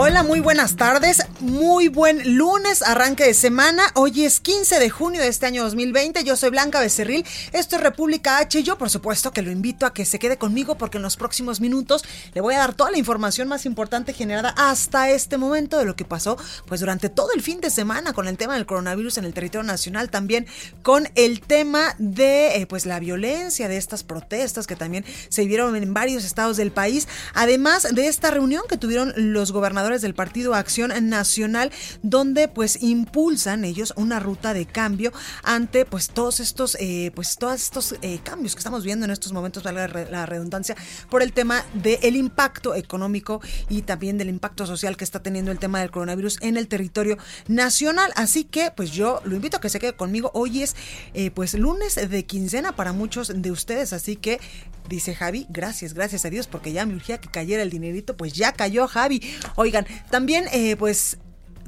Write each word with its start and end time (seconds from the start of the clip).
Hola, 0.00 0.22
muy 0.22 0.38
buenas 0.38 0.76
tardes, 0.76 1.24
muy 1.40 1.88
buen 1.88 2.36
lunes, 2.36 2.82
arranque 2.82 3.24
de 3.24 3.34
semana. 3.34 3.82
Hoy 3.96 4.24
es 4.24 4.38
15 4.38 4.78
de 4.78 4.90
junio 4.90 5.20
de 5.20 5.26
este 5.26 5.46
año 5.46 5.64
2020. 5.64 6.22
Yo 6.22 6.36
soy 6.36 6.50
Blanca 6.50 6.78
Becerril, 6.78 7.26
esto 7.52 7.74
es 7.74 7.82
República 7.82 8.38
H 8.38 8.60
y 8.60 8.62
yo 8.62 8.78
por 8.78 8.90
supuesto 8.90 9.32
que 9.32 9.42
lo 9.42 9.50
invito 9.50 9.86
a 9.86 9.92
que 9.92 10.04
se 10.04 10.20
quede 10.20 10.36
conmigo 10.38 10.78
porque 10.78 10.98
en 10.98 11.02
los 11.02 11.16
próximos 11.16 11.60
minutos 11.60 12.04
le 12.32 12.40
voy 12.40 12.54
a 12.54 12.58
dar 12.58 12.74
toda 12.74 12.92
la 12.92 12.98
información 12.98 13.48
más 13.48 13.66
importante 13.66 14.12
generada 14.12 14.54
hasta 14.56 15.10
este 15.10 15.36
momento 15.36 15.78
de 15.78 15.84
lo 15.84 15.96
que 15.96 16.04
pasó 16.04 16.36
pues 16.66 16.78
durante 16.78 17.08
todo 17.08 17.32
el 17.34 17.42
fin 17.42 17.60
de 17.60 17.68
semana 17.68 18.12
con 18.12 18.28
el 18.28 18.36
tema 18.36 18.54
del 18.54 18.66
coronavirus 18.66 19.18
en 19.18 19.24
el 19.24 19.34
territorio 19.34 19.66
nacional, 19.66 20.10
también 20.10 20.46
con 20.82 21.08
el 21.16 21.40
tema 21.40 21.96
de 21.98 22.54
eh, 22.54 22.66
pues 22.68 22.86
la 22.86 23.00
violencia 23.00 23.66
de 23.66 23.76
estas 23.76 24.04
protestas 24.04 24.68
que 24.68 24.76
también 24.76 25.04
se 25.28 25.44
vieron 25.44 25.74
en 25.74 25.92
varios 25.92 26.24
estados 26.24 26.56
del 26.56 26.70
país, 26.70 27.08
además 27.34 27.88
de 27.92 28.06
esta 28.06 28.30
reunión 28.30 28.62
que 28.68 28.76
tuvieron 28.76 29.12
los 29.16 29.50
gobernadores 29.50 29.87
del 29.96 30.14
Partido 30.14 30.54
Acción 30.54 30.92
Nacional, 31.08 31.70
donde 32.02 32.48
pues 32.48 32.82
impulsan 32.82 33.64
ellos 33.64 33.94
una 33.96 34.20
ruta 34.20 34.52
de 34.52 34.66
cambio 34.66 35.12
ante 35.42 35.84
pues 35.84 36.10
todos 36.10 36.40
estos, 36.40 36.76
eh, 36.80 37.10
pues 37.14 37.36
todos 37.38 37.54
estos 37.54 37.94
eh, 38.02 38.20
cambios 38.22 38.54
que 38.54 38.58
estamos 38.58 38.84
viendo 38.84 39.04
en 39.04 39.10
estos 39.10 39.32
momentos, 39.32 39.62
valga 39.62 39.88
la 39.88 40.26
redundancia, 40.26 40.76
por 41.08 41.22
el 41.22 41.32
tema 41.32 41.64
del 41.74 42.16
impacto 42.16 42.74
económico 42.74 43.40
y 43.68 43.82
también 43.82 44.18
del 44.18 44.28
impacto 44.28 44.66
social 44.66 44.96
que 44.96 45.04
está 45.04 45.22
teniendo 45.22 45.50
el 45.50 45.58
tema 45.58 45.80
del 45.80 45.90
coronavirus 45.90 46.38
en 46.40 46.56
el 46.56 46.68
territorio 46.68 47.16
nacional. 47.46 48.12
Así 48.16 48.44
que 48.44 48.70
pues 48.70 48.90
yo 48.90 49.20
lo 49.24 49.34
invito 49.34 49.56
a 49.56 49.60
que 49.60 49.68
se 49.70 49.80
quede 49.80 49.94
conmigo. 49.94 50.30
Hoy 50.34 50.62
es 50.62 50.76
eh, 51.14 51.30
pues 51.30 51.54
lunes 51.54 51.94
de 51.94 52.26
quincena 52.26 52.72
para 52.72 52.92
muchos 52.92 53.32
de 53.34 53.50
ustedes, 53.50 53.92
así 53.92 54.16
que 54.16 54.40
dice 54.88 55.14
Javi, 55.14 55.46
gracias, 55.48 55.94
gracias 55.94 56.24
a 56.24 56.30
Dios, 56.30 56.46
porque 56.46 56.72
ya 56.72 56.86
me 56.86 56.94
urgía 56.94 57.18
que 57.18 57.28
cayera 57.28 57.62
el 57.62 57.70
dinerito, 57.70 58.16
pues 58.16 58.32
ya 58.32 58.52
cayó 58.52 58.88
Javi. 58.88 59.20
Oigan, 59.56 59.86
también 60.10 60.46
eh, 60.52 60.76
pues 60.76 61.18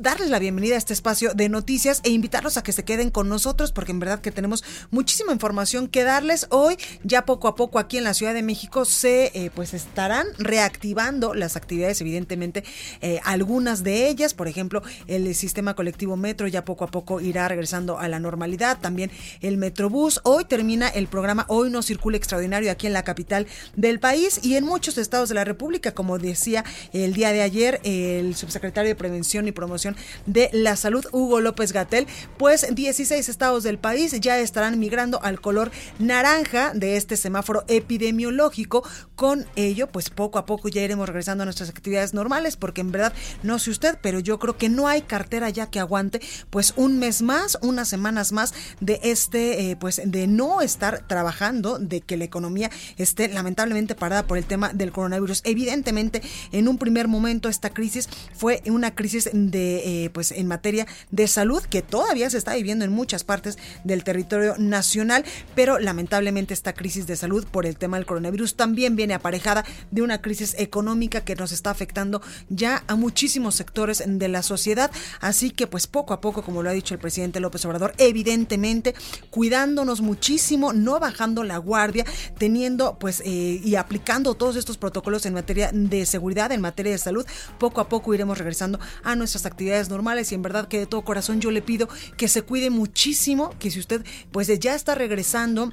darles 0.01 0.31
la 0.31 0.39
bienvenida 0.39 0.77
a 0.77 0.79
este 0.79 0.95
espacio 0.95 1.35
de 1.35 1.51
noticias 1.51 2.01
e 2.05 2.11
invitarlos 2.11 2.57
a 2.57 2.63
que 2.63 2.73
se 2.73 2.85
queden 2.85 3.11
con 3.11 3.29
nosotros 3.29 3.71
porque 3.71 3.93
en 3.93 3.99
verdad 3.99 4.23
que 4.23 4.33
tenemos 4.33 4.65
muchísima 4.91 5.31
información 5.33 5.89
que 5.89 6.05
darles 6.05 6.47
hoy. 6.49 6.79
Ya 7.05 7.27
poco 7.27 7.49
a 7.49 7.55
poco 7.55 7.79
aquí 7.79 7.99
en 7.99 8.05
la 8.05 8.15
Ciudad 8.15 8.33
de 8.33 8.43
México 8.43 8.87
se 8.87 9.31
eh, 9.35 9.51
pues 9.55 9.75
estarán 9.75 10.27
reactivando 10.39 11.35
las 11.35 11.55
actividades, 11.55 12.01
evidentemente 12.01 12.65
eh, 13.03 13.21
algunas 13.25 13.85
de 13.85 14.09
ellas, 14.09 14.33
por 14.33 14.49
ejemplo 14.49 14.83
el 15.07 15.35
sistema 15.35 15.75
colectivo 15.75 16.17
Metro 16.17 16.49
ya 16.49 16.65
poco 16.65 16.85
a 16.85 16.91
poco 16.91 17.21
irá 17.21 17.47
regresando 17.49 17.99
a 17.99 18.09
la 18.09 18.19
normalidad, 18.19 18.79
también 18.81 19.11
el 19.43 19.59
Metrobús. 19.59 20.21
Hoy 20.25 20.47
termina 20.47 20.89
el 20.89 21.09
programa 21.09 21.45
Hoy 21.49 21.69
no 21.69 21.83
circula 21.83 22.17
extraordinario 22.17 22.71
aquí 22.71 22.87
en 22.87 22.95
la 22.95 23.05
capital 23.05 23.47
del 23.77 24.01
país 24.01 24.41
y 24.43 24.57
en 24.57 24.65
muchos 24.65 24.97
estados 24.97 25.29
de 25.29 25.35
la 25.35 25.45
República, 25.45 25.93
como 25.93 26.19
decía 26.19 26.65
el 26.95 27.13
día 27.13 27.33
de 27.33 27.43
ayer 27.43 27.81
el 27.85 28.35
subsecretario 28.35 28.89
de 28.89 28.95
Prevención 28.95 29.47
y 29.47 29.53
Promoción 29.53 29.90
de 30.27 30.51
la 30.53 30.77
Salud, 30.77 31.05
Hugo 31.13 31.41
López 31.41 31.73
Gatel, 31.73 32.07
pues 32.39 32.67
16 32.75 33.29
estados 33.29 33.63
del 33.63 33.79
país 33.79 34.19
ya 34.21 34.39
estarán 34.39 34.79
migrando 34.79 35.23
al 35.23 35.41
color 35.41 35.71
naranja 35.99 36.73
de 36.75 36.97
este 36.97 37.17
semáforo 37.17 37.65
epidemiológico. 37.69 38.83
Con 39.17 39.47
ello, 39.57 39.89
pues 39.89 40.11
poco 40.11 40.39
a 40.39 40.47
poco 40.47 40.69
ya 40.69 40.83
iremos 40.83 41.07
regresando 41.07 41.43
a 41.43 41.47
nuestras 41.47 41.69
actividades 41.69 42.15
normales, 42.15 42.57
porque 42.57 42.81
en 42.81 42.93
verdad, 42.93 43.13
no 43.43 43.59
sé 43.59 43.71
usted, 43.71 43.99
pero 44.03 44.21
yo 44.21 44.39
creo 44.39 44.57
que 44.57 44.69
no 44.69 44.89
hay 44.89 45.03
cartera 45.03 45.51
ya 45.51 45.71
que 45.71 45.81
aguante, 45.81 46.21
pues 46.51 46.73
un 46.77 46.99
mes 46.99 47.23
más, 47.23 47.59
unas 47.63 47.89
semanas 47.89 48.33
más 48.33 48.55
de 48.81 49.01
este, 49.03 49.71
eh, 49.71 49.77
pues 49.77 50.01
de 50.05 50.27
no 50.27 50.61
estar 50.61 51.07
trabajando, 51.07 51.79
de 51.79 52.01
que 52.01 52.17
la 52.17 52.25
economía 52.25 52.71
esté 52.97 53.29
lamentablemente 53.29 53.95
parada 53.95 54.27
por 54.27 54.39
el 54.39 54.45
tema 54.45 54.73
del 54.73 54.93
coronavirus. 54.93 55.43
Evidentemente, 55.45 56.23
en 56.53 56.69
un 56.69 56.79
primer 56.79 57.09
momento 57.09 57.49
esta 57.49 57.71
crisis 57.71 58.09
fue 58.35 58.63
una 58.67 58.95
crisis 58.95 59.31
de 59.33 59.80
eh, 59.85 60.11
pues 60.11 60.33
en 60.33 60.47
materia 60.47 60.87
de 61.11 61.29
salud 61.29 61.63
que 61.63 61.83
todavía 61.83 62.31
se 62.31 62.39
está 62.39 62.55
viviendo 62.55 62.85
en 62.85 62.93
muchas 62.93 63.25
partes 63.25 63.59
del 63.85 64.05
territorio 64.05 64.55
nacional, 64.59 65.25
pero 65.55 65.79
lamentablemente 65.79 66.55
esta 66.55 66.73
crisis 66.73 67.07
de 67.07 67.17
salud 67.17 67.47
por 67.51 67.67
el 67.67 67.77
tema 67.77 67.97
del 67.97 68.07
coronavirus 68.07 68.57
también 68.57 68.97
viene 68.97 69.15
aparejada 69.15 69.65
de 69.91 70.03
una 70.03 70.21
crisis 70.21 70.55
económica 70.59 71.23
que 71.23 71.37
nos 71.37 71.53
está 71.53 71.71
afectando 71.71 72.23
ya 72.49 72.85
a 72.87 72.97
muchísimos 72.97 73.55
sectores 73.55 74.03
de 74.07 74.29
la 74.29 74.43
sociedad, 74.43 74.91
así 75.21 75.51
que 75.51 75.67
pues 75.67 75.87
poco 75.87 76.15
a 76.15 76.21
poco, 76.21 76.43
como 76.43 76.63
lo 76.63 76.71
ha 76.71 76.73
dicho 76.73 76.95
el 76.95 77.01
presidente 77.01 77.41
López 77.41 77.65
Obrador, 77.65 77.95
evidentemente 77.99 78.95
cuidándonos 79.31 80.01
muchísimo, 80.01 80.73
no 80.73 80.99
bajando 80.99 81.45
la 81.45 81.59
guardia, 81.59 82.05
teniendo 82.39 82.99
pues 82.99 83.23
eh, 83.25 83.61
y 83.63 83.75
aplicando 83.77 84.35
todos 84.35 84.57
estos 84.57 84.79
protocolos 84.79 85.27
en 85.27 85.35
materia 85.35 85.71
de 85.73 86.07
seguridad, 86.07 86.53
en 86.53 86.61
materia 86.61 86.93
de 86.93 86.99
salud, 86.99 87.27
poco 87.59 87.81
a 87.81 87.89
poco 87.89 88.15
iremos 88.15 88.39
regresando 88.39 88.79
a 89.03 89.17
nuestras 89.17 89.47
actividades 89.47 89.60
normales 89.89 90.33
y 90.33 90.35
en 90.35 90.43
verdad 90.43 90.69
que 90.69 90.79
de 90.79 90.87
todo 90.87 91.03
corazón 91.03 91.41
yo 91.41 91.51
le 91.51 91.63
pido 91.63 91.89
que 92.17 92.29
se 92.29 92.43
cuide 92.43 92.71
muchísimo, 92.71 93.55
que 93.59 93.71
si 93.71 93.79
usted 93.79 94.05
pues 94.33 94.47
ya 94.59 94.75
está 94.75 94.95
regresando 94.95 95.73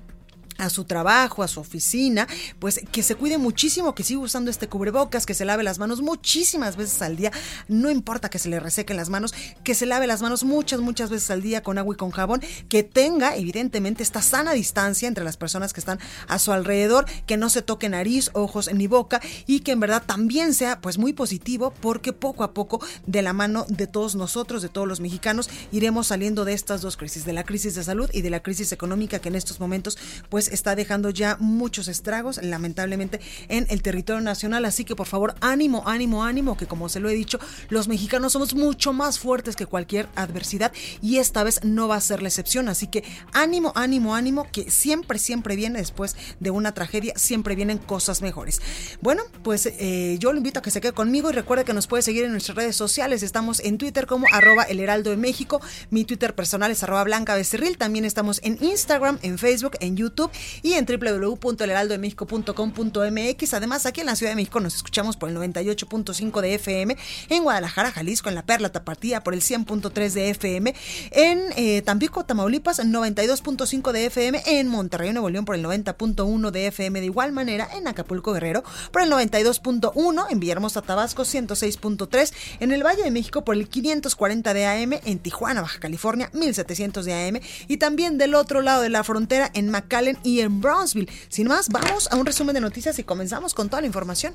a 0.58 0.70
su 0.70 0.86
trabajo, 0.86 1.44
a 1.44 1.48
su 1.48 1.60
oficina, 1.60 2.28
pues 2.60 2.82
que 2.92 3.04
se 3.04 3.16
cuide 3.16 3.38
muchísimo, 3.38 3.96
que 3.96 4.04
siga 4.04 4.20
usando 4.22 4.52
este 4.52 4.68
cubrebocas, 4.68 5.26
que 5.26 5.34
se 5.34 5.46
lave 5.46 5.64
las 5.64 5.80
manos 5.80 6.02
muchísimas 6.02 6.76
veces 6.76 7.02
al 7.02 7.16
día, 7.16 7.32
no 7.68 7.90
importa 7.90 8.30
que 8.30 8.40
se 8.40 8.50
le 8.50 8.60
resequen 8.60 8.98
las 8.98 9.10
manos, 9.10 9.34
que 9.64 9.76
se 9.76 9.86
lave 9.86 10.08
las 10.08 10.22
manos 10.22 10.44
muchas, 10.44 10.80
muchas 10.80 11.10
veces 11.10 11.30
al 11.32 11.42
día 11.42 11.64
con 11.64 11.78
agua 11.78 11.94
y 11.94 11.98
con 11.98 12.12
jabón, 12.12 12.42
que 12.70 12.84
tenga 12.84 13.36
evidentemente 13.36 14.04
esta 14.04 14.22
sana 14.22 14.54
distancia 14.54 15.08
entre 15.08 15.24
las 15.24 15.38
personas 15.38 15.74
que 15.74 15.80
están 15.80 16.00
a 16.28 16.40
su 16.40 16.52
alrededor, 16.52 17.06
que 17.26 17.38
no 17.38 17.50
se 17.50 17.62
toque 17.62 17.90
nariz, 17.90 18.30
ojos 18.34 18.74
ni 18.74 18.88
boca 18.88 19.22
y 19.46 19.62
que 19.62 19.72
en 19.72 19.80
verdad 19.80 20.04
también 20.06 20.54
sea 20.54 20.82
pues 20.82 20.98
muy 20.98 21.14
positivo 21.14 21.74
porque 21.82 22.14
poco 22.14 22.44
a 22.44 22.54
poco 22.54 22.82
de 23.06 23.22
la 23.22 23.34
mano 23.34 23.66
de 23.70 23.88
todos 23.88 24.16
nosotros, 24.16 24.62
de 24.62 24.70
todos 24.70 24.88
los 24.88 25.00
mexicanos, 25.00 25.50
iremos 25.72 26.08
saliendo 26.08 26.46
de 26.46 26.54
estas 26.54 26.82
dos 26.82 26.98
crisis, 26.98 27.26
de 27.26 27.34
la 27.34 27.44
crisis 27.44 27.76
de 27.76 27.84
salud 27.84 28.10
y 28.14 28.22
de 28.22 28.30
la 28.30 28.42
crisis 28.42 28.72
económica 28.72 29.20
que 29.20 29.30
en 29.30 29.36
estos 29.36 29.60
momentos 29.60 29.98
pues 30.30 30.47
está 30.48 30.76
dejando 30.76 31.10
ya 31.10 31.38
muchos 31.40 31.88
estragos, 31.88 32.42
lamentablemente, 32.42 33.20
en 33.48 33.68
el 33.70 33.82
territorio 33.82 34.22
nacional. 34.22 34.66
Así 34.66 34.86
que 34.86 34.96
por 34.96 35.08
favor, 35.08 35.36
ánimo, 35.42 35.84
ánimo, 35.86 36.24
ánimo, 36.24 36.58
que 36.58 36.68
como 36.68 36.90
se 36.90 37.00
lo 37.00 37.10
he 37.10 37.14
dicho, 37.14 37.40
los 37.70 37.88
mexicanos 37.88 38.34
somos 38.34 38.54
mucho 38.54 38.94
más 38.94 39.20
fuertes 39.20 39.56
que 39.56 39.66
cualquier 39.66 40.08
adversidad 40.16 40.72
y 41.02 41.18
esta 41.18 41.44
vez 41.44 41.64
no 41.64 41.88
va 41.88 41.96
a 41.96 42.02
ser 42.02 42.22
la 42.22 42.30
excepción. 42.30 42.70
Así 42.70 42.88
que 42.88 43.04
ánimo, 43.34 43.72
ánimo, 43.76 44.16
ánimo, 44.16 44.48
que 44.52 44.70
siempre, 44.72 45.20
siempre 45.20 45.56
viene 45.56 45.80
después 45.80 46.16
de 46.40 46.52
una 46.52 46.74
tragedia, 46.74 47.14
siempre 47.16 47.56
vienen 47.56 47.78
cosas 47.78 48.22
mejores. 48.22 48.62
Bueno, 49.02 49.24
pues 49.44 49.66
eh, 49.66 50.18
yo 50.20 50.32
lo 50.32 50.38
invito 50.38 50.60
a 50.60 50.62
que 50.62 50.72
se 50.72 50.82
quede 50.82 50.94
conmigo 50.94 51.30
y 51.30 51.34
recuerde 51.34 51.66
que 51.66 51.74
nos 51.74 51.88
puede 51.88 52.04
seguir 52.04 52.26
en 52.26 52.32
nuestras 52.32 52.56
redes 52.58 52.76
sociales. 52.76 53.24
Estamos 53.24 53.60
en 53.60 53.78
Twitter 53.78 54.08
como 54.08 54.28
arroba 54.32 54.64
el 54.64 54.80
heraldo 54.80 55.10
de 55.10 55.18
México. 55.18 55.62
Mi 55.90 56.06
Twitter 56.06 56.36
personal 56.36 56.72
es 56.72 56.84
arroba 56.84 57.04
blanca 57.04 57.36
becerril. 57.36 57.78
También 57.78 58.06
estamos 58.06 58.40
en 58.44 58.58
Instagram, 58.62 59.20
en 59.22 59.38
Facebook, 59.38 59.74
en 59.80 59.96
YouTube 59.96 60.32
y 60.62 60.74
en 60.74 60.86
www.elheraldodemexico.com.mx. 60.86 63.54
Además, 63.54 63.86
aquí 63.86 64.02
en 64.02 64.08
la 64.08 64.16
Ciudad 64.16 64.32
de 64.32 64.36
México 64.36 64.60
nos 64.60 64.76
escuchamos 64.76 65.18
por 65.18 65.30
el 65.30 65.38
98.5 65.38 66.42
de 66.42 66.56
FM, 66.56 66.98
en 67.30 67.44
Guadalajara, 67.44 67.92
Jalisco, 67.92 68.30
en 68.30 68.36
La 68.36 68.46
Perla 68.46 68.70
Tapatía 68.70 69.24
por 69.24 69.34
el 69.34 69.42
100.3 69.42 70.12
de 70.12 70.30
FM, 70.30 70.76
en 71.12 71.40
eh, 71.56 71.82
Tampico, 71.82 72.26
Tamaulipas, 72.26 72.80
92.5 72.80 73.92
de 73.92 74.06
FM, 74.06 74.44
en 74.46 74.68
Monterrey, 74.68 75.14
Nuevo 75.14 75.30
León 75.30 75.46
por 75.46 75.56
el 75.56 75.64
90.1 75.64 76.52
de 76.52 76.68
FM, 76.68 77.00
de 77.00 77.06
igual 77.06 77.32
manera 77.32 77.68
en 77.74 77.88
Acapulco, 77.88 78.34
Guerrero 78.34 78.64
por 78.92 79.02
el 79.02 79.12
92.1, 79.12 80.26
en 80.30 80.40
Villahermosa, 80.40 80.82
Tabasco 80.82 81.24
106.3, 81.24 82.34
en 82.60 82.72
el 82.72 82.84
Valle 82.84 83.04
de 83.04 83.12
México 83.12 83.44
por 83.44 83.56
el 83.56 83.68
540 83.68 84.54
de 84.54 84.66
AM, 84.66 84.94
en 85.06 85.20
Tijuana, 85.20 85.62
Baja 85.62 85.80
California 85.80 86.30
1700 86.34 87.06
de 87.06 87.14
AM 87.14 87.40
y 87.68 87.78
también 87.78 88.18
del 88.18 88.36
otro 88.36 88.62
lado 88.62 88.82
de 88.82 88.90
la 88.90 89.04
frontera 89.04 89.50
en 89.54 89.70
McAllen 89.70 90.18
y 90.28 90.42
en 90.42 90.60
Brownsville. 90.60 91.10
Sin 91.30 91.48
más, 91.48 91.70
vamos 91.70 92.10
a 92.12 92.18
un 92.18 92.26
resumen 92.26 92.54
de 92.54 92.62
noticias 92.62 93.00
y 93.00 93.04
comenzamos 93.04 93.54
con 93.54 93.70
toda 93.70 93.82
la 93.82 93.88
información. 93.88 94.34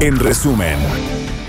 En 0.00 0.18
resumen. 0.18 0.76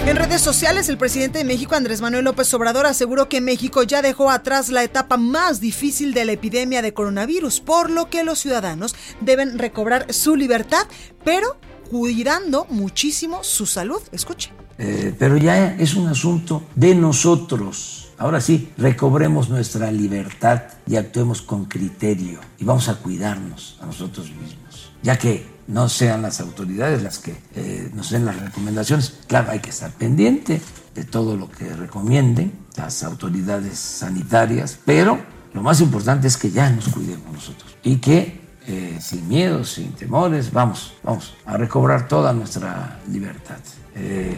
En 0.06 0.16
redes 0.16 0.42
sociales, 0.42 0.88
el 0.90 0.98
presidente 0.98 1.40
de 1.40 1.44
México, 1.44 1.76
Andrés 1.76 2.02
Manuel 2.02 2.26
López 2.26 2.52
Obrador, 2.54 2.86
aseguró 2.86 3.28
que 3.28 3.42
México 3.42 3.84
ya 3.84 4.02
dejó 4.02 4.32
atrás 4.32 4.70
la 4.70 4.84
etapa 4.84 5.18
más 5.18 5.60
difícil 5.60 6.14
de 6.14 6.26
la 6.26 6.32
epidemia 6.32 6.82
de 6.82 6.94
coronavirus, 6.94 7.60
por 7.60 7.90
lo 7.90 8.10
que 8.10 8.24
los 8.24 8.40
ciudadanos 8.40 8.96
deben 9.22 9.60
recobrar 9.60 10.12
su 10.14 10.36
libertad, 10.36 10.88
pero 11.24 11.58
cuidando 11.90 12.66
muchísimo 12.70 13.44
su 13.44 13.66
salud. 13.66 14.02
Escuche. 14.12 14.52
Eh, 14.78 15.14
pero 15.18 15.38
ya 15.38 15.76
es 15.76 15.96
un 15.96 16.08
asunto 16.08 16.64
de 16.76 16.96
nosotros. 16.96 18.09
Ahora 18.20 18.42
sí, 18.42 18.70
recobremos 18.78 19.48
nuestra 19.48 19.90
libertad 19.94 20.64
y 20.86 20.98
actuemos 20.98 21.42
con 21.42 21.66
criterio 21.66 22.42
y 22.58 22.66
vamos 22.66 22.90
a 22.90 22.96
cuidarnos 22.96 23.80
a 23.82 23.86
nosotros 23.86 24.30
mismos, 24.32 24.92
ya 25.02 25.18
que 25.18 25.48
no 25.68 25.88
sean 25.88 26.22
las 26.22 26.42
autoridades 26.42 27.02
las 27.02 27.20
que 27.20 27.38
eh, 27.56 27.90
nos 27.94 28.10
den 28.10 28.26
las 28.26 28.38
recomendaciones. 28.38 29.20
Claro, 29.26 29.52
hay 29.52 29.60
que 29.60 29.70
estar 29.70 29.92
pendiente 29.92 30.62
de 30.94 31.04
todo 31.06 31.38
lo 31.38 31.50
que 31.50 31.70
recomienden 31.74 32.52
las 32.76 33.04
autoridades 33.04 33.80
sanitarias, 33.80 34.78
pero 34.84 35.18
lo 35.54 35.64
más 35.64 35.80
importante 35.80 36.28
es 36.28 36.36
que 36.36 36.52
ya 36.52 36.70
nos 36.70 36.90
cuidemos 36.90 37.32
nosotros 37.32 37.78
y 37.84 37.98
que 38.00 38.42
eh, 38.68 39.00
sin 39.02 39.30
miedo, 39.30 39.64
sin 39.64 39.94
temores, 39.94 40.52
vamos, 40.52 40.94
vamos 41.04 41.36
a 41.46 41.56
recobrar 41.56 42.10
toda 42.10 42.34
nuestra 42.34 43.00
libertad. 43.10 43.60
Eh, 43.96 44.38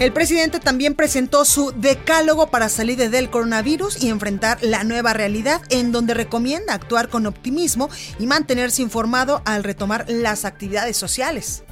el 0.00 0.12
presidente 0.14 0.60
también 0.60 0.94
presentó 0.94 1.44
su 1.44 1.72
decálogo 1.72 2.46
para 2.46 2.70
salir 2.70 3.10
del 3.10 3.28
coronavirus 3.28 4.02
y 4.02 4.08
enfrentar 4.08 4.56
la 4.62 4.82
nueva 4.82 5.12
realidad, 5.12 5.60
en 5.68 5.92
donde 5.92 6.14
recomienda 6.14 6.72
actuar 6.72 7.10
con 7.10 7.26
optimismo 7.26 7.90
y 8.18 8.26
mantenerse 8.26 8.80
informado 8.80 9.42
al 9.44 9.62
retomar 9.62 10.06
las 10.08 10.46
actividades 10.46 10.96
sociales. 10.96 11.64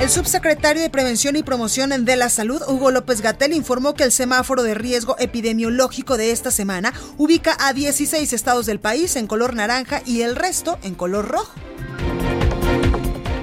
El 0.00 0.10
subsecretario 0.10 0.82
de 0.82 0.90
Prevención 0.90 1.36
y 1.36 1.42
Promoción 1.42 2.04
de 2.04 2.16
la 2.16 2.30
Salud, 2.30 2.62
Hugo 2.68 2.90
López 2.90 3.20
Gatel, 3.20 3.52
informó 3.52 3.94
que 3.94 4.04
el 4.04 4.12
semáforo 4.12 4.62
de 4.62 4.74
riesgo 4.74 5.16
epidemiológico 5.18 6.16
de 6.16 6.30
esta 6.30 6.50
semana 6.50 6.94
ubica 7.18 7.56
a 7.58 7.74
16 7.74 8.32
estados 8.32 8.64
del 8.64 8.80
país 8.80 9.16
en 9.16 9.26
color 9.26 9.54
naranja 9.54 10.00
y 10.06 10.22
el 10.22 10.36
resto 10.36 10.78
en 10.82 10.94
color 10.94 11.28
rojo. 11.28 11.52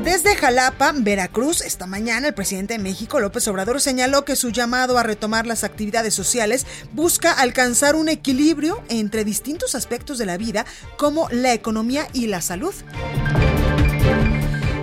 Desde 0.04 0.36
Jalapa, 0.36 0.92
Veracruz, 0.94 1.62
esta 1.62 1.88
mañana 1.88 2.28
el 2.28 2.34
presidente 2.34 2.74
de 2.74 2.80
México, 2.80 3.22
López 3.22 3.48
Obrador, 3.48 3.80
señaló 3.80 4.26
que 4.26 4.36
su 4.36 4.50
llamado 4.50 4.98
a 4.98 5.04
retomar 5.04 5.48
las 5.48 5.64
actividades 5.64 6.14
sociales 6.14 6.66
busca 6.92 7.32
alcanzar 7.32 7.96
un 7.96 8.10
equilibrio 8.10 8.84
entre 8.90 9.24
distintos 9.24 9.76
aspectos 9.76 10.18
de 10.18 10.26
la 10.26 10.36
vida, 10.36 10.66
como 10.98 11.30
la 11.30 11.54
economía 11.54 12.10
y 12.12 12.28
la 12.28 12.42
salud. 12.42 12.74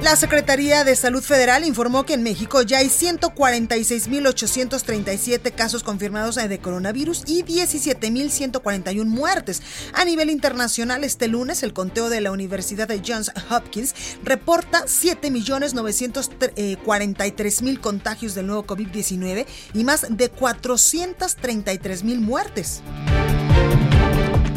La 0.02 0.16
Secretaría 0.16 0.82
de 0.82 0.96
Salud 0.96 1.22
Federal 1.22 1.62
informó 1.62 2.06
que 2.06 2.14
en 2.14 2.22
México 2.22 2.62
ya 2.62 2.78
hay 2.78 2.86
146.837 2.86 5.54
casos 5.54 5.82
confirmados 5.82 6.36
de 6.36 6.58
coronavirus 6.58 7.24
y 7.26 7.42
17.141 7.42 9.04
muertes. 9.04 9.60
A 9.92 10.06
nivel 10.06 10.30
internacional, 10.30 11.04
este 11.04 11.28
lunes, 11.28 11.62
el 11.62 11.74
conteo 11.74 12.08
de 12.08 12.22
la 12.22 12.32
Universidad 12.32 12.88
de 12.88 13.02
Johns 13.06 13.30
Hopkins 13.50 13.94
reporta 14.24 14.86
7.943.000 14.86 17.78
contagios 17.78 18.34
del 18.34 18.46
nuevo 18.46 18.64
COVID-19 18.64 19.44
y 19.74 19.84
más 19.84 20.06
de 20.08 20.32
433.000 20.32 22.20
muertes. 22.20 22.80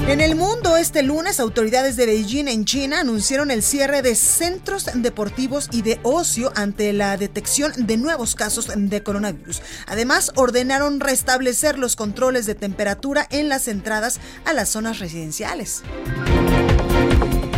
En 0.05 0.19
el 0.19 0.35
mundo, 0.35 0.75
este 0.75 1.01
lunes, 1.01 1.39
autoridades 1.39 1.95
de 1.95 2.05
Beijing 2.05 2.50
en 2.50 2.65
China 2.65 3.00
anunciaron 3.00 3.51
el 3.51 3.63
cierre 3.63 4.01
de 4.01 4.15
centros 4.15 4.89
deportivos 4.94 5.69
y 5.71 5.81
de 5.81 6.00
ocio 6.03 6.51
ante 6.55 6.91
la 6.91 7.15
detección 7.15 7.71
de 7.77 7.95
nuevos 7.95 8.35
casos 8.35 8.69
de 8.75 9.01
coronavirus. 9.01 9.61
Además, 9.88 10.33
ordenaron 10.35 11.00
restablecer 11.00 11.79
los 11.79 11.95
controles 11.95 12.45
de 12.45 12.53
temperatura 12.53 13.25
en 13.31 13.47
las 13.47 13.69
entradas 13.69 14.19
a 14.45 14.51
las 14.51 14.69
zonas 14.69 15.00
residenciales. 15.00 15.83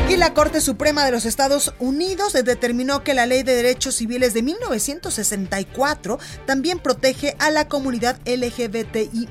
Y 0.07 0.17
la 0.17 0.35
Corte 0.35 0.61
Suprema 0.61 1.03
de 1.03 1.11
los 1.11 1.25
Estados 1.25 1.73
Unidos 1.79 2.33
determinó 2.33 3.03
que 3.03 3.15
la 3.15 3.25
Ley 3.25 3.41
de 3.41 3.55
Derechos 3.55 3.95
Civiles 3.95 4.35
de 4.35 4.43
1964 4.43 6.19
también 6.45 6.77
protege 6.77 7.35
a 7.39 7.49
la 7.49 7.67
comunidad 7.67 8.19
LGBTI 8.25 9.29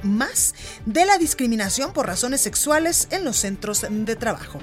de 0.85 1.05
la 1.05 1.19
discriminación 1.19 1.93
por 1.93 2.07
razones 2.07 2.41
sexuales 2.41 3.07
en 3.13 3.25
los 3.25 3.37
centros 3.37 3.87
de 3.89 4.17
trabajo. 4.17 4.59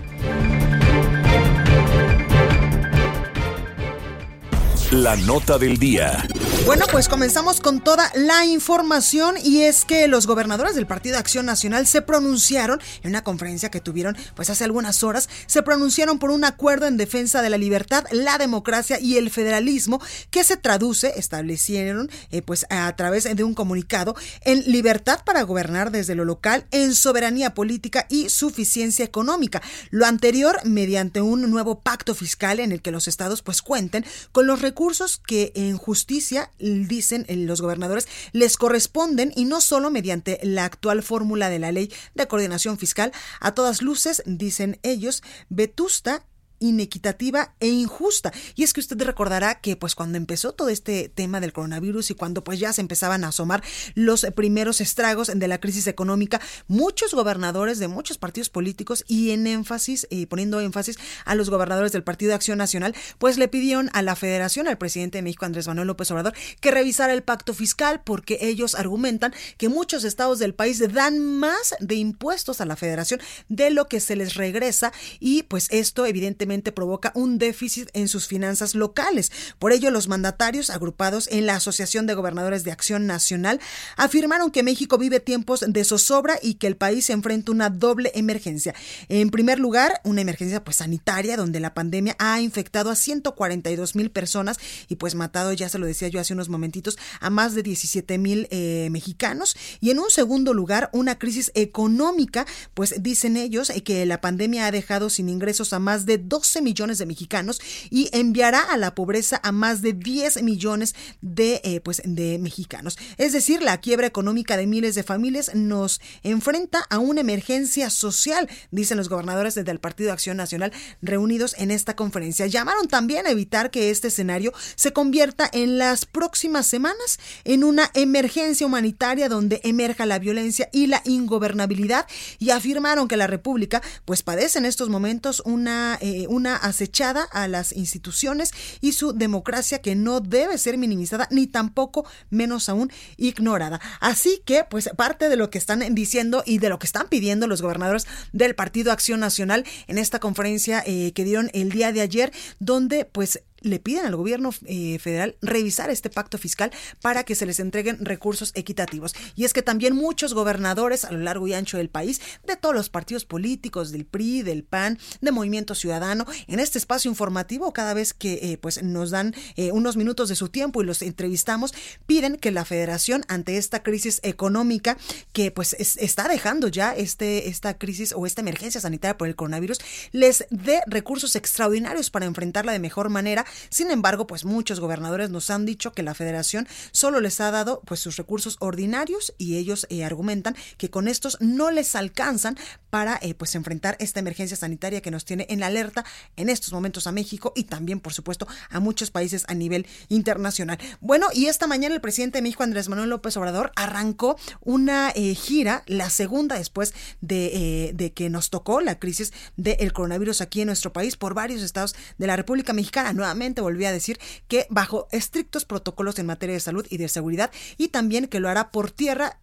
La 4.92 5.16
nota 5.16 5.58
del 5.58 5.78
día. 5.78 6.28
Bueno, 6.66 6.86
pues 6.92 7.08
comenzamos 7.08 7.62
con 7.62 7.80
toda 7.80 8.12
la 8.14 8.46
información 8.46 9.36
y 9.42 9.62
es 9.62 9.86
que 9.86 10.10
los 10.10 10.28
gobernadores 10.28 10.76
del 10.76 10.86
Partido 10.86 11.18
Acción 11.18 11.46
Nacional 11.46 11.88
se 11.88 12.02
pronunciaron 12.02 12.82
en 13.02 13.12
una 13.12 13.24
conferencia 13.24 13.72
que 13.72 13.80
tuvieron 13.80 14.18
pues 14.36 14.50
hace 14.50 14.66
algunas 14.66 15.02
horas, 15.04 15.30
se 15.48 15.64
pronunciaron 15.64 16.20
por 16.20 16.30
un 16.30 16.44
acuerdo 16.44 16.88
en 16.88 16.98
defensa 16.98 17.42
de 17.42 17.50
la 17.50 17.58
libertad, 17.58 18.04
la 18.12 18.38
democracia 18.38 19.00
y 19.00 19.16
el 19.16 19.30
federalismo 19.30 20.02
que 20.30 20.44
se 20.44 20.58
traduce, 20.58 21.14
establecieron 21.18 22.10
eh, 22.30 22.42
pues 22.42 22.66
a 22.70 22.94
través 22.98 23.34
de 23.34 23.44
un 23.46 23.54
comunicado 23.54 24.14
en 24.42 24.62
libertad 24.70 25.22
para 25.24 25.44
gobernar 25.44 25.92
desde 25.92 26.16
lo 26.16 26.26
local, 26.26 26.66
en 26.72 26.96
soberanía 26.96 27.54
política 27.54 28.08
y 28.10 28.28
suficiencia 28.28 29.06
económica. 29.06 29.62
Lo 29.90 30.06
anterior 30.06 30.60
mediante 30.66 31.22
un 31.22 31.50
nuevo 31.50 31.80
pacto 31.80 32.14
fiscal 32.14 32.60
en 32.60 32.74
el 32.74 32.82
que 32.82 32.92
los 32.92 33.08
estados 33.08 33.42
pues 33.42 33.62
cuenten 33.62 34.06
con 34.34 34.48
los 34.48 34.62
recursos 34.62 34.81
que 35.28 35.52
en 35.56 35.78
justicia 35.78 36.52
dicen 36.60 37.26
los 37.46 37.62
gobernadores, 37.62 38.08
les 38.32 38.58
corresponden 38.58 39.32
y 39.36 39.46
no 39.46 39.62
solo 39.62 39.92
mediante 39.92 40.40
la 40.42 40.66
actual 40.66 41.04
fórmula 41.04 41.50
de 41.50 41.60
la 41.60 41.72
ley 41.72 41.94
de 42.16 42.28
coordinación 42.28 42.80
fiscal, 42.80 43.12
a 43.40 43.54
todas 43.54 43.84
luces, 43.84 44.24
dicen 44.26 44.80
ellos, 44.82 45.22
vetusta 45.50 46.26
inequitativa 46.62 47.54
e 47.60 47.68
injusta. 47.68 48.32
Y 48.56 48.64
es 48.64 48.72
que 48.72 48.80
usted 48.80 49.02
recordará 49.02 49.60
que 49.60 49.76
pues 49.76 49.96
cuando 49.96 50.18
empezó 50.18 50.54
todo 50.54 50.70
este 50.70 51.10
tema 51.10 51.42
del 51.42 51.52
coronavirus 51.52 52.12
y 52.12 52.14
cuando 52.14 52.44
pues 52.44 52.60
ya 52.60 52.72
se 52.72 52.80
empezaban 52.80 53.26
a 53.26 53.30
asomar 53.30 53.62
los 53.96 54.26
primeros 54.36 54.80
estragos 54.80 55.32
de 55.34 55.48
la 55.48 55.60
crisis 55.60 55.88
económica, 55.88 56.40
muchos 56.68 57.14
gobernadores 57.14 57.80
de 57.80 57.90
muchos 57.90 58.18
partidos 58.18 58.50
políticos 58.50 59.04
y 59.08 59.32
en 59.32 59.48
énfasis, 59.48 60.08
y 60.10 60.28
poniendo 60.28 60.62
énfasis 60.62 60.98
a 61.26 61.36
los 61.36 61.50
gobernadores 61.50 61.92
del 61.92 62.04
Partido 62.04 62.30
de 62.30 62.36
Acción 62.36 62.60
Nacional, 62.60 62.96
pues 63.18 63.38
le 63.38 63.48
pidieron 63.48 63.90
a 63.94 64.02
la 64.02 64.16
Federación, 64.16 64.68
al 64.68 64.78
presidente 64.78 65.18
de 65.18 65.24
México, 65.24 65.46
Andrés 65.46 65.68
Manuel 65.68 65.88
López 65.88 66.12
Obrador, 66.12 66.34
que 66.60 66.72
revisara 66.72 67.14
el 67.14 67.24
pacto 67.24 67.54
fiscal 67.54 68.02
porque 68.04 68.38
ellos 68.42 68.76
argumentan 68.76 69.34
que 69.58 69.68
muchos 69.68 70.04
estados 70.04 70.40
del 70.40 70.54
país 70.54 70.82
dan 70.94 71.20
más 71.20 71.74
de 71.80 71.96
impuestos 71.96 72.62
a 72.62 72.66
la 72.66 72.76
Federación 72.76 73.20
de 73.50 73.72
lo 73.72 73.88
que 73.88 74.00
se 74.00 74.16
les 74.16 74.36
regresa 74.36 74.92
y 75.20 75.44
pues 75.44 75.68
esto 75.72 76.06
evidentemente 76.06 76.51
provoca 76.60 77.12
un 77.16 77.38
déficit 77.38 77.90
en 77.94 78.10
sus 78.10 78.28
finanzas 78.28 78.76
locales. 78.76 79.32
Por 79.58 79.72
ello, 79.72 79.90
los 79.90 80.10
mandatarios 80.10 80.70
agrupados 80.70 81.30
en 81.32 81.46
la 81.46 81.56
Asociación 81.56 82.08
de 82.08 82.14
Gobernadores 82.14 82.64
de 82.64 82.72
Acción 82.72 83.08
Nacional 83.08 83.62
afirmaron 83.96 84.52
que 84.52 84.64
México 84.64 84.98
vive 84.98 85.20
tiempos 85.22 85.64
de 85.66 85.84
zozobra 85.86 86.38
y 86.42 86.56
que 86.56 86.68
el 86.68 86.76
país 86.76 87.06
se 87.06 87.14
enfrenta 87.14 87.52
una 87.52 87.70
doble 87.70 88.12
emergencia. 88.16 88.76
En 89.08 89.30
primer 89.30 89.60
lugar, 89.60 90.02
una 90.04 90.22
emergencia 90.22 90.64
pues 90.64 90.78
sanitaria 90.78 91.38
donde 91.38 91.60
la 91.60 91.74
pandemia 91.74 92.16
ha 92.20 92.42
infectado 92.42 92.90
a 92.90 92.96
142 92.96 93.96
mil 93.96 94.12
personas 94.12 94.58
y 94.90 94.96
pues 94.96 95.16
matado, 95.16 95.54
ya 95.54 95.70
se 95.70 95.80
lo 95.80 95.86
decía 95.86 96.10
yo 96.10 96.20
hace 96.20 96.34
unos 96.34 96.50
momentitos, 96.50 96.98
a 97.20 97.30
más 97.30 97.56
de 97.56 97.64
17 97.64 98.18
mil 98.18 98.48
eh, 98.52 98.90
mexicanos. 98.92 99.56
Y 99.80 99.92
en 99.92 100.00
un 100.00 100.10
segundo 100.10 100.54
lugar, 100.54 100.90
una 100.92 101.18
crisis 101.18 101.52
económica, 101.56 102.46
pues 102.74 102.96
dicen 103.02 103.38
ellos 103.38 103.72
que 103.86 104.06
la 104.06 104.22
pandemia 104.22 104.66
ha 104.66 104.72
dejado 104.72 105.10
sin 105.10 105.30
ingresos 105.30 105.74
a 105.74 105.80
más 105.80 106.06
de 106.06 106.18
2 106.18 106.41
12 106.42 106.64
millones 106.64 106.98
de 106.98 107.06
mexicanos 107.06 107.62
y 107.92 108.10
enviará 108.14 108.62
a 108.62 108.78
la 108.78 108.96
pobreza 108.96 109.40
a 109.44 109.52
más 109.52 109.84
de 109.84 109.94
10 109.94 110.42
millones 110.42 110.96
de, 111.22 111.62
eh, 111.64 111.82
pues, 111.82 112.02
de 112.04 112.40
mexicanos. 112.40 112.98
Es 113.18 113.32
decir, 113.32 113.62
la 113.62 113.80
quiebra 113.80 114.08
económica 114.08 114.58
de 114.58 114.66
miles 114.66 114.96
de 114.96 115.04
familias 115.04 115.54
nos 115.54 116.02
enfrenta 116.24 116.80
a 116.90 116.98
una 116.98 117.22
emergencia 117.22 117.92
social, 117.92 118.50
dicen 118.72 118.98
los 118.98 119.08
gobernadores 119.08 119.54
desde 119.54 119.70
el 119.70 119.80
Partido 119.80 120.12
Acción 120.12 120.38
Nacional 120.38 120.74
reunidos 121.04 121.54
en 121.60 121.70
esta 121.70 121.96
conferencia. 121.96 122.48
Llamaron 122.48 122.88
también 122.88 123.28
a 123.28 123.32
evitar 123.32 123.70
que 123.70 123.92
este 123.92 124.08
escenario 124.08 124.52
se 124.76 124.94
convierta 124.94 125.48
en 125.54 125.78
las 125.78 126.08
próximas 126.08 126.66
semanas 126.66 127.20
en 127.44 127.64
una 127.64 127.92
emergencia 127.94 128.66
humanitaria 128.66 129.30
donde 129.30 129.62
emerja 129.64 130.08
la 130.08 130.18
violencia 130.18 130.70
y 130.74 130.88
la 130.88 131.04
ingobernabilidad 131.06 132.08
y 132.40 132.50
afirmaron 132.50 133.08
que 133.08 133.18
la 133.18 133.28
República 133.28 133.84
pues 134.06 134.24
padece 134.24 134.58
en 134.58 134.66
estos 134.66 134.90
momentos 134.90 135.44
una 135.46 135.98
eh, 136.02 136.21
eh, 136.22 136.28
una 136.28 136.56
acechada 136.56 137.24
a 137.32 137.48
las 137.48 137.72
instituciones 137.74 138.52
y 138.80 138.94
su 138.94 139.14
democracia 139.14 139.82
que 139.82 139.96
no 139.96 140.20
debe 140.20 140.58
ser 140.58 140.78
minimizada 140.78 141.28
ni 141.32 141.48
tampoco 141.48 142.06
menos 142.30 142.70
aún 142.70 142.92
ignorada. 143.18 143.80
Así 144.00 144.42
que, 144.46 144.64
pues 144.70 144.90
parte 144.98 145.30
de 145.30 145.36
lo 145.36 145.50
que 145.50 145.58
están 145.58 145.96
diciendo 145.96 146.44
y 146.46 146.60
de 146.60 146.70
lo 146.70 146.80
que 146.80 146.86
están 146.86 147.08
pidiendo 147.08 147.48
los 147.48 147.62
gobernadores 147.62 148.08
del 148.34 148.56
Partido 148.56 148.92
Acción 148.92 149.20
Nacional 149.20 149.66
en 149.88 149.98
esta 149.98 150.20
conferencia 150.20 150.84
eh, 150.86 151.12
que 151.14 151.24
dieron 151.24 151.50
el 151.54 151.72
día 151.72 151.92
de 151.92 152.02
ayer, 152.02 152.32
donde 152.60 153.06
pues 153.06 153.42
le 153.62 153.80
piden 153.80 154.06
al 154.06 154.16
gobierno 154.16 154.52
eh, 154.66 155.00
federal 155.00 155.38
revisar 155.42 155.90
este 155.90 156.10
pacto 156.10 156.38
fiscal 156.38 156.72
para 157.02 157.24
que 157.24 157.36
se 157.36 157.46
les 157.46 157.60
entreguen 157.60 158.04
recursos 158.04 158.52
equitativos. 158.56 159.14
Y 159.36 159.46
es 159.46 159.54
que 159.54 159.62
también 159.62 159.96
muchos 159.96 160.34
gobernadores 160.34 161.06
a 161.06 161.12
lo 161.12 161.20
largo 161.20 161.48
y 161.48 161.54
ancho 161.54 161.78
del 161.78 161.90
país, 161.90 162.22
de 162.46 162.56
todos 162.56 162.76
los 162.76 162.90
partidos 162.90 163.26
políticos, 163.26 163.92
del 163.92 164.06
PRI, 164.06 164.42
del 164.42 164.64
PAN, 164.64 165.00
de 165.22 165.32
Movimiento 165.32 165.76
Ciudadano, 165.76 166.26
en 166.48 166.60
este 166.60 166.78
espacio 166.78 167.10
informativo, 167.10 167.74
cada 167.74 167.94
vez 167.94 168.14
que 168.14 168.34
eh, 168.34 168.58
pues 168.58 168.84
nos 168.84 169.12
dan 169.12 169.34
eh, 169.56 169.72
unos 169.72 169.98
minutos 169.98 170.30
de 170.30 170.36
su 170.36 170.50
tiempo 170.50 170.82
y 170.82 170.86
los 170.86 171.02
entrevistamos, 171.02 171.74
piden 172.06 172.38
que 172.38 172.52
la 172.52 172.66
federación 172.66 173.24
ante 173.28 173.58
esta 173.58 173.84
crisis 173.84 174.20
económica 174.24 174.98
que 175.34 175.52
pues 175.52 175.74
está 175.74 176.28
dejando 176.28 176.68
ya 176.68 176.96
este, 176.96 177.50
esta 177.50 177.78
crisis 177.78 178.14
o 178.14 178.26
esta 178.26 178.42
emergencia 178.42 178.82
sanitaria 178.82 179.18
por 179.18 179.28
el 179.28 179.36
coronavirus, 179.36 179.80
les 180.12 180.46
dé 180.50 180.82
recursos 180.88 181.36
extraordinarios 181.36 182.10
para 182.10 182.26
enfrentarla 182.26 182.72
de 182.72 182.80
mejor 182.80 183.10
manera 183.10 183.46
sin 183.70 183.92
embargo, 183.92 184.28
pues 184.28 184.46
muchos 184.46 184.80
gobernadores 184.80 185.30
nos 185.30 185.50
han 185.50 185.66
dicho 185.66 185.92
que 185.92 186.04
la 186.04 186.14
federación 186.14 186.68
solo 186.92 187.20
les 187.20 187.40
ha 187.42 187.52
dado 187.52 187.82
pues 187.86 188.00
sus 188.00 188.18
recursos 188.18 188.58
ordinarios 188.60 189.34
y 189.38 189.58
ellos 189.58 189.88
eh, 189.90 190.04
argumentan 190.04 190.56
que 190.78 190.90
con 190.90 191.08
estos 191.08 191.38
no 191.40 191.72
les 191.72 191.96
alcanzan 191.96 192.58
para 192.90 193.18
eh, 193.22 193.34
pues 193.34 193.56
enfrentar 193.56 193.96
esta 194.00 194.20
emergencia 194.20 194.58
sanitaria 194.58 195.02
que 195.02 195.12
nos 195.12 195.26
tiene 195.26 195.46
en 195.50 195.64
alerta 195.64 196.06
en 196.36 196.50
estos 196.50 196.74
momentos 196.74 197.08
a 197.08 197.12
México 197.12 197.54
y 197.56 197.64
también 197.64 198.00
por 198.00 198.14
supuesto 198.14 198.48
a 198.70 198.80
muchos 198.80 199.12
países 199.12 199.46
a 199.48 199.54
nivel 199.54 199.88
internacional. 200.10 200.78
Bueno, 201.00 201.28
y 201.34 201.46
esta 201.46 201.68
mañana 201.68 201.96
el 201.96 202.02
presidente 202.02 202.38
de 202.38 202.42
México 202.42 202.64
Andrés 202.64 202.90
Manuel 202.90 203.10
López 203.10 203.36
Obrador 203.38 203.72
arrancó 203.76 204.38
una 204.62 205.12
eh, 205.16 205.36
gira, 205.36 205.84
la 205.88 206.10
segunda 206.10 206.58
después 206.58 206.94
de, 207.22 207.92
de, 207.94 208.14
que 208.14 208.30
nos 208.30 208.50
tocó 208.50 208.82
la 208.82 209.00
crisis 209.00 209.32
del 209.56 209.94
coronavirus 209.94 210.42
aquí 210.42 210.62
en 210.62 210.68
nuestro 210.68 210.92
país 210.92 211.16
por 211.16 211.34
varios 211.34 211.62
estados 211.62 211.96
de 212.18 212.28
la 212.28 212.36
República 212.36 212.74
Mexicana. 212.74 213.14
Nuevamente 213.14 213.41
volvió 213.62 213.88
a 213.88 213.92
decir 213.92 214.20
que 214.48 214.68
bajo 214.70 215.08
estrictos 215.12 215.66
protocolos 215.66 216.20
en 216.20 216.28
materia 216.28 216.54
de 216.54 216.60
salud 216.60 216.86
y 216.90 216.98
de 216.98 217.10
seguridad 217.10 217.52
y 217.78 217.90
también 217.90 218.28
que 218.28 218.40
lo 218.40 218.50
hará 218.50 218.72
por 218.72 218.92
tierra 218.92 219.40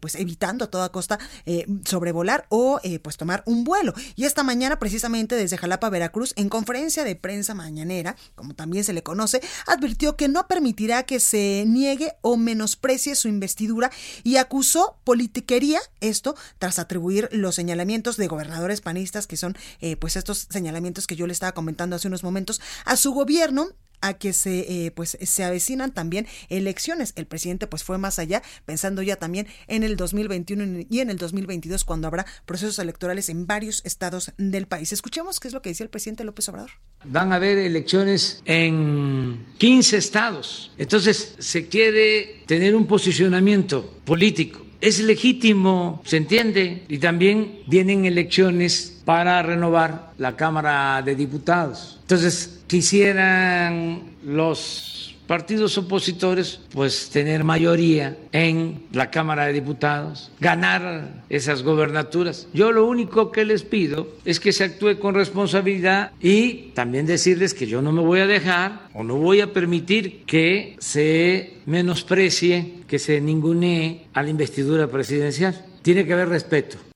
pues 0.00 0.14
evitando 0.14 0.64
a 0.64 0.70
toda 0.70 0.90
costa 0.90 1.18
eh, 1.46 1.66
sobrevolar 1.84 2.46
o 2.48 2.80
eh, 2.82 2.98
pues 2.98 3.16
tomar 3.16 3.42
un 3.46 3.64
vuelo. 3.64 3.94
Y 4.16 4.24
esta 4.24 4.42
mañana 4.42 4.78
precisamente 4.78 5.36
desde 5.36 5.58
Jalapa, 5.58 5.88
Veracruz, 5.90 6.32
en 6.36 6.48
conferencia 6.48 7.04
de 7.04 7.16
prensa 7.16 7.54
mañanera, 7.54 8.16
como 8.34 8.54
también 8.54 8.84
se 8.84 8.92
le 8.92 9.02
conoce, 9.02 9.40
advirtió 9.66 10.16
que 10.16 10.28
no 10.28 10.46
permitirá 10.48 11.04
que 11.04 11.20
se 11.20 11.64
niegue 11.66 12.12
o 12.22 12.36
menosprecie 12.36 13.14
su 13.14 13.28
investidura 13.28 13.90
y 14.22 14.36
acusó 14.36 14.98
politiquería, 15.04 15.80
esto 16.00 16.34
tras 16.58 16.78
atribuir 16.78 17.28
los 17.32 17.54
señalamientos 17.54 18.16
de 18.16 18.26
gobernadores 18.26 18.80
panistas, 18.80 19.26
que 19.26 19.36
son 19.36 19.56
eh, 19.80 19.96
pues 19.96 20.16
estos 20.16 20.48
señalamientos 20.50 21.06
que 21.06 21.16
yo 21.16 21.26
le 21.26 21.32
estaba 21.32 21.52
comentando 21.52 21.96
hace 21.96 22.08
unos 22.08 22.22
momentos, 22.22 22.60
a 22.84 22.96
su 22.96 23.12
gobierno 23.12 23.68
a 24.02 24.14
que 24.14 24.32
se, 24.32 24.86
eh, 24.86 24.90
pues, 24.90 25.16
se 25.20 25.44
avecinan 25.44 25.92
también 25.92 26.26
elecciones. 26.48 27.12
El 27.16 27.26
presidente 27.26 27.66
pues 27.66 27.84
fue 27.84 27.96
más 27.96 28.18
allá, 28.18 28.42
pensando 28.66 29.00
ya 29.00 29.16
también 29.16 29.46
en 29.68 29.82
el 29.82 29.96
2021 29.96 30.86
y 30.90 31.00
en 31.00 31.10
el 31.10 31.16
2022 31.16 31.84
cuando 31.84 32.08
habrá 32.08 32.26
procesos 32.44 32.78
electorales 32.78 33.28
en 33.28 33.46
varios 33.46 33.82
estados 33.84 34.32
del 34.36 34.66
país. 34.66 34.92
Escuchemos 34.92 35.40
qué 35.40 35.48
es 35.48 35.54
lo 35.54 35.62
que 35.62 35.70
decía 35.70 35.84
el 35.84 35.90
presidente 35.90 36.24
López 36.24 36.48
Obrador. 36.48 36.70
Van 37.04 37.32
a 37.32 37.36
haber 37.36 37.58
elecciones 37.58 38.42
en 38.44 39.46
15 39.58 39.96
estados. 39.96 40.72
Entonces 40.76 41.34
se 41.38 41.68
quiere 41.68 42.42
tener 42.46 42.74
un 42.74 42.86
posicionamiento 42.86 43.98
político. 44.04 44.66
Es 44.82 44.98
legítimo, 44.98 46.02
se 46.04 46.16
entiende, 46.16 46.82
y 46.88 46.98
también 46.98 47.60
vienen 47.68 48.04
elecciones 48.04 49.00
para 49.04 49.40
renovar 49.40 50.10
la 50.18 50.34
Cámara 50.34 51.00
de 51.02 51.14
Diputados. 51.14 52.00
Entonces, 52.00 52.64
quisieran 52.66 54.02
los 54.24 54.91
partidos 55.26 55.78
opositores 55.78 56.60
pues 56.72 57.10
tener 57.10 57.44
mayoría 57.44 58.16
en 58.32 58.84
la 58.92 59.10
Cámara 59.10 59.46
de 59.46 59.52
Diputados, 59.52 60.30
ganar 60.40 61.22
esas 61.28 61.62
gobernaturas. 61.62 62.48
Yo 62.52 62.72
lo 62.72 62.86
único 62.86 63.32
que 63.32 63.44
les 63.44 63.62
pido 63.62 64.08
es 64.24 64.40
que 64.40 64.52
se 64.52 64.64
actúe 64.64 64.98
con 64.98 65.14
responsabilidad 65.14 66.12
y 66.20 66.72
también 66.74 67.06
decirles 67.06 67.54
que 67.54 67.66
yo 67.66 67.82
no 67.82 67.92
me 67.92 68.02
voy 68.02 68.20
a 68.20 68.26
dejar 68.26 68.88
o 68.94 69.04
no 69.04 69.16
voy 69.16 69.40
a 69.40 69.52
permitir 69.52 70.24
que 70.24 70.76
se 70.78 71.54
menosprecie, 71.66 72.74
que 72.86 72.98
se 72.98 73.20
ningunee 73.20 74.06
a 74.12 74.22
la 74.22 74.30
investidura 74.30 74.88
presidencial. 74.88 75.64
Tiene 75.82 76.04
que 76.06 76.12
haber 76.12 76.28
respeto. 76.28 76.91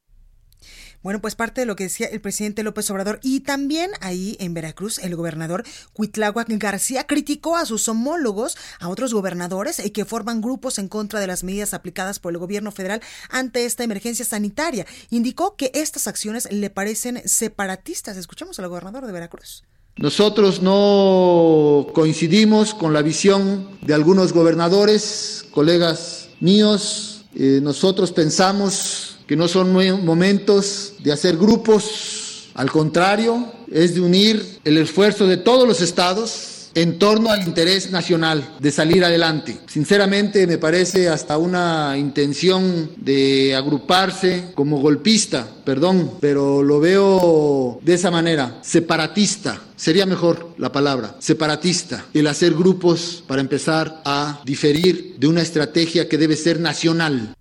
Bueno, 1.07 1.21
pues 1.21 1.37
parte 1.37 1.61
de 1.61 1.67
lo 1.69 1.77
que 1.77 1.85
decía 1.85 2.09
el 2.09 2.21
presidente 2.21 2.65
López 2.65 2.91
Obrador 2.91 3.21
y 3.23 3.39
también 3.39 3.93
ahí 4.01 4.37
en 4.41 4.55
Veracruz 4.55 4.99
el 4.99 5.15
gobernador 5.15 5.63
Cuitláhuac 5.93 6.49
García 6.59 7.07
criticó 7.07 7.57
a 7.57 7.65
sus 7.65 7.87
homólogos, 7.87 8.57
a 8.81 8.89
otros 8.89 9.15
gobernadores 9.15 9.79
eh, 9.79 9.93
que 9.93 10.05
forman 10.05 10.41
grupos 10.41 10.81
en 10.81 10.89
contra 10.89 11.21
de 11.21 11.29
las 11.29 11.45
medidas 11.45 11.75
aplicadas 11.75 12.19
por 12.19 12.33
el 12.33 12.39
gobierno 12.39 12.73
federal 12.73 13.03
ante 13.31 13.67
esta 13.67 13.85
emergencia 13.85 14.25
sanitaria. 14.25 14.85
Indicó 15.11 15.55
que 15.55 15.71
estas 15.75 16.09
acciones 16.09 16.51
le 16.51 16.71
parecen 16.71 17.23
separatistas. 17.25 18.17
Escuchamos 18.17 18.59
al 18.59 18.67
gobernador 18.67 19.07
de 19.07 19.13
Veracruz. 19.13 19.63
Nosotros 19.99 20.61
no 20.61 21.87
coincidimos 21.95 22.75
con 22.75 22.93
la 22.93 23.03
visión 23.03 23.79
de 23.81 23.95
algunos 23.95 24.33
gobernadores, 24.33 25.45
colegas 25.53 26.31
míos. 26.41 27.27
Eh, 27.37 27.61
nosotros 27.63 28.11
pensamos 28.11 29.16
que 29.27 29.37
no 29.37 29.49
son 29.49 29.73
momentos 30.05 30.95
de 31.01 31.13
hacer 31.13 31.37
grupos, 31.37 32.49
al 32.55 32.71
contrario, 32.71 33.53
es 33.71 33.95
de 33.95 34.01
unir 34.01 34.61
el 34.65 34.79
esfuerzo 34.79 35.27
de 35.27 35.37
todos 35.37 35.69
los 35.69 35.81
estados 35.81 36.57
en 36.77 36.99
torno 36.99 37.31
al 37.31 37.43
interés 37.43 37.91
nacional 37.91 38.55
de 38.61 38.71
salir 38.71 39.03
adelante. 39.03 39.57
Sinceramente 39.67 40.47
me 40.47 40.59
parece 40.59 41.09
hasta 41.09 41.39
una 41.39 41.97
intención 41.97 42.91
de 42.97 43.57
agruparse 43.57 44.49
como 44.55 44.79
golpista, 44.81 45.49
perdón, 45.65 46.13
pero 46.21 46.63
lo 46.63 46.79
veo 46.79 47.81
de 47.83 47.95
esa 47.95 48.11
manera, 48.11 48.59
separatista. 48.63 49.63
Sería 49.75 50.05
mejor 50.05 50.55
la 50.59 50.71
palabra, 50.71 51.17
separatista, 51.19 52.07
el 52.13 52.27
hacer 52.27 52.55
grupos 52.55 53.25
para 53.27 53.41
empezar 53.41 54.03
a 54.05 54.41
diferir 54.45 55.17
de 55.19 55.29
una 55.29 55.43
estrategia 55.43 56.09
que 56.09 56.19
debe 56.19 56.37
ser 56.37 56.61
nacional. 56.61 57.36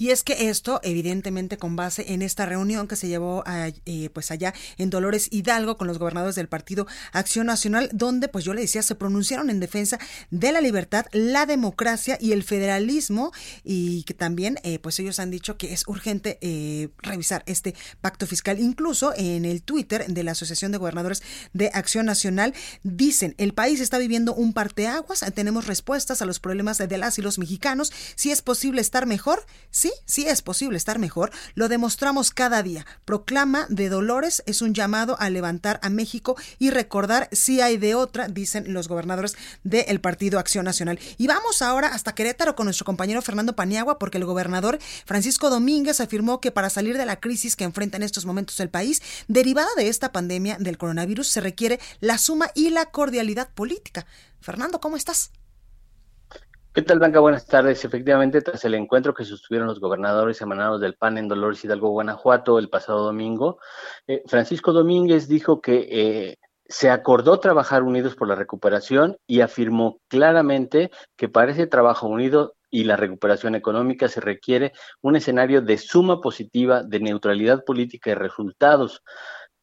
Y 0.00 0.12
es 0.12 0.22
que 0.22 0.48
esto, 0.48 0.80
evidentemente, 0.82 1.58
con 1.58 1.76
base 1.76 2.14
en 2.14 2.22
esta 2.22 2.46
reunión 2.46 2.88
que 2.88 2.96
se 2.96 3.06
llevó 3.06 3.44
eh, 3.46 4.08
pues 4.14 4.30
allá 4.30 4.54
en 4.78 4.88
Dolores 4.88 5.28
Hidalgo 5.30 5.76
con 5.76 5.88
los 5.88 5.98
gobernadores 5.98 6.36
del 6.36 6.48
Partido 6.48 6.86
Acción 7.12 7.48
Nacional, 7.48 7.90
donde, 7.92 8.28
pues 8.28 8.46
yo 8.46 8.54
le 8.54 8.62
decía, 8.62 8.82
se 8.82 8.94
pronunciaron 8.94 9.50
en 9.50 9.60
defensa 9.60 9.98
de 10.30 10.52
la 10.52 10.62
libertad, 10.62 11.04
la 11.12 11.44
democracia 11.44 12.16
y 12.18 12.32
el 12.32 12.44
federalismo, 12.44 13.30
y 13.62 14.04
que 14.04 14.14
también, 14.14 14.58
eh, 14.62 14.78
pues 14.78 14.98
ellos 15.00 15.20
han 15.20 15.30
dicho 15.30 15.58
que 15.58 15.74
es 15.74 15.86
urgente 15.86 16.38
eh, 16.40 16.88
revisar 17.02 17.42
este 17.44 17.74
pacto 18.00 18.26
fiscal. 18.26 18.58
Incluso 18.58 19.12
en 19.14 19.44
el 19.44 19.62
Twitter 19.62 20.06
de 20.06 20.24
la 20.24 20.32
Asociación 20.32 20.72
de 20.72 20.78
Gobernadores 20.78 21.22
de 21.52 21.70
Acción 21.74 22.06
Nacional 22.06 22.54
dicen, 22.82 23.34
el 23.36 23.52
país 23.52 23.80
está 23.80 23.98
viviendo 23.98 24.32
un 24.32 24.54
parteaguas, 24.54 25.22
tenemos 25.34 25.66
respuestas 25.66 26.22
a 26.22 26.24
los 26.24 26.40
problemas 26.40 26.78
de 26.78 26.96
las 26.96 27.18
y 27.18 27.22
los 27.22 27.38
mexicanos, 27.38 27.92
si 28.14 28.30
es 28.30 28.40
posible 28.40 28.80
estar 28.80 29.04
mejor, 29.04 29.44
sí 29.70 29.89
Sí, 30.04 30.26
es 30.26 30.42
posible 30.42 30.76
estar 30.76 30.98
mejor, 30.98 31.30
lo 31.54 31.68
demostramos 31.68 32.30
cada 32.30 32.62
día. 32.62 32.86
Proclama 33.04 33.66
de 33.68 33.88
Dolores 33.88 34.42
es 34.46 34.62
un 34.62 34.74
llamado 34.74 35.16
a 35.20 35.30
levantar 35.30 35.78
a 35.82 35.90
México 35.90 36.36
y 36.58 36.70
recordar 36.70 37.28
si 37.32 37.60
hay 37.60 37.76
de 37.76 37.94
otra, 37.94 38.28
dicen 38.28 38.72
los 38.72 38.88
gobernadores 38.88 39.36
del 39.64 40.00
Partido 40.00 40.38
Acción 40.38 40.64
Nacional. 40.64 40.98
Y 41.18 41.26
vamos 41.26 41.62
ahora 41.62 41.88
hasta 41.88 42.14
Querétaro 42.14 42.56
con 42.56 42.66
nuestro 42.66 42.84
compañero 42.84 43.22
Fernando 43.22 43.54
Paniagua, 43.54 43.98
porque 43.98 44.18
el 44.18 44.24
gobernador 44.24 44.78
Francisco 45.04 45.50
Domínguez 45.50 46.00
afirmó 46.00 46.40
que 46.40 46.50
para 46.50 46.70
salir 46.70 46.98
de 46.98 47.06
la 47.06 47.20
crisis 47.20 47.56
que 47.56 47.64
enfrenta 47.64 47.96
en 47.96 48.02
estos 48.02 48.26
momentos 48.26 48.60
el 48.60 48.70
país, 48.70 49.02
derivada 49.28 49.70
de 49.76 49.88
esta 49.88 50.12
pandemia 50.12 50.56
del 50.58 50.78
coronavirus, 50.78 51.28
se 51.28 51.40
requiere 51.40 51.80
la 52.00 52.18
suma 52.18 52.50
y 52.54 52.70
la 52.70 52.86
cordialidad 52.86 53.48
política. 53.54 54.06
Fernando, 54.40 54.80
¿cómo 54.80 54.96
estás? 54.96 55.30
¿Qué 56.72 56.82
tal, 56.82 57.00
Blanca? 57.00 57.18
Buenas 57.18 57.46
tardes. 57.46 57.84
Efectivamente, 57.84 58.42
tras 58.42 58.64
el 58.64 58.74
encuentro 58.74 59.12
que 59.12 59.24
sostuvieron 59.24 59.66
los 59.66 59.80
gobernadores 59.80 60.40
emanados 60.40 60.80
del 60.80 60.94
PAN 60.94 61.18
en 61.18 61.26
Dolores 61.26 61.64
Hidalgo, 61.64 61.90
Guanajuato, 61.90 62.60
el 62.60 62.68
pasado 62.68 63.02
domingo, 63.02 63.58
eh, 64.06 64.22
Francisco 64.28 64.72
Domínguez 64.72 65.26
dijo 65.26 65.60
que 65.60 65.88
eh, 65.90 66.36
se 66.68 66.88
acordó 66.88 67.40
trabajar 67.40 67.82
unidos 67.82 68.14
por 68.14 68.28
la 68.28 68.36
recuperación 68.36 69.16
y 69.26 69.40
afirmó 69.40 69.98
claramente 70.06 70.92
que 71.16 71.28
para 71.28 71.50
ese 71.50 71.66
trabajo 71.66 72.06
unido 72.06 72.54
y 72.70 72.84
la 72.84 72.96
recuperación 72.96 73.56
económica 73.56 74.06
se 74.06 74.20
requiere 74.20 74.72
un 75.02 75.16
escenario 75.16 75.62
de 75.62 75.76
suma 75.76 76.20
positiva, 76.20 76.84
de 76.84 77.00
neutralidad 77.00 77.64
política 77.64 78.10
y 78.10 78.14
resultados. 78.14 79.02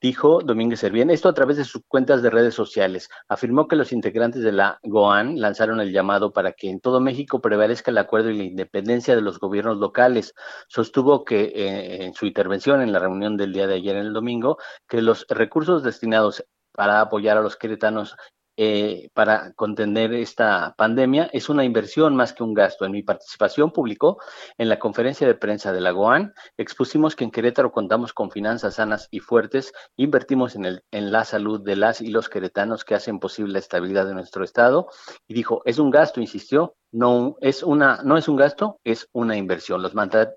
Dijo 0.01 0.41
Domínguez 0.41 0.79
Servién, 0.79 1.09
esto 1.09 1.29
a 1.29 1.33
través 1.33 1.57
de 1.57 1.63
sus 1.63 1.83
cuentas 1.87 2.21
de 2.21 2.29
redes 2.29 2.53
sociales. 2.53 3.09
Afirmó 3.27 3.67
que 3.67 3.75
los 3.75 3.91
integrantes 3.91 4.43
de 4.43 4.51
la 4.51 4.79
GOAN 4.83 5.39
lanzaron 5.39 5.79
el 5.79 5.91
llamado 5.91 6.31
para 6.33 6.53
que 6.53 6.69
en 6.69 6.79
todo 6.79 6.99
México 6.99 7.41
prevalezca 7.41 7.91
el 7.91 7.97
acuerdo 7.97 8.29
y 8.29 8.37
la 8.37 8.43
independencia 8.43 9.15
de 9.15 9.21
los 9.21 9.39
gobiernos 9.39 9.77
locales. 9.77 10.33
Sostuvo 10.67 11.25
que 11.25 11.51
eh, 11.55 12.05
en 12.05 12.13
su 12.13 12.25
intervención 12.25 12.81
en 12.81 12.91
la 12.91 12.99
reunión 12.99 13.37
del 13.37 13.53
día 13.53 13.67
de 13.67 13.75
ayer 13.75 13.95
en 13.95 14.07
el 14.07 14.13
domingo, 14.13 14.57
que 14.87 15.01
los 15.01 15.25
recursos 15.29 15.83
destinados 15.83 16.43
para 16.71 17.01
apoyar 17.01 17.37
a 17.37 17.41
los 17.41 17.55
queretanos 17.55 18.15
eh, 18.57 19.09
para 19.13 19.53
contener 19.53 20.13
esta 20.13 20.73
pandemia 20.77 21.29
es 21.31 21.47
una 21.47 21.63
inversión 21.63 22.15
más 22.15 22.33
que 22.33 22.43
un 22.43 22.55
gasto. 22.55 22.85
En 22.85 22.91
mi 22.91 23.03
participación 23.03 23.71
publicó 23.71 24.17
en 24.57 24.67
la 24.67 24.79
conferencia 24.79 25.27
de 25.27 25.35
prensa 25.35 25.71
de 25.71 25.81
la 25.81 25.91
GOAN, 25.91 26.33
expusimos 26.57 27.15
que 27.15 27.23
en 27.23 27.31
Querétaro 27.31 27.71
contamos 27.71 28.13
con 28.13 28.31
finanzas 28.31 28.75
sanas 28.75 29.07
y 29.11 29.19
fuertes, 29.19 29.71
invertimos 29.95 30.55
en, 30.55 30.65
el, 30.65 30.83
en 30.91 31.11
la 31.11 31.23
salud 31.23 31.61
de 31.63 31.75
las 31.75 32.01
y 32.01 32.07
los 32.07 32.29
queretanos 32.29 32.83
que 32.83 32.95
hacen 32.95 33.19
posible 33.19 33.53
la 33.53 33.59
estabilidad 33.59 34.07
de 34.07 34.15
nuestro 34.15 34.43
Estado. 34.43 34.87
Y 35.27 35.35
dijo, 35.35 35.61
es 35.65 35.77
un 35.77 35.91
gasto, 35.91 36.19
insistió, 36.19 36.75
no 36.91 37.35
es 37.41 37.63
una 37.63 38.01
no 38.03 38.17
es 38.17 38.27
un 38.27 38.37
gasto, 38.37 38.79
es 38.83 39.09
una 39.11 39.35
inversión. 39.35 39.81
Los, 39.81 39.93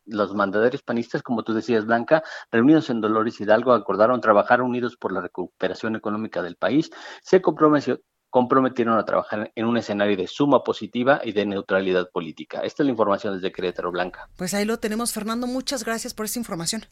los 0.07 0.35
mandatarios 0.35 0.83
panistas, 0.83 1.23
como 1.23 1.43
tú 1.43 1.55
decías, 1.55 1.87
Blanca, 1.87 2.23
reunidos 2.51 2.91
en 2.91 3.01
Dolores 3.01 3.41
Hidalgo, 3.41 3.73
acordaron 3.73 4.21
trabajar 4.21 4.61
unidos 4.63 4.97
por 4.97 5.13
la 5.13 5.21
recuperación 5.21 5.97
económica 5.97 6.43
del 6.43 6.57
país. 6.57 6.91
Se 7.23 7.41
comprometió, 7.41 8.01
comprometieron 8.31 8.97
a 8.99 9.05
trabajar 9.05 9.53
en 9.55 9.67
un 9.67 9.77
escenario 9.77 10.17
de 10.17 10.27
suma 10.27 10.65
positiva 10.65 11.21
y 11.25 11.33
de 11.33 11.45
neutralidad 11.47 12.11
política. 12.11 12.61
Esta 12.61 12.83
es 12.83 12.87
la 12.87 12.93
información 12.93 13.35
desde 13.35 13.53
Querétaro 13.53 13.91
Blanca. 13.91 14.29
Pues 14.37 14.55
ahí 14.55 14.65
lo 14.65 14.79
tenemos, 14.79 15.13
Fernando. 15.13 15.47
Muchas 15.47 15.85
gracias 15.85 16.15
por 16.15 16.27
esta 16.27 16.39
información. 16.39 16.85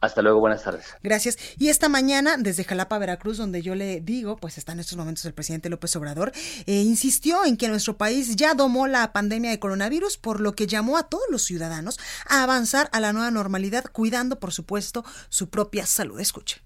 Hasta 0.00 0.22
luego, 0.22 0.40
buenas 0.40 0.62
tardes. 0.62 0.86
Gracias. 1.02 1.38
Y 1.58 1.68
esta 1.68 1.88
mañana, 1.88 2.36
desde 2.36 2.64
Jalapa, 2.64 2.98
Veracruz, 2.98 3.38
donde 3.38 3.62
yo 3.62 3.74
le 3.74 4.00
digo, 4.00 4.36
pues 4.36 4.58
está 4.58 4.72
en 4.72 4.80
estos 4.80 4.98
momentos 4.98 5.24
el 5.24 5.34
presidente 5.34 5.70
López 5.70 5.94
Obrador, 5.96 6.32
eh, 6.66 6.82
insistió 6.82 7.44
en 7.44 7.56
que 7.56 7.68
nuestro 7.68 7.96
país 7.96 8.36
ya 8.36 8.54
domó 8.54 8.86
la 8.86 9.12
pandemia 9.12 9.50
de 9.50 9.58
coronavirus, 9.58 10.18
por 10.18 10.40
lo 10.40 10.54
que 10.54 10.66
llamó 10.66 10.98
a 10.98 11.04
todos 11.04 11.24
los 11.30 11.42
ciudadanos 11.42 11.98
a 12.28 12.42
avanzar 12.42 12.88
a 12.92 13.00
la 13.00 13.12
nueva 13.12 13.30
normalidad, 13.30 13.84
cuidando, 13.92 14.38
por 14.40 14.52
supuesto, 14.52 15.04
su 15.28 15.48
propia 15.48 15.86
salud. 15.86 16.20
Escuche 16.20 16.63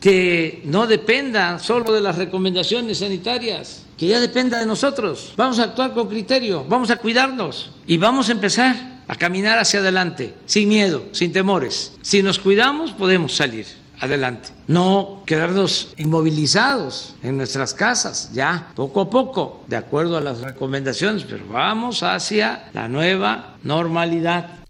que 0.00 0.62
no 0.64 0.86
dependa 0.86 1.58
solo 1.58 1.92
de 1.92 2.00
las 2.00 2.16
recomendaciones 2.16 2.98
sanitarias, 2.98 3.84
que 3.96 4.08
ya 4.08 4.20
dependa 4.20 4.58
de 4.58 4.66
nosotros. 4.66 5.32
Vamos 5.36 5.58
a 5.58 5.64
actuar 5.64 5.94
con 5.94 6.08
criterio, 6.08 6.64
vamos 6.68 6.90
a 6.90 6.96
cuidarnos 6.96 7.70
y 7.86 7.98
vamos 7.98 8.28
a 8.28 8.32
empezar 8.32 9.02
a 9.06 9.16
caminar 9.16 9.58
hacia 9.58 9.80
adelante, 9.80 10.34
sin 10.46 10.68
miedo, 10.68 11.04
sin 11.12 11.32
temores. 11.32 11.92
Si 12.02 12.22
nos 12.22 12.38
cuidamos, 12.38 12.92
podemos 12.92 13.34
salir 13.34 13.66
adelante. 14.00 14.48
No 14.66 15.22
quedarnos 15.26 15.94
inmovilizados 15.96 17.14
en 17.22 17.36
nuestras 17.36 17.72
casas, 17.72 18.30
ya 18.32 18.72
poco 18.74 19.02
a 19.02 19.10
poco, 19.10 19.64
de 19.68 19.76
acuerdo 19.76 20.16
a 20.16 20.20
las 20.20 20.40
recomendaciones, 20.40 21.24
pero 21.24 21.44
vamos 21.48 22.02
hacia 22.02 22.68
la 22.72 22.88
nueva 22.88 23.56
normalidad. 23.62 24.61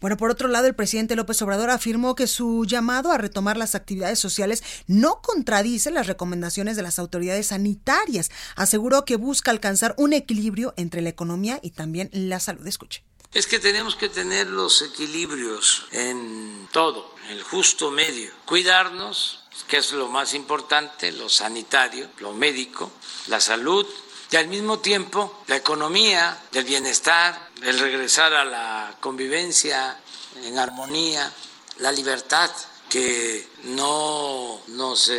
Bueno, 0.00 0.16
por 0.16 0.30
otro 0.30 0.48
lado, 0.48 0.66
el 0.66 0.74
presidente 0.74 1.16
López 1.16 1.40
Obrador 1.42 1.70
afirmó 1.70 2.14
que 2.14 2.26
su 2.26 2.64
llamado 2.64 3.12
a 3.12 3.18
retomar 3.18 3.56
las 3.56 3.74
actividades 3.74 4.18
sociales 4.18 4.62
no 4.86 5.20
contradice 5.22 5.90
las 5.90 6.06
recomendaciones 6.06 6.76
de 6.76 6.82
las 6.82 6.98
autoridades 6.98 7.48
sanitarias. 7.48 8.30
Aseguró 8.56 9.04
que 9.04 9.16
busca 9.16 9.50
alcanzar 9.50 9.94
un 9.98 10.12
equilibrio 10.12 10.74
entre 10.76 11.02
la 11.02 11.08
economía 11.08 11.58
y 11.62 11.70
también 11.70 12.10
la 12.12 12.40
salud. 12.40 12.66
Escuche. 12.66 13.02
Es 13.32 13.46
que 13.46 13.58
tenemos 13.58 13.96
que 13.96 14.08
tener 14.08 14.46
los 14.46 14.80
equilibrios 14.82 15.86
en 15.92 16.68
todo, 16.72 17.14
el 17.28 17.42
justo 17.42 17.90
medio. 17.90 18.30
Cuidarnos, 18.46 19.44
que 19.68 19.76
es 19.78 19.92
lo 19.92 20.08
más 20.08 20.32
importante, 20.32 21.12
lo 21.12 21.28
sanitario, 21.28 22.08
lo 22.20 22.32
médico, 22.32 22.90
la 23.26 23.40
salud, 23.40 23.86
y 24.30 24.36
al 24.36 24.48
mismo 24.48 24.78
tiempo 24.78 25.42
la 25.46 25.56
economía, 25.56 26.42
el 26.52 26.64
bienestar, 26.64 27.50
el 27.62 27.78
regresar 27.78 28.34
a 28.34 28.44
la 28.44 28.96
convivencia 29.00 29.98
en 30.42 30.58
armonía, 30.58 31.32
la 31.78 31.92
libertad, 31.92 32.50
que 32.88 33.48
no 33.64 34.60
nos 34.68 35.10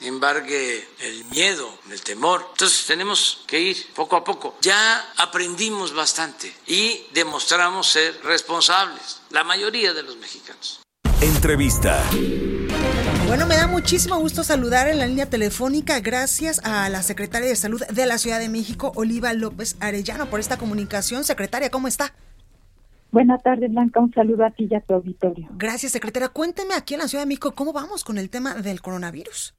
embargue 0.00 0.88
el 0.98 1.24
miedo, 1.26 1.78
el 1.90 2.00
temor. 2.02 2.48
Entonces 2.52 2.84
tenemos 2.86 3.44
que 3.46 3.60
ir 3.60 3.92
poco 3.94 4.16
a 4.16 4.24
poco. 4.24 4.56
Ya 4.60 5.12
aprendimos 5.16 5.94
bastante 5.94 6.54
y 6.66 7.06
demostramos 7.12 7.88
ser 7.88 8.20
responsables, 8.24 9.20
la 9.30 9.44
mayoría 9.44 9.92
de 9.92 10.02
los 10.02 10.16
mexicanos. 10.16 10.80
Entrevista. 11.20 12.04
Bueno, 13.26 13.46
me 13.46 13.56
da 13.56 13.66
muchísimo 13.66 14.18
gusto 14.18 14.42
saludar 14.42 14.88
en 14.88 14.98
la 14.98 15.06
línea 15.06 15.26
telefónica 15.26 16.00
gracias 16.00 16.64
a 16.64 16.88
la 16.88 17.02
secretaria 17.02 17.48
de 17.48 17.56
Salud 17.56 17.82
de 17.84 18.06
la 18.06 18.18
Ciudad 18.18 18.38
de 18.38 18.48
México, 18.48 18.92
Oliva 18.94 19.32
López 19.32 19.76
Arellano, 19.80 20.26
por 20.26 20.40
esta 20.40 20.56
comunicación. 20.56 21.24
Secretaria, 21.24 21.70
¿cómo 21.70 21.88
está? 21.88 22.12
Buenas 23.10 23.42
tardes, 23.42 23.70
Blanca. 23.70 24.00
Un 24.00 24.12
saludo 24.12 24.44
a 24.44 24.50
ti 24.50 24.68
y 24.70 24.74
a 24.74 24.80
tu 24.80 24.94
auditorio. 24.94 25.48
Gracias, 25.56 25.92
secretaria. 25.92 26.28
Cuénteme 26.28 26.74
aquí 26.74 26.94
en 26.94 27.00
la 27.00 27.08
Ciudad 27.08 27.24
de 27.24 27.28
México 27.28 27.52
cómo 27.54 27.72
vamos 27.72 28.04
con 28.04 28.18
el 28.18 28.30
tema 28.30 28.54
del 28.54 28.80
coronavirus. 28.80 29.54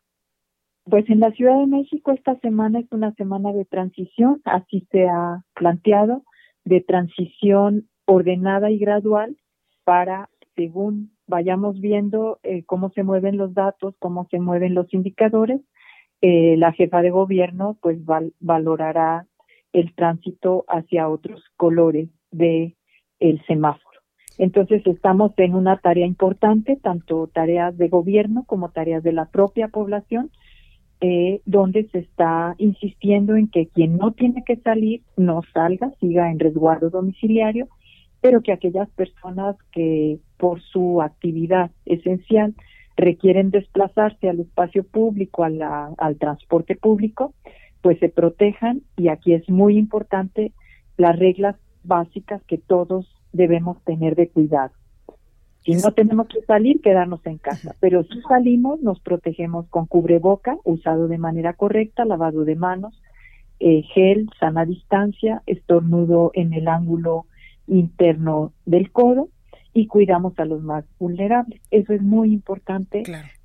Pues 0.89 1.09
en 1.09 1.19
la 1.19 1.31
Ciudad 1.31 1.59
de 1.59 1.67
México 1.67 2.11
esta 2.11 2.39
semana 2.39 2.79
es 2.79 2.85
una 2.91 3.13
semana 3.15 3.51
de 3.51 3.65
transición, 3.65 4.41
así 4.45 4.87
se 4.91 5.07
ha 5.09 5.43
planteado, 5.53 6.23
de 6.63 6.81
transición 6.81 7.89
ordenada 8.05 8.71
y 8.71 8.77
gradual 8.77 9.37
para, 9.83 10.29
según 10.55 11.16
vayamos 11.27 11.79
viendo 11.79 12.39
eh, 12.43 12.63
cómo 12.65 12.89
se 12.91 13.03
mueven 13.03 13.37
los 13.37 13.53
datos, 13.53 13.95
cómo 13.99 14.27
se 14.31 14.39
mueven 14.39 14.73
los 14.73 14.91
indicadores, 14.93 15.61
eh, 16.21 16.55
la 16.57 16.71
jefa 16.71 17.01
de 17.01 17.11
gobierno 17.11 17.77
pues 17.81 17.99
valorará 18.39 19.27
el 19.73 19.93
tránsito 19.93 20.65
hacia 20.67 21.09
otros 21.09 21.43
colores 21.57 22.09
de 22.31 22.75
el 23.19 23.43
semáforo. 23.45 23.99
Entonces 24.37 24.85
estamos 24.85 25.31
en 25.37 25.55
una 25.55 25.77
tarea 25.77 26.05
importante, 26.05 26.77
tanto 26.81 27.27
tareas 27.27 27.77
de 27.77 27.89
gobierno 27.89 28.45
como 28.45 28.69
tareas 28.69 29.03
de 29.03 29.11
la 29.11 29.25
propia 29.25 29.67
población, 29.67 30.31
eh, 31.01 31.41
donde 31.45 31.87
se 31.89 31.99
está 31.99 32.55
insistiendo 32.57 33.35
en 33.35 33.49
que 33.49 33.67
quien 33.67 33.97
no 33.97 34.13
tiene 34.13 34.43
que 34.43 34.55
salir 34.57 35.03
no 35.15 35.41
salga, 35.53 35.91
siga 35.99 36.31
en 36.31 36.39
resguardo 36.39 36.89
domiciliario 36.89 37.67
pero 38.21 38.41
que 38.41 38.51
aquellas 38.51 38.89
personas 38.89 39.55
que 39.71 40.19
por 40.37 40.61
su 40.61 41.01
actividad 41.01 41.71
esencial 41.85 42.55
requieren 42.95 43.51
desplazarse 43.51 44.27
al 44.27 44.39
espacio 44.39 44.83
público, 44.83 45.43
al 45.43 46.17
transporte 46.17 46.75
público, 46.75 47.33
pues 47.81 47.99
se 47.99 48.09
protejan 48.09 48.81
y 48.97 49.09
aquí 49.09 49.33
es 49.33 49.47
muy 49.49 49.77
importante 49.77 50.51
las 50.97 51.17
reglas 51.17 51.55
básicas 51.83 52.41
que 52.45 52.57
todos 52.57 53.07
debemos 53.31 53.81
tener 53.83 54.15
de 54.15 54.29
cuidado. 54.29 54.73
Si 55.63 55.73
no 55.73 55.91
tenemos 55.91 56.27
que 56.27 56.41
salir, 56.41 56.81
quedarnos 56.81 57.25
en 57.25 57.37
casa, 57.37 57.75
pero 57.79 58.03
si 58.03 58.21
salimos, 58.21 58.81
nos 58.81 58.99
protegemos 59.01 59.67
con 59.67 59.85
cubreboca, 59.85 60.57
usado 60.63 61.07
de 61.07 61.17
manera 61.17 61.53
correcta, 61.53 62.05
lavado 62.05 62.45
de 62.45 62.55
manos, 62.55 62.99
eh, 63.59 63.83
gel, 63.93 64.29
sana 64.39 64.65
distancia, 64.65 65.43
estornudo 65.45 66.31
en 66.33 66.53
el 66.53 66.67
ángulo 66.67 67.25
interno 67.67 68.53
del 68.65 68.91
codo 68.91 69.29
y 69.77 69.85
cuidamos 69.85 70.33
a 70.39 70.45
los 70.45 70.63
más 70.63 70.85
vulnerables. 70.97 71.61
Eso 71.69 71.93
es 71.93 72.01
muy 72.01 72.33
importante 72.33 73.03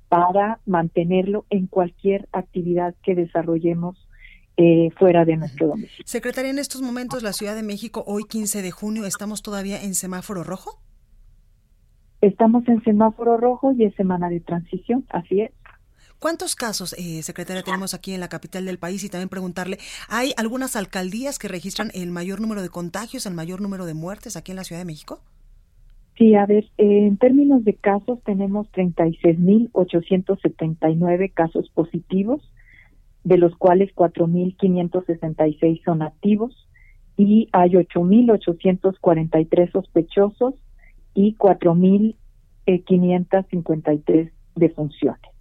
para 0.09 0.59
mantenerlo 0.65 1.45
en 1.51 1.67
cualquier 1.67 2.27
actividad 2.31 2.95
que 3.03 3.13
desarrollemos 3.13 4.07
eh, 4.57 4.89
fuera 4.97 5.25
de 5.25 5.37
nuestro 5.37 5.67
domicilio. 5.67 6.03
Secretaria, 6.05 6.49
en 6.49 6.57
estos 6.57 6.81
momentos 6.81 7.21
la 7.21 7.33
Ciudad 7.33 7.55
de 7.55 7.61
México, 7.61 8.03
hoy 8.07 8.23
15 8.27 8.63
de 8.63 8.71
junio, 8.71 9.05
¿estamos 9.05 9.43
todavía 9.43 9.83
en 9.83 9.93
semáforo 9.93 10.43
rojo? 10.43 10.81
Estamos 12.21 12.67
en 12.67 12.83
semáforo 12.83 13.37
rojo 13.37 13.71
y 13.73 13.83
es 13.83 13.93
semana 13.93 14.27
de 14.29 14.39
transición, 14.39 15.05
así 15.09 15.41
es. 15.41 15.51
¿Cuántos 16.17 16.55
casos, 16.55 16.95
eh, 16.97 17.21
secretaria, 17.21 17.61
tenemos 17.61 17.93
aquí 17.93 18.13
en 18.13 18.21
la 18.21 18.29
capital 18.29 18.65
del 18.65 18.79
país? 18.79 19.03
Y 19.03 19.09
también 19.09 19.29
preguntarle, 19.29 19.77
¿hay 20.09 20.33
algunas 20.35 20.75
alcaldías 20.75 21.37
que 21.37 21.47
registran 21.47 21.91
el 21.93 22.09
mayor 22.09 22.41
número 22.41 22.63
de 22.63 22.69
contagios, 22.69 23.27
el 23.27 23.35
mayor 23.35 23.61
número 23.61 23.85
de 23.85 23.93
muertes 23.93 24.35
aquí 24.35 24.51
en 24.51 24.55
la 24.55 24.63
Ciudad 24.63 24.81
de 24.81 24.85
México? 24.85 25.21
Sí, 26.17 26.35
a 26.35 26.45
ver, 26.45 26.65
eh, 26.77 27.07
en 27.07 27.17
términos 27.17 27.63
de 27.63 27.73
casos 27.73 28.21
tenemos 28.23 28.71
36.879 28.71 31.33
casos 31.33 31.71
positivos, 31.71 32.47
de 33.23 33.37
los 33.37 33.55
cuales 33.55 33.89
4.566 33.95 35.83
son 35.83 36.03
activos 36.03 36.69
y 37.17 37.49
hay 37.51 37.71
8.843 37.71 39.71
sospechosos 39.71 40.53
y 41.15 41.35
4.553 41.35 44.31
defunciones. 44.55 45.33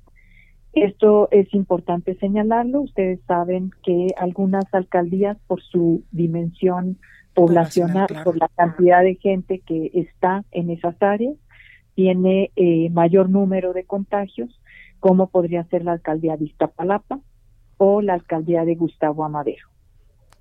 Esto 0.73 1.29
es 1.31 1.53
importante 1.53 2.15
señalarlo. 2.15 2.81
Ustedes 2.81 3.21
saben 3.27 3.73
que 3.85 4.07
algunas 4.17 4.65
alcaldías, 4.73 5.37
por 5.47 5.63
su 5.63 6.03
dimensión 6.13 6.97
poblacional, 7.35 8.09
por 8.25 8.37
la 8.39 8.49
cantidad 8.49 9.03
de 9.03 9.17
gente 9.17 9.61
que 9.61 9.91
está 9.95 10.45
en 10.51 10.71
esas 10.71 11.01
áreas, 11.03 11.35
tiene 11.95 12.51
eh, 12.57 12.91
mayor 12.91 13.29
número 13.29 13.73
de 13.73 13.85
contagios 13.85 14.61
como 15.01 15.29
podría 15.29 15.65
ser 15.65 15.85
la 15.85 15.93
alcaldía 15.93 16.37
de 16.37 16.45
Iztapalapa 16.45 17.21
o 17.77 18.01
la 18.03 18.15
alcaldía 18.15 18.65
de 18.65 18.77
Gustavo 18.77 19.25
Amadero. 19.25 19.72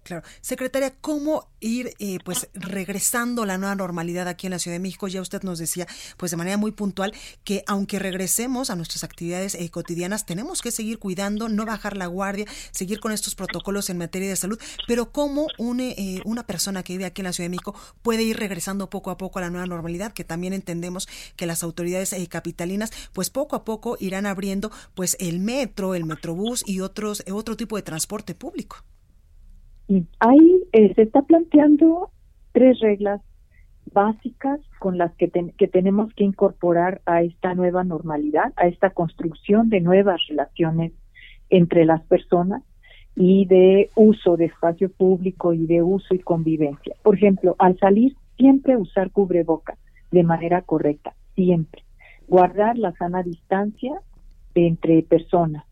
Claro. 0.03 0.23
Secretaria, 0.41 0.95
¿cómo 0.99 1.51
ir 1.59 1.93
eh, 1.99 2.17
pues 2.25 2.49
regresando 2.55 3.43
a 3.43 3.45
la 3.45 3.59
nueva 3.59 3.75
normalidad 3.75 4.27
aquí 4.27 4.47
en 4.47 4.51
la 4.51 4.57
Ciudad 4.57 4.75
de 4.75 4.79
México? 4.79 5.07
Ya 5.07 5.21
usted 5.21 5.43
nos 5.43 5.59
decía 5.59 5.87
pues 6.17 6.31
de 6.31 6.37
manera 6.37 6.57
muy 6.57 6.71
puntual 6.71 7.13
que 7.43 7.63
aunque 7.67 7.99
regresemos 7.99 8.71
a 8.71 8.75
nuestras 8.75 9.03
actividades 9.03 9.53
eh, 9.53 9.69
cotidianas, 9.69 10.25
tenemos 10.25 10.63
que 10.63 10.71
seguir 10.71 10.97
cuidando, 10.97 11.49
no 11.49 11.67
bajar 11.67 11.97
la 11.97 12.07
guardia, 12.07 12.47
seguir 12.71 12.99
con 12.99 13.11
estos 13.11 13.35
protocolos 13.35 13.91
en 13.91 13.99
materia 13.99 14.27
de 14.27 14.35
salud, 14.35 14.59
pero 14.87 15.11
¿cómo 15.11 15.47
une, 15.59 15.91
eh, 15.91 16.21
una 16.25 16.47
persona 16.47 16.81
que 16.81 16.93
vive 16.93 17.05
aquí 17.05 17.21
en 17.21 17.25
la 17.25 17.33
Ciudad 17.33 17.45
de 17.45 17.51
México 17.51 17.75
puede 18.01 18.23
ir 18.23 18.37
regresando 18.37 18.89
poco 18.89 19.11
a 19.11 19.17
poco 19.17 19.37
a 19.37 19.43
la 19.43 19.51
nueva 19.51 19.67
normalidad? 19.67 20.13
Que 20.13 20.23
también 20.23 20.53
entendemos 20.53 21.07
que 21.35 21.45
las 21.45 21.61
autoridades 21.61 22.15
capitalinas 22.27 22.91
pues 23.13 23.29
poco 23.29 23.55
a 23.55 23.63
poco 23.63 23.97
irán 23.99 24.25
abriendo 24.25 24.71
pues 24.95 25.15
el 25.19 25.39
metro, 25.39 25.93
el 25.93 26.05
metrobús 26.05 26.63
y 26.65 26.79
otros, 26.79 27.23
otro 27.31 27.55
tipo 27.55 27.75
de 27.75 27.83
transporte 27.83 28.33
público. 28.33 28.83
Ahí 30.19 30.63
eh, 30.71 30.93
se 30.95 31.01
está 31.03 31.21
planteando 31.23 32.09
tres 32.53 32.79
reglas 32.79 33.21
básicas 33.91 34.59
con 34.79 34.97
las 34.97 35.13
que, 35.15 35.29
que 35.57 35.67
tenemos 35.67 36.13
que 36.13 36.23
incorporar 36.23 37.01
a 37.05 37.23
esta 37.23 37.53
nueva 37.55 37.83
normalidad, 37.83 38.53
a 38.55 38.67
esta 38.67 38.91
construcción 38.91 39.69
de 39.69 39.81
nuevas 39.81 40.21
relaciones 40.29 40.93
entre 41.49 41.85
las 41.85 42.01
personas 42.03 42.63
y 43.15 43.45
de 43.45 43.89
uso 43.95 44.37
de 44.37 44.45
espacio 44.45 44.89
público 44.89 45.53
y 45.53 45.65
de 45.65 45.83
uso 45.83 46.13
y 46.13 46.19
convivencia. 46.19 46.95
Por 47.03 47.15
ejemplo, 47.15 47.55
al 47.59 47.77
salir, 47.77 48.15
siempre 48.37 48.77
usar 48.77 49.11
cubreboca 49.11 49.77
de 50.11 50.23
manera 50.23 50.61
correcta, 50.61 51.13
siempre. 51.35 51.83
Guardar 52.27 52.77
la 52.77 52.93
sana 52.93 53.23
distancia 53.23 54.01
entre 54.55 55.03
personas. 55.03 55.65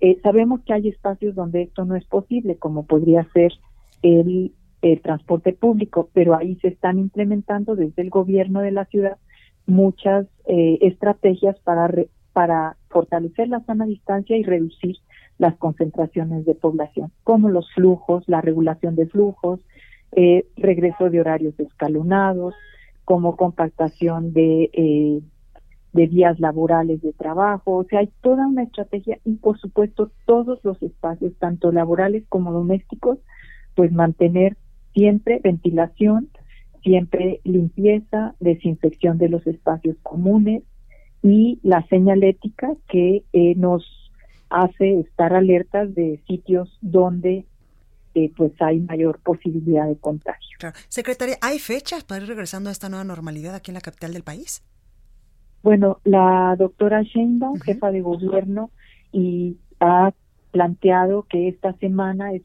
Eh, 0.00 0.18
sabemos 0.22 0.60
que 0.62 0.72
hay 0.72 0.88
espacios 0.88 1.34
donde 1.34 1.62
esto 1.62 1.84
no 1.84 1.96
es 1.96 2.04
posible, 2.06 2.56
como 2.56 2.86
podría 2.86 3.24
ser 3.32 3.52
el, 4.02 4.52
transporte 5.02 5.52
público, 5.52 6.08
pero 6.14 6.34
ahí 6.34 6.56
se 6.62 6.68
están 6.68 6.98
implementando 6.98 7.76
desde 7.76 8.00
el 8.00 8.08
gobierno 8.08 8.62
de 8.62 8.70
la 8.70 8.86
ciudad 8.86 9.18
muchas 9.66 10.26
eh, 10.46 10.78
estrategias 10.80 11.58
para, 11.60 11.92
para 12.32 12.78
fortalecer 12.88 13.48
la 13.48 13.60
sana 13.60 13.84
distancia 13.84 14.38
y 14.38 14.42
reducir 14.42 14.96
las 15.36 15.56
concentraciones 15.56 16.46
de 16.46 16.54
población, 16.54 17.12
como 17.24 17.50
los 17.50 17.70
flujos, 17.72 18.24
la 18.26 18.40
regulación 18.40 18.96
de 18.96 19.06
flujos, 19.06 19.60
eh, 20.12 20.46
regreso 20.56 21.08
de 21.08 21.20
horarios 21.20 21.58
escalonados, 21.60 22.54
como 23.04 23.36
compactación 23.36 24.32
de 24.32 24.70
eh, 24.72 25.20
de 25.92 26.06
días 26.06 26.38
laborales 26.38 27.02
de 27.02 27.12
trabajo, 27.12 27.76
o 27.76 27.84
sea, 27.84 28.00
hay 28.00 28.10
toda 28.20 28.46
una 28.46 28.62
estrategia 28.62 29.18
y 29.24 29.34
por 29.34 29.58
supuesto 29.58 30.10
todos 30.24 30.60
los 30.62 30.80
espacios, 30.82 31.32
tanto 31.38 31.72
laborales 31.72 32.24
como 32.28 32.52
domésticos, 32.52 33.18
pues 33.74 33.92
mantener 33.92 34.56
siempre 34.94 35.40
ventilación, 35.42 36.28
siempre 36.82 37.40
limpieza, 37.44 38.34
desinfección 38.40 39.18
de 39.18 39.28
los 39.28 39.46
espacios 39.46 39.96
comunes 40.02 40.62
y 41.22 41.58
la 41.62 41.86
señalética 41.88 42.72
que 42.88 43.24
eh, 43.32 43.54
nos 43.56 43.84
hace 44.48 45.00
estar 45.00 45.34
alertas 45.34 45.94
de 45.94 46.20
sitios 46.26 46.76
donde 46.80 47.44
eh, 48.14 48.32
pues 48.36 48.52
hay 48.60 48.80
mayor 48.80 49.20
posibilidad 49.20 49.86
de 49.86 49.96
contagio. 49.96 50.58
Secretaria, 50.88 51.36
¿hay 51.40 51.58
fechas 51.58 52.02
para 52.02 52.22
ir 52.22 52.28
regresando 52.28 52.68
a 52.68 52.72
esta 52.72 52.88
nueva 52.88 53.04
normalidad 53.04 53.54
aquí 53.54 53.70
en 53.70 53.74
la 53.74 53.80
capital 53.80 54.12
del 54.12 54.24
país? 54.24 54.64
Bueno, 55.62 55.98
la 56.04 56.56
doctora 56.58 57.02
Sheinbaum, 57.02 57.60
jefa 57.60 57.90
de 57.90 58.00
gobierno, 58.00 58.70
y 59.12 59.58
ha 59.78 60.12
planteado 60.50 61.24
que 61.24 61.48
esta 61.48 61.72
semana 61.74 62.32
es 62.32 62.42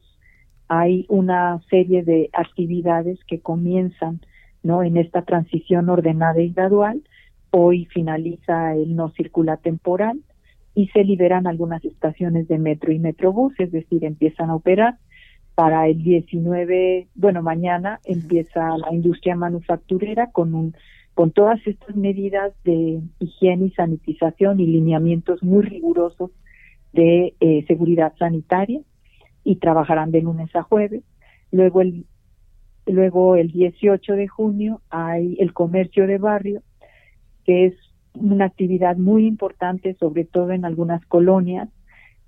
hay 0.68 1.06
una 1.08 1.60
serie 1.70 2.02
de 2.02 2.28
actividades 2.32 3.18
que 3.24 3.40
comienzan 3.40 4.20
no 4.62 4.82
en 4.82 4.96
esta 4.96 5.22
transición 5.22 5.88
ordenada 5.88 6.40
y 6.40 6.50
gradual. 6.52 7.02
Hoy 7.50 7.86
finaliza 7.86 8.74
el 8.74 8.96
no 8.96 9.10
circula 9.10 9.58
temporal 9.58 10.20
y 10.74 10.88
se 10.88 11.04
liberan 11.04 11.46
algunas 11.46 11.84
estaciones 11.84 12.48
de 12.48 12.58
metro 12.58 12.92
y 12.92 12.98
metrobús, 12.98 13.54
es 13.58 13.70
decir, 13.70 14.04
empiezan 14.04 14.50
a 14.50 14.56
operar. 14.56 14.98
Para 15.54 15.86
el 15.86 16.02
19, 16.02 17.08
bueno, 17.14 17.42
mañana 17.42 18.00
empieza 18.04 18.76
la 18.76 18.92
industria 18.92 19.36
manufacturera 19.36 20.30
con 20.32 20.54
un 20.54 20.74
con 21.16 21.30
todas 21.30 21.66
estas 21.66 21.96
medidas 21.96 22.52
de 22.62 23.00
higiene 23.20 23.68
y 23.68 23.70
sanitización 23.70 24.60
y 24.60 24.66
lineamientos 24.66 25.42
muy 25.42 25.62
rigurosos 25.62 26.30
de 26.92 27.34
eh, 27.40 27.64
seguridad 27.66 28.12
sanitaria 28.18 28.82
y 29.42 29.56
trabajarán 29.56 30.10
de 30.10 30.20
lunes 30.20 30.54
a 30.54 30.62
jueves. 30.62 31.04
Luego 31.50 31.80
el, 31.80 32.04
luego 32.84 33.36
el 33.36 33.50
18 33.50 34.12
de 34.12 34.28
junio 34.28 34.82
hay 34.90 35.38
el 35.40 35.54
comercio 35.54 36.06
de 36.06 36.18
barrio, 36.18 36.60
que 37.46 37.64
es 37.64 37.74
una 38.12 38.44
actividad 38.44 38.98
muy 38.98 39.26
importante, 39.26 39.94
sobre 39.94 40.24
todo 40.24 40.50
en 40.50 40.66
algunas 40.66 41.02
colonias, 41.06 41.70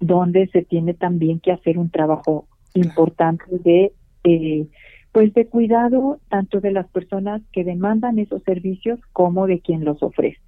donde 0.01 0.47
se 0.47 0.63
tiene 0.63 0.95
también 0.95 1.41
que 1.41 1.53
hacer 1.53 1.77
un 1.77 1.91
trabajo 1.91 2.49
importante 2.73 3.45
de 3.51 3.93
eh, 4.25 4.67
pues 5.19 5.35
de 5.35 5.49
cuidado 5.49 6.21
tanto 6.29 6.61
de 6.61 6.71
las 6.71 6.87
personas 6.87 7.43
que 7.51 7.65
demandan 7.65 8.21
esos 8.21 8.41
servicios 8.45 9.01
como 9.13 9.49
de 9.49 9.59
quien 9.59 9.85
los 9.85 10.01
ofrece, 10.01 10.39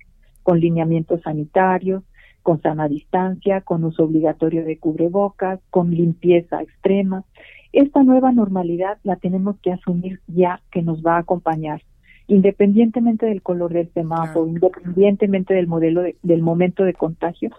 con 0.45 0.61
lineamientos 0.61 1.23
sanitarios, 1.23 2.05
con 2.45 2.63
sana 2.63 2.87
distancia, 2.87 3.63
con 3.63 3.83
uso 3.83 4.05
obligatorio 4.05 4.65
de 4.65 4.79
cubrebocas, 4.79 5.59
con 5.71 5.91
limpieza 5.91 6.63
extrema. 6.63 7.25
Esta 7.73 8.05
nueva 8.05 8.31
normalidad 8.31 8.99
la 9.03 9.17
tenemos 9.17 9.59
que 9.59 9.73
asumir 9.73 10.21
ya 10.29 10.61
que 10.71 10.83
nos 10.83 11.03
va 11.05 11.17
a 11.17 11.23
acompañar, 11.23 11.83
independientemente 12.29 13.27
del 13.27 13.43
color 13.43 13.73
del 13.73 13.93
semáforo, 13.93 14.47
independientemente 14.47 15.53
del 15.53 15.67
modelo 15.67 16.05
del 16.23 16.43
momento 16.43 16.85
de 16.85 16.95
contagio, 16.95 17.51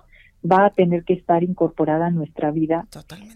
va 0.49 0.67
a 0.67 0.69
tener 0.69 1.03
que 1.03 1.15
estar 1.15 1.43
incorporada 1.43 2.05
a 2.05 2.11
nuestra 2.11 2.51
vida 2.51 2.87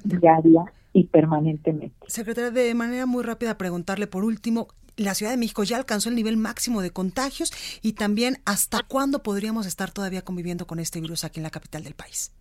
diaria 0.05 0.63
y 0.95 1.07
permanentemente. 1.07 2.07
Secretaria, 2.07 2.51
de 2.51 2.73
manera 2.73 3.05
muy 3.05 3.21
rápida 3.21 3.57
preguntarle 3.57 4.07
por 4.07 4.23
último, 4.23 4.69
la 4.95 5.13
Ciudad 5.13 5.33
de 5.33 5.37
México 5.37 5.65
ya 5.65 5.75
alcanzó 5.75 6.07
el 6.07 6.15
nivel 6.15 6.37
máximo 6.37 6.81
de 6.81 6.91
contagios 6.91 7.51
y 7.81 7.93
también 7.93 8.37
hasta 8.45 8.79
cuándo 8.87 9.21
podríamos 9.21 9.67
estar 9.67 9.91
todavía 9.91 10.21
conviviendo 10.21 10.67
con 10.67 10.79
este 10.79 11.01
virus 11.01 11.25
aquí 11.25 11.41
en 11.41 11.43
la 11.43 11.49
capital 11.49 11.83
del 11.83 11.95
país. 11.95 12.33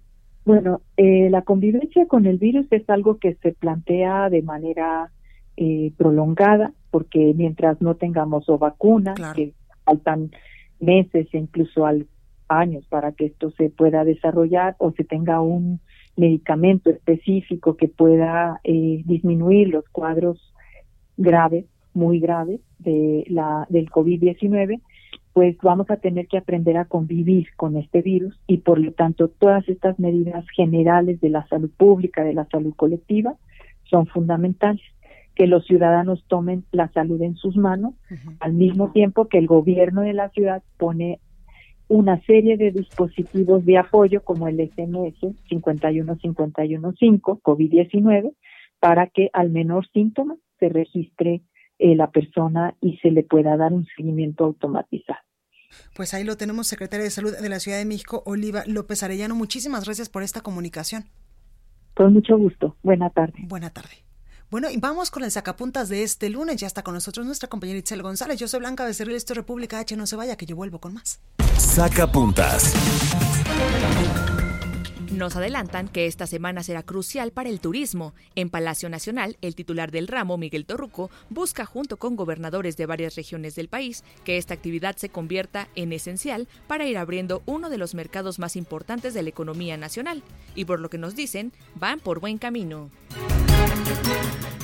Bueno, 0.44 0.82
eh, 0.96 1.30
la 1.30 1.42
convivencia 1.42 2.06
con 2.06 2.26
el 2.26 2.38
virus 2.38 2.66
es 2.70 2.88
algo 2.88 3.18
que 3.18 3.34
se 3.42 3.50
plantea 3.50 4.30
de 4.30 4.42
manera 4.42 5.10
eh, 5.56 5.92
prolongada, 5.96 6.72
porque 6.92 7.34
mientras 7.34 7.82
no 7.82 7.96
tengamos 7.96 8.48
o 8.48 8.56
vacunas, 8.56 9.18
que 9.34 9.52
faltan 9.84 10.30
meses 10.78 11.26
e 11.32 11.38
incluso 11.38 11.84
años 12.46 12.86
para 12.88 13.10
que 13.10 13.26
esto 13.26 13.50
se 13.58 13.70
pueda 13.70 14.04
desarrollar 14.04 14.76
o 14.78 14.92
se 14.92 15.02
tenga 15.02 15.40
un 15.40 15.80
medicamento 16.16 16.90
específico 16.90 17.76
que 17.76 17.88
pueda 17.88 18.60
eh, 18.64 19.02
disminuir 19.04 19.68
los 19.68 19.88
cuadros 19.88 20.52
graves, 21.16 21.66
muy 21.92 22.20
graves 22.20 22.60
de 22.78 23.24
la 23.28 23.66
del 23.68 23.90
COVID-19, 23.90 24.80
pues 25.32 25.56
vamos 25.62 25.90
a 25.90 25.96
tener 25.96 26.28
que 26.28 26.38
aprender 26.38 26.76
a 26.76 26.84
convivir 26.84 27.48
con 27.56 27.76
este 27.76 28.02
virus 28.02 28.38
y 28.46 28.58
por 28.58 28.78
lo 28.78 28.92
tanto 28.92 29.28
todas 29.28 29.68
estas 29.68 29.98
medidas 29.98 30.44
generales 30.54 31.20
de 31.20 31.28
la 31.28 31.46
salud 31.48 31.70
pública, 31.76 32.22
de 32.22 32.34
la 32.34 32.46
salud 32.46 32.72
colectiva, 32.74 33.34
son 33.84 34.06
fundamentales. 34.06 34.82
Que 35.34 35.48
los 35.48 35.66
ciudadanos 35.66 36.24
tomen 36.28 36.62
la 36.70 36.86
salud 36.92 37.20
en 37.20 37.34
sus 37.34 37.56
manos, 37.56 37.94
al 38.38 38.52
mismo 38.52 38.92
tiempo 38.92 39.26
que 39.26 39.38
el 39.38 39.48
gobierno 39.48 40.02
de 40.02 40.12
la 40.12 40.28
ciudad 40.28 40.62
pone 40.78 41.18
una 41.94 42.20
serie 42.22 42.56
de 42.56 42.72
dispositivos 42.72 43.64
de 43.64 43.78
apoyo 43.78 44.24
como 44.24 44.48
el 44.48 44.56
SMS 44.56 45.20
51515 45.46 47.40
COVID-19 47.40 48.34
para 48.80 49.06
que 49.06 49.30
al 49.32 49.50
menor 49.50 49.88
síntoma 49.92 50.36
se 50.58 50.68
registre 50.68 51.42
eh, 51.78 51.94
la 51.94 52.10
persona 52.10 52.74
y 52.80 52.96
se 52.98 53.12
le 53.12 53.22
pueda 53.22 53.56
dar 53.56 53.72
un 53.72 53.86
seguimiento 53.96 54.44
automatizado. 54.44 55.20
Pues 55.94 56.14
ahí 56.14 56.24
lo 56.24 56.36
tenemos, 56.36 56.66
secretaria 56.66 57.04
de 57.04 57.10
Salud 57.10 57.32
de 57.40 57.48
la 57.48 57.60
Ciudad 57.60 57.78
de 57.78 57.84
México, 57.84 58.22
Oliva 58.26 58.64
López 58.66 59.02
Arellano. 59.02 59.36
Muchísimas 59.36 59.84
gracias 59.84 60.08
por 60.08 60.24
esta 60.24 60.40
comunicación. 60.40 61.04
Con 61.94 62.12
mucho 62.12 62.36
gusto. 62.36 62.76
Buena 62.82 63.10
tarde. 63.10 63.34
Buena 63.46 63.70
tarde. 63.70 64.04
Bueno, 64.54 64.70
y 64.70 64.76
vamos 64.76 65.10
con 65.10 65.24
el 65.24 65.32
sacapuntas 65.32 65.88
de 65.88 66.04
este 66.04 66.30
lunes. 66.30 66.60
Ya 66.60 66.68
está 66.68 66.84
con 66.84 66.94
nosotros 66.94 67.26
nuestra 67.26 67.48
compañera 67.48 67.80
Itzel 67.80 68.02
González. 68.02 68.38
Yo 68.38 68.46
soy 68.46 68.60
Blanca 68.60 68.84
Becerril, 68.84 69.16
esto 69.16 69.32
es 69.32 69.38
República 69.38 69.80
H. 69.80 69.96
No 69.96 70.06
se 70.06 70.14
vaya, 70.14 70.36
que 70.36 70.46
yo 70.46 70.54
vuelvo 70.54 70.78
con 70.78 70.94
más. 70.94 71.18
Sacapuntas. 71.58 72.72
Nos 75.10 75.34
adelantan 75.34 75.88
que 75.88 76.06
esta 76.06 76.28
semana 76.28 76.62
será 76.62 76.84
crucial 76.84 77.32
para 77.32 77.48
el 77.48 77.58
turismo. 77.58 78.14
En 78.36 78.48
Palacio 78.48 78.88
Nacional, 78.88 79.38
el 79.40 79.56
titular 79.56 79.90
del 79.90 80.06
ramo, 80.06 80.38
Miguel 80.38 80.66
Torruco, 80.66 81.10
busca 81.30 81.66
junto 81.66 81.96
con 81.96 82.14
gobernadores 82.14 82.76
de 82.76 82.86
varias 82.86 83.16
regiones 83.16 83.56
del 83.56 83.66
país 83.66 84.04
que 84.22 84.36
esta 84.36 84.54
actividad 84.54 84.94
se 84.94 85.08
convierta 85.08 85.66
en 85.74 85.92
esencial 85.92 86.46
para 86.68 86.86
ir 86.86 86.96
abriendo 86.96 87.42
uno 87.46 87.70
de 87.70 87.78
los 87.78 87.96
mercados 87.96 88.38
más 88.38 88.54
importantes 88.54 89.14
de 89.14 89.22
la 89.24 89.30
economía 89.30 89.76
nacional. 89.76 90.22
Y 90.54 90.64
por 90.64 90.78
lo 90.78 90.90
que 90.90 90.98
nos 90.98 91.16
dicen, 91.16 91.52
van 91.74 91.98
por 91.98 92.20
buen 92.20 92.38
camino. 92.38 92.88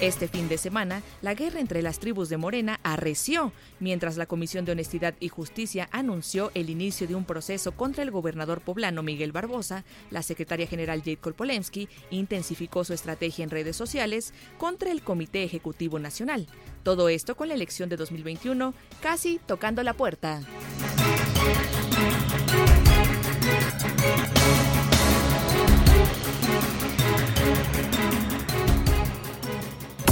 Este 0.00 0.28
fin 0.28 0.48
de 0.48 0.56
semana, 0.56 1.02
la 1.20 1.34
guerra 1.34 1.60
entre 1.60 1.82
las 1.82 1.98
tribus 1.98 2.30
de 2.30 2.38
Morena 2.38 2.80
arreció, 2.82 3.52
mientras 3.80 4.16
la 4.16 4.24
Comisión 4.24 4.64
de 4.64 4.72
Honestidad 4.72 5.14
y 5.20 5.28
Justicia 5.28 5.90
anunció 5.92 6.50
el 6.54 6.70
inicio 6.70 7.06
de 7.06 7.14
un 7.14 7.26
proceso 7.26 7.72
contra 7.72 8.02
el 8.02 8.10
gobernador 8.10 8.62
poblano 8.62 9.02
Miguel 9.02 9.30
Barbosa, 9.30 9.84
la 10.10 10.22
secretaria 10.22 10.66
general 10.66 11.00
Jade 11.00 11.18
Kolpolensky 11.18 11.86
intensificó 12.10 12.82
su 12.82 12.94
estrategia 12.94 13.44
en 13.44 13.50
redes 13.50 13.76
sociales 13.76 14.32
contra 14.56 14.90
el 14.90 15.02
Comité 15.02 15.44
Ejecutivo 15.44 15.98
Nacional. 15.98 16.46
Todo 16.82 17.10
esto 17.10 17.36
con 17.36 17.48
la 17.48 17.54
elección 17.54 17.90
de 17.90 17.96
2021 17.98 18.72
casi 19.02 19.38
tocando 19.46 19.82
la 19.82 19.92
puerta. 19.92 20.40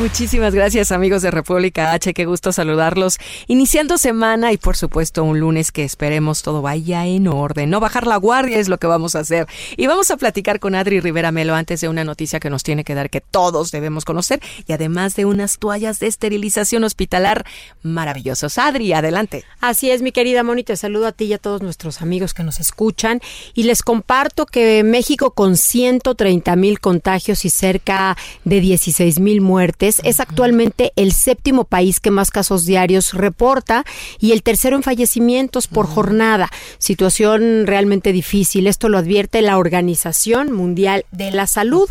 Muchísimas 0.00 0.52
gracias 0.52 0.90
amigos 0.90 1.22
de 1.22 1.30
República 1.30 1.92
H, 1.92 2.14
qué 2.14 2.26
gusto 2.26 2.50
saludarlos. 2.50 3.18
Iniciando 3.46 3.96
semana 3.96 4.50
y 4.52 4.56
por 4.56 4.76
supuesto 4.76 5.22
un 5.22 5.38
lunes 5.38 5.70
que 5.70 5.84
esperemos 5.84 6.42
todo 6.42 6.62
vaya 6.62 7.06
en 7.06 7.28
orden. 7.28 7.70
No 7.70 7.78
bajar 7.78 8.04
la 8.08 8.16
guardia 8.16 8.58
es 8.58 8.68
lo 8.68 8.78
que 8.78 8.88
vamos 8.88 9.14
a 9.14 9.20
hacer. 9.20 9.46
Y 9.76 9.86
vamos 9.86 10.10
a 10.10 10.16
platicar 10.16 10.58
con 10.58 10.74
Adri 10.74 10.98
Rivera 10.98 11.30
Melo 11.30 11.54
antes 11.54 11.80
de 11.80 11.88
una 11.88 12.02
noticia 12.02 12.40
que 12.40 12.50
nos 12.50 12.64
tiene 12.64 12.82
que 12.82 12.96
dar 12.96 13.08
que 13.08 13.20
todos 13.20 13.70
debemos 13.70 14.04
conocer 14.04 14.40
y 14.66 14.72
además 14.72 15.14
de 15.14 15.26
unas 15.26 15.58
toallas 15.58 16.00
de 16.00 16.08
esterilización 16.08 16.82
hospitalar 16.82 17.46
maravillosos. 17.82 18.58
Adri, 18.58 18.92
adelante. 18.92 19.44
Así 19.60 19.92
es, 19.92 20.02
mi 20.02 20.10
querida 20.10 20.42
Moni, 20.42 20.64
te 20.64 20.76
saludo 20.76 21.06
a 21.06 21.12
ti 21.12 21.26
y 21.26 21.34
a 21.34 21.38
todos 21.38 21.62
nuestros 21.62 22.02
amigos 22.02 22.34
que 22.34 22.42
nos 22.42 22.58
escuchan 22.58 23.20
y 23.54 23.62
les 23.62 23.82
comparto 23.82 24.44
que 24.44 24.82
México 24.82 25.30
con 25.30 25.56
130 25.56 26.56
mil 26.56 26.80
contagios 26.80 27.44
y 27.44 27.50
cerca 27.50 28.16
de 28.44 28.60
16 28.60 29.20
mil 29.20 29.40
muertes. 29.40 29.83
Es 29.84 30.20
actualmente 30.20 30.92
el 30.96 31.12
séptimo 31.12 31.64
país 31.64 32.00
que 32.00 32.10
más 32.10 32.30
casos 32.30 32.64
diarios 32.64 33.12
reporta 33.12 33.84
y 34.18 34.32
el 34.32 34.42
tercero 34.42 34.76
en 34.76 34.82
fallecimientos 34.82 35.66
por 35.66 35.86
jornada. 35.86 36.50
Situación 36.78 37.66
realmente 37.66 38.12
difícil. 38.12 38.66
Esto 38.66 38.88
lo 38.88 38.98
advierte 38.98 39.42
la 39.42 39.58
Organización 39.58 40.52
Mundial 40.52 41.04
de 41.10 41.30
la 41.30 41.46
Salud. 41.46 41.88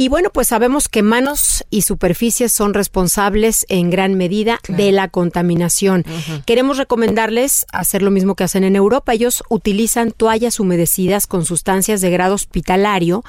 Y 0.00 0.08
bueno, 0.08 0.30
pues 0.30 0.48
sabemos 0.48 0.88
que 0.88 1.02
manos 1.02 1.62
y 1.68 1.82
superficies 1.82 2.52
son 2.52 2.72
responsables 2.72 3.66
en 3.68 3.90
gran 3.90 4.14
medida 4.14 4.58
de 4.66 4.92
la 4.92 5.08
contaminación. 5.08 6.06
Queremos 6.46 6.78
recomendarles 6.78 7.66
hacer 7.70 8.00
lo 8.00 8.10
mismo 8.10 8.34
que 8.34 8.44
hacen 8.44 8.64
en 8.64 8.76
Europa. 8.76 9.12
Ellos 9.12 9.44
utilizan 9.50 10.12
toallas 10.12 10.58
humedecidas 10.58 11.26
con 11.26 11.44
sustancias 11.44 12.00
de 12.00 12.08
grado 12.08 12.34
hospitalario 12.34 13.24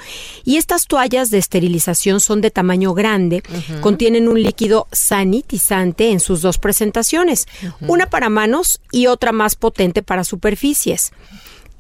y 0.46 0.56
estas 0.56 0.88
toallas 0.88 1.30
de 1.30 1.40
esterilización 1.40 2.22
son 2.22 2.40
de 2.40 2.52
tamaño 2.52 2.94
grande, 2.94 3.44
contienen 3.82 4.30
un 4.30 4.42
líquido 4.42 4.88
sanitizante 4.94 6.12
en 6.12 6.22
sus 6.22 6.42
dos 6.42 6.58
presentaciones, 6.58 7.48
una 7.82 8.10
para 8.10 8.30
manos 8.30 8.80
y 8.94 9.08
otra 9.08 9.34
más 9.34 9.58
potente 9.58 10.04
para 10.04 10.24
superficies. 10.24 11.12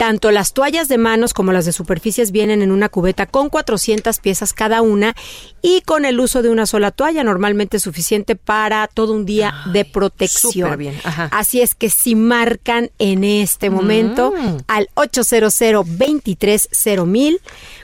Tanto 0.01 0.31
las 0.31 0.53
toallas 0.53 0.87
de 0.87 0.97
manos 0.97 1.31
como 1.31 1.51
las 1.51 1.65
de 1.65 1.71
superficies 1.71 2.31
vienen 2.31 2.63
en 2.63 2.71
una 2.71 2.89
cubeta 2.89 3.27
con 3.27 3.49
400 3.49 4.17
piezas 4.17 4.51
cada 4.51 4.81
una 4.81 5.15
y 5.61 5.81
con 5.81 6.05
el 6.05 6.19
uso 6.19 6.41
de 6.41 6.49
una 6.49 6.65
sola 6.65 6.89
toalla, 6.89 7.23
normalmente 7.23 7.77
suficiente 7.77 8.35
para 8.35 8.87
todo 8.87 9.13
un 9.13 9.27
día 9.27 9.53
de 9.71 9.85
protección. 9.85 10.75
bien. 10.75 10.99
Así 11.29 11.61
es 11.61 11.75
que 11.75 11.91
si 11.91 12.15
marcan 12.15 12.89
en 12.97 13.23
este 13.23 13.69
momento 13.69 14.33
Mm. 14.35 14.57
al 14.67 14.89
800 14.95 15.53
230 15.59 17.05
mil 17.05 17.39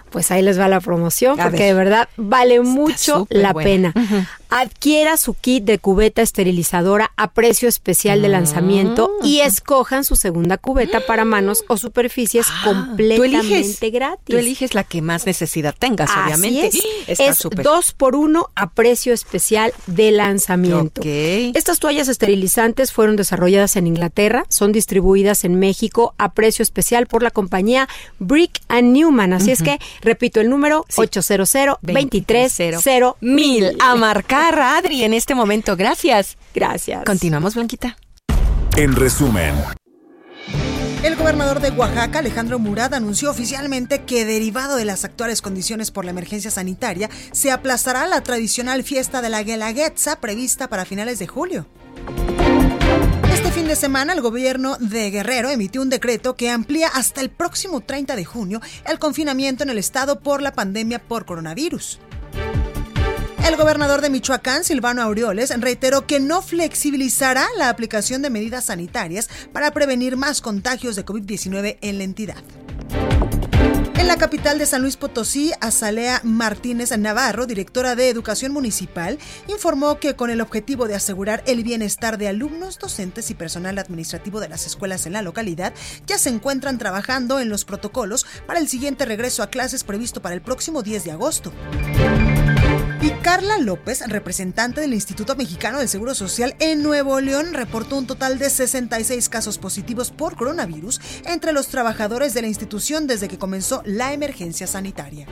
pues 0.10 0.32
ahí 0.32 0.41
les 0.41 0.60
va 0.60 0.67
la 0.67 0.80
promoción 0.80 1.39
A 1.39 1.43
porque 1.46 1.58
ver. 1.60 1.67
de 1.67 1.74
verdad 1.74 2.10
vale 2.17 2.62
mucho 2.62 3.28
la 3.30 3.54
buena. 3.54 3.91
pena. 3.93 4.30
Adquiera 4.50 5.17
su 5.17 5.34
kit 5.34 5.65
de 5.65 5.78
cubeta 5.78 6.22
esterilizadora 6.22 7.12
a 7.17 7.32
precio 7.32 7.67
especial 7.67 8.22
de 8.22 8.30
lanzamiento 8.30 9.12
Mm. 9.22 9.26
y 9.26 9.41
escojan 9.41 10.06
su 10.06 10.15
segunda 10.15 10.58
cubeta 10.58 11.02
para 11.06 11.26
manos 11.26 11.65
o 11.67 11.76
superficies 11.76 12.48
Ah, 12.50 12.62
Tú 12.63 12.70
completamente 12.74 13.56
eliges, 13.58 13.91
gratis. 13.91 14.26
tú 14.26 14.38
eliges 14.38 14.74
la 14.74 14.86
que 14.86 15.02
más 15.02 15.26
necesidad 15.26 15.76
tengas, 15.78 16.10
Así 16.10 16.20
obviamente. 16.24 16.67
es. 16.67 16.80
Está 17.08 17.26
es 17.26 17.38
súper. 17.38 17.63
dos 17.65 17.91
por 17.91 18.15
uno 18.15 18.50
a 18.56 18.70
precio 18.70 19.13
especial 19.13 19.74
de 19.86 20.12
lanzamiento. 20.12 21.02
Ok. 21.02 21.08
Estas 21.54 21.80
toallas 21.80 22.08
esterilizantes 22.08 22.93
fueron 22.93 23.17
desarrolladas 23.17 23.76
en 23.76 23.86
Inglaterra, 23.88 24.46
son 24.48 24.72
distribuidas 24.72 25.43
en 25.43 25.60
México 25.60 26.13
a 26.17 26.32
precio 26.34 26.63
especial 26.63 27.06
por 27.08 27.22
la 27.22 27.32
compañía 27.32 27.89
Brick 28.20 28.62
and 28.70 28.93
Newman. 28.93 29.34
Así 29.34 29.52
es 29.52 29.62
que, 29.62 29.78
repito 30.01 30.39
el 30.39 30.49
número, 30.49 30.86
800 30.95 31.27
230 31.81 33.15
mil. 33.21 33.77
A 33.79 33.95
marcar, 33.95 34.60
Adri, 34.60 35.03
en 35.03 35.13
este 35.13 35.36
momento. 35.36 35.75
Gracias. 35.75 36.38
Gracias. 36.53 37.03
Continuamos, 37.05 37.55
Blanquita. 37.55 37.97
En 38.75 38.95
resumen, 38.95 39.55
El 41.03 41.15
gobernador 41.15 41.60
de 41.60 41.69
Oaxaca, 41.71 42.19
Alejandro 42.19 42.60
Murad, 42.60 42.93
anunció 42.93 43.31
oficialmente 43.31 44.03
que 44.03 44.25
derivado 44.25 44.75
de 44.75 44.86
las 44.86 45.05
actuales 45.05 45.41
condiciones 45.41 45.91
por 45.91 46.05
la 46.05 46.12
emergencia 46.12 46.51
sanitaria, 46.51 47.10
se 47.31 47.51
aplazará 47.51 48.07
la 48.07 48.21
tradicional 48.21 48.83
fiesta 48.83 49.21
de 49.21 49.29
la 49.29 49.43
Guelaguetza 49.43 50.19
prevista 50.19 50.69
para 50.69 50.86
finales 50.86 51.19
de 51.19 51.27
julio. 51.27 51.67
Este 53.38 53.52
fin 53.52 53.67
de 53.67 53.76
semana, 53.76 54.13
el 54.13 54.21
gobierno 54.21 54.78
de 54.80 55.12
Guerrero 55.12 55.52
emitió 55.52 55.84
un 55.84 55.91
decreto 55.91 56.36
que 56.36 56.50
amplía 56.50 56.88
hasta 56.88 57.21
el 57.21 57.30
próximo 57.30 57.82
30 57.82 58.15
de 58.15 58.26
junio 58.26 58.62
el 58.84 58.97
confinamiento 58.97 59.62
en 59.62 59.69
el 59.69 59.78
estado 59.78 60.21
por 60.21 60.41
la 60.41 60.54
pandemia 60.54 60.97
por 60.97 61.26
coronavirus. 61.26 62.00
El 63.47 63.56
gobernador 63.56 64.02
de 64.02 64.10
Michoacán, 64.10 64.63
Silvano 64.63 65.04
Aureoles, 65.04 65.54
reiteró 65.62 66.08
que 66.08 66.19
no 66.19 66.41
flexibilizará 66.41 67.45
la 67.60 67.69
aplicación 67.69 68.23
de 68.23 68.32
medidas 68.32 68.65
sanitarias 68.65 69.30
para 69.54 69.69
prevenir 69.69 70.17
más 70.17 70.41
contagios 70.41 70.95
de 70.95 71.06
COVID-19 71.06 71.78
en 71.82 72.00
la 72.00 72.06
entidad. 72.06 72.43
En 73.97 74.07
la 74.07 74.17
capital 74.17 74.60
de 74.60 74.67
San 74.67 74.83
Luis 74.83 74.95
Potosí, 74.95 75.51
Azalea 75.60 76.21
Martínez 76.23 76.95
Navarro, 76.95 77.47
directora 77.47 77.95
de 77.95 78.10
Educación 78.10 78.51
Municipal, 78.51 79.17
informó 79.47 79.99
que 79.99 80.15
con 80.15 80.29
el 80.29 80.39
objetivo 80.39 80.88
de 80.88 80.93
asegurar 80.93 81.43
el 81.47 81.63
bienestar 81.63 82.19
de 82.19 82.27
alumnos, 82.27 82.77
docentes 82.77 83.31
y 83.31 83.33
personal 83.33 83.79
administrativo 83.79 84.39
de 84.39 84.49
las 84.49 84.67
escuelas 84.67 85.07
en 85.07 85.13
la 85.13 85.23
localidad, 85.23 85.73
ya 86.05 86.19
se 86.19 86.29
encuentran 86.29 86.77
trabajando 86.77 87.39
en 87.39 87.49
los 87.49 87.65
protocolos 87.65 88.27
para 88.45 88.60
el 88.60 88.67
siguiente 88.67 89.03
regreso 89.03 89.41
a 89.41 89.47
clases 89.47 89.83
previsto 89.83 90.21
para 90.21 90.36
el 90.36 90.41
próximo 90.41 90.83
10 90.83 91.03
de 91.03 91.12
agosto. 91.12 91.51
Y 93.08 93.12
Carla 93.22 93.58
López, 93.58 94.06
representante 94.06 94.82
del 94.82 94.93
Instituto 94.93 95.38
Mexicano 95.38 95.80
del 95.80 95.88
Seguro 95.88 96.13
Social 96.13 96.58
en 96.60 96.84
Nuevo 96.84 97.22
León, 97.22 97.54
reportó 97.54 97.96
un 97.96 98.06
total 98.06 98.38
de 98.38 98.50
66 98.50 99.30
casos 99.30 99.58
positivos 99.58 100.12
por 100.12 100.36
coronavirus 100.36 101.00
entre 101.24 101.54
los 101.54 101.70
trabajadores 101.70 102.34
de 102.34 102.41
la 102.41 102.50
institución 102.50 103.08
desde 103.08 103.30
que 103.30 103.38
comenzó 103.38 103.82
la 103.86 104.12
emergencia 104.12 104.67
sanitaria. 104.67 105.26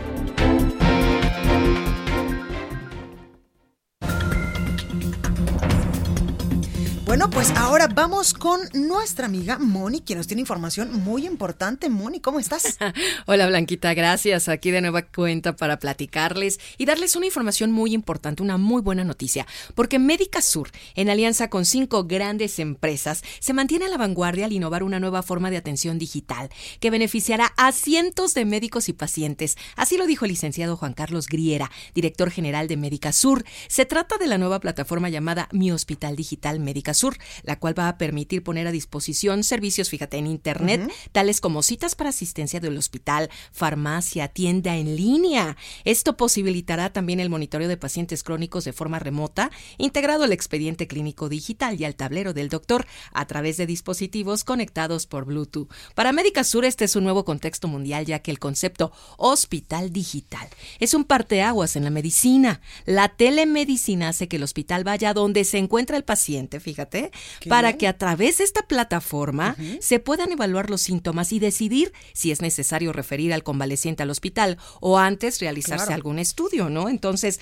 Pues 7.32 7.52
ahora 7.58 7.88
vamos 7.88 8.34
con 8.34 8.60
nuestra 8.74 9.26
amiga 9.26 9.58
Moni, 9.58 10.02
quien 10.02 10.18
nos 10.18 10.28
tiene 10.28 10.42
información 10.42 11.04
muy 11.04 11.26
importante. 11.26 11.90
Moni, 11.90 12.20
¿cómo 12.20 12.40
estás? 12.40 12.78
Hola 13.26 13.48
Blanquita, 13.48 13.94
gracias. 13.94 14.48
Aquí 14.48 14.70
de 14.70 14.82
nueva 14.82 15.02
cuenta 15.02 15.56
para 15.56 15.80
platicarles 15.80 16.60
y 16.78 16.86
darles 16.86 17.16
una 17.16 17.26
información 17.26 17.72
muy 17.72 17.94
importante, 17.94 18.44
una 18.44 18.58
muy 18.58 18.82
buena 18.82 19.04
noticia, 19.04 19.48
porque 19.74 19.98
Médica 19.98 20.42
Sur, 20.42 20.70
en 20.96 21.10
alianza 21.10 21.50
con 21.50 21.66
cinco 21.66 22.04
grandes 22.04 22.60
empresas, 22.60 23.24
se 23.40 23.54
mantiene 23.54 23.86
a 23.86 23.90
la 23.90 23.98
vanguardia 23.98 24.46
al 24.46 24.54
innovar 24.54 24.84
una 24.84 25.00
nueva 25.00 25.24
forma 25.24 25.50
de 25.50 25.58
atención 25.58 25.98
digital 25.98 26.50
que 26.80 26.92
beneficiará 26.92 27.54
a 27.58 27.72
cientos 27.72 28.34
de 28.34 28.46
médicos 28.46 28.88
y 28.88 28.94
pacientes. 28.94 29.58
Así 29.76 29.98
lo 29.98 30.06
dijo 30.06 30.26
el 30.26 30.32
licenciado 30.32 30.78
Juan 30.78 30.94
Carlos 30.94 31.28
Griera, 31.28 31.72
director 31.94 32.30
general 32.30 32.68
de 32.68 32.78
Médica 32.78 33.12
Sur. 33.12 33.46
Se 33.68 33.86
trata 33.86 34.18
de 34.18 34.28
la 34.28 34.38
nueva 34.38 34.60
plataforma 34.60 35.10
llamada 35.10 35.50
Mi 35.52 35.72
Hospital 35.72 36.16
Digital 36.16 36.60
Médica 36.60 36.94
Sur, 36.94 37.15
Sur, 37.16 37.44
la 37.44 37.60
cual 37.60 37.78
va 37.78 37.90
a 37.90 37.98
permitir 37.98 38.44
poner 38.44 38.68
a 38.68 38.72
disposición 38.72 39.44
servicios, 39.44 39.90
fíjate, 39.90 40.18
en 40.18 40.28
Internet, 40.28 40.92
tales 41.12 41.42
como 41.42 41.64
citas 41.64 41.96
para 41.96 42.10
asistencia 42.10 42.60
del 42.60 42.78
hospital, 42.78 43.30
farmacia, 43.52 44.28
tienda 44.28 44.76
en 44.76 44.96
línea. 44.96 45.58
Esto 45.84 46.18
posibilitará 46.18 46.92
también 46.92 47.20
el 47.20 47.30
monitoreo 47.30 47.68
de 47.68 47.78
pacientes 47.78 48.24
crónicos 48.24 48.66
de 48.66 48.74
forma 48.74 49.00
remota, 49.00 49.52
integrado 49.78 50.24
al 50.24 50.34
expediente 50.34 50.88
clínico 50.88 51.30
digital 51.30 51.80
y 51.80 51.86
al 51.86 51.96
tablero 51.96 52.34
del 52.34 52.50
doctor 52.50 52.86
a 53.12 53.26
través 53.26 53.58
de 53.58 53.66
dispositivos 53.66 54.44
conectados 54.44 55.08
por 55.08 55.26
Bluetooth. 55.26 55.70
Para 55.94 56.12
Médica 56.12 56.44
Sur 56.44 56.66
este 56.66 56.86
es 56.86 56.96
un 56.96 57.04
nuevo 57.04 57.26
contexto 57.26 57.68
mundial 57.68 58.06
ya 58.06 58.20
que 58.20 58.32
el 58.32 58.40
concepto 58.40 58.92
hospital 59.18 59.92
digital 59.92 60.48
es 60.80 60.94
un 60.94 61.04
parteaguas 61.04 61.76
en 61.76 61.84
la 61.84 61.90
medicina. 61.90 62.62
La 62.86 63.10
telemedicina 63.10 64.10
hace 64.10 64.28
que 64.28 64.38
el 64.38 64.44
hospital 64.44 64.84
vaya 64.84 65.14
donde 65.14 65.44
se 65.44 65.58
encuentra 65.58 65.98
el 65.98 66.04
paciente, 66.04 66.60
fíjate, 66.60 67.05
para 67.48 67.74
que 67.74 67.88
a 67.88 67.98
través 67.98 68.38
de 68.40 68.44
esta 68.44 68.64
plataforma 68.64 69.56
se 69.80 70.00
puedan 70.00 70.32
evaluar 70.32 70.70
los 70.70 70.82
síntomas 70.82 71.32
y 71.32 71.40
decidir 71.40 71.94
si 72.14 72.32
es 72.32 72.42
necesario 72.42 72.94
referir 72.94 73.34
al 73.34 73.44
convaleciente 73.44 74.04
al 74.04 74.10
hospital 74.10 74.58
o 74.80 74.98
antes 74.98 75.40
realizarse 75.40 75.94
algún 75.94 76.20
estudio, 76.20 76.70
¿no? 76.70 76.90
Entonces, 76.90 77.40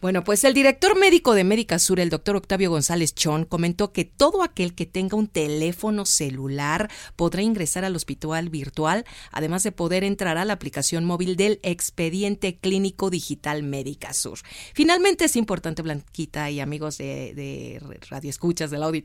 bueno, 0.00 0.22
pues 0.22 0.44
el 0.44 0.52
director 0.52 0.98
médico 0.98 1.34
de 1.34 1.44
Médica 1.44 1.78
Sur, 1.78 1.98
el 1.98 2.10
doctor 2.10 2.36
Octavio 2.36 2.68
González 2.68 3.14
Chón, 3.14 3.46
comentó 3.46 3.92
que 3.92 4.04
todo 4.04 4.42
aquel 4.42 4.74
que 4.74 4.84
tenga 4.84 5.16
un 5.16 5.28
teléfono 5.28 6.04
celular 6.04 6.90
podrá 7.16 7.40
ingresar 7.40 7.86
al 7.86 7.96
hospital 7.96 8.50
virtual, 8.50 9.06
además 9.32 9.62
de 9.62 9.72
poder 9.72 10.04
entrar 10.04 10.36
a 10.36 10.44
la 10.44 10.52
aplicación 10.52 11.04
móvil 11.04 11.36
del 11.36 11.58
expediente 11.62 12.58
clínico 12.58 13.08
digital 13.08 13.62
Médica 13.62 14.12
Sur. 14.12 14.40
Finalmente 14.74 15.24
es 15.24 15.36
importante, 15.36 15.80
Blanquita 15.80 16.50
y 16.50 16.60
amigos 16.60 16.98
de, 16.98 17.32
de 17.34 17.80
Radio 18.10 18.28
Escuchas 18.28 18.70
del 18.70 18.82
auditorio, 18.82 19.03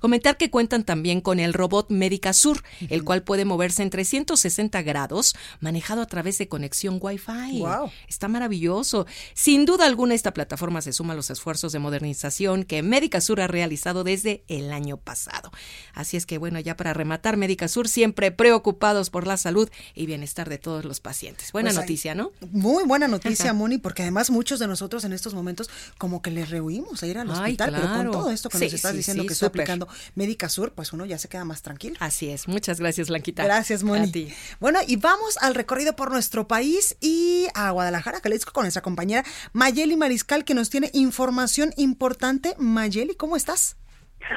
comentar 0.00 0.36
que 0.36 0.50
cuentan 0.50 0.84
también 0.84 1.20
con 1.20 1.40
el 1.40 1.54
robot 1.54 1.90
Médica 1.90 2.32
Sur, 2.32 2.62
el 2.88 3.04
cual 3.04 3.22
puede 3.22 3.44
moverse 3.44 3.82
en 3.82 3.90
360 3.90 4.82
grados, 4.82 5.34
manejado 5.60 6.02
a 6.02 6.06
través 6.06 6.38
de 6.38 6.48
conexión 6.48 6.98
Wi-Fi. 7.00 7.58
Wow. 7.60 7.90
Está 8.08 8.28
maravilloso. 8.28 9.06
Sin 9.34 9.64
duda 9.64 9.86
alguna 9.86 10.14
esta 10.14 10.32
plataforma 10.32 10.82
se 10.82 10.92
suma 10.92 11.12
a 11.12 11.16
los 11.16 11.30
esfuerzos 11.30 11.72
de 11.72 11.78
modernización 11.78 12.64
que 12.64 12.82
Médica 12.82 13.20
Sur 13.20 13.40
ha 13.40 13.46
realizado 13.46 14.04
desde 14.04 14.44
el 14.48 14.72
año 14.72 14.96
pasado. 14.96 15.50
Así 15.94 16.16
es 16.16 16.26
que 16.26 16.38
bueno, 16.38 16.60
ya 16.60 16.76
para 16.76 16.94
rematar, 16.94 17.36
Médica 17.36 17.68
Sur 17.68 17.88
siempre 17.88 18.30
preocupados 18.30 19.10
por 19.10 19.26
la 19.26 19.36
salud 19.36 19.68
y 19.94 20.06
bienestar 20.06 20.48
de 20.48 20.58
todos 20.58 20.84
los 20.84 21.00
pacientes. 21.00 21.52
Buena 21.52 21.70
pues 21.70 21.80
noticia, 21.80 22.14
¿no? 22.14 22.32
Muy 22.50 22.84
buena 22.84 23.08
noticia, 23.08 23.52
Moni, 23.54 23.78
porque 23.78 24.02
además 24.02 24.30
muchos 24.30 24.58
de 24.58 24.66
nosotros 24.66 25.04
en 25.04 25.12
estos 25.12 25.34
momentos 25.34 25.70
como 25.98 26.22
que 26.22 26.30
les 26.30 26.50
rehuimos 26.50 27.02
a 27.02 27.06
ir 27.06 27.18
al 27.18 27.30
hospital, 27.30 27.72
pero 27.74 27.88
con 27.88 28.10
todo 28.10 28.30
esto 28.30 28.48
que 28.48 28.58
nos 28.58 28.72
estás 28.72 28.94
diciendo 28.94 29.24
que 29.28 29.34
está 29.34 29.46
aplicando 29.46 29.86
Médica 30.16 30.48
Sur, 30.48 30.72
pues 30.72 30.92
uno 30.92 31.04
ya 31.06 31.18
se 31.18 31.28
queda 31.28 31.44
más 31.44 31.62
tranquilo. 31.62 31.96
Así 32.00 32.30
es. 32.30 32.48
Muchas 32.48 32.80
gracias, 32.80 33.08
Blanquita. 33.08 33.44
Gracias, 33.44 33.84
Moni. 33.84 34.32
Bueno, 34.60 34.78
y 34.86 34.96
vamos 34.96 35.38
al 35.40 35.54
recorrido 35.54 35.94
por 35.94 36.10
nuestro 36.10 36.48
país 36.48 36.96
y 37.00 37.46
a 37.54 37.70
Guadalajara, 37.70 38.20
Jalisco, 38.20 38.52
con 38.52 38.64
nuestra 38.64 38.82
compañera 38.82 39.24
Mayeli 39.52 39.96
Mariscal 39.96 40.44
que 40.44 40.54
nos 40.54 40.70
tiene 40.70 40.90
información 40.92 41.70
importante. 41.76 42.54
Mayeli, 42.58 43.14
¿cómo 43.14 43.36
estás? 43.36 43.76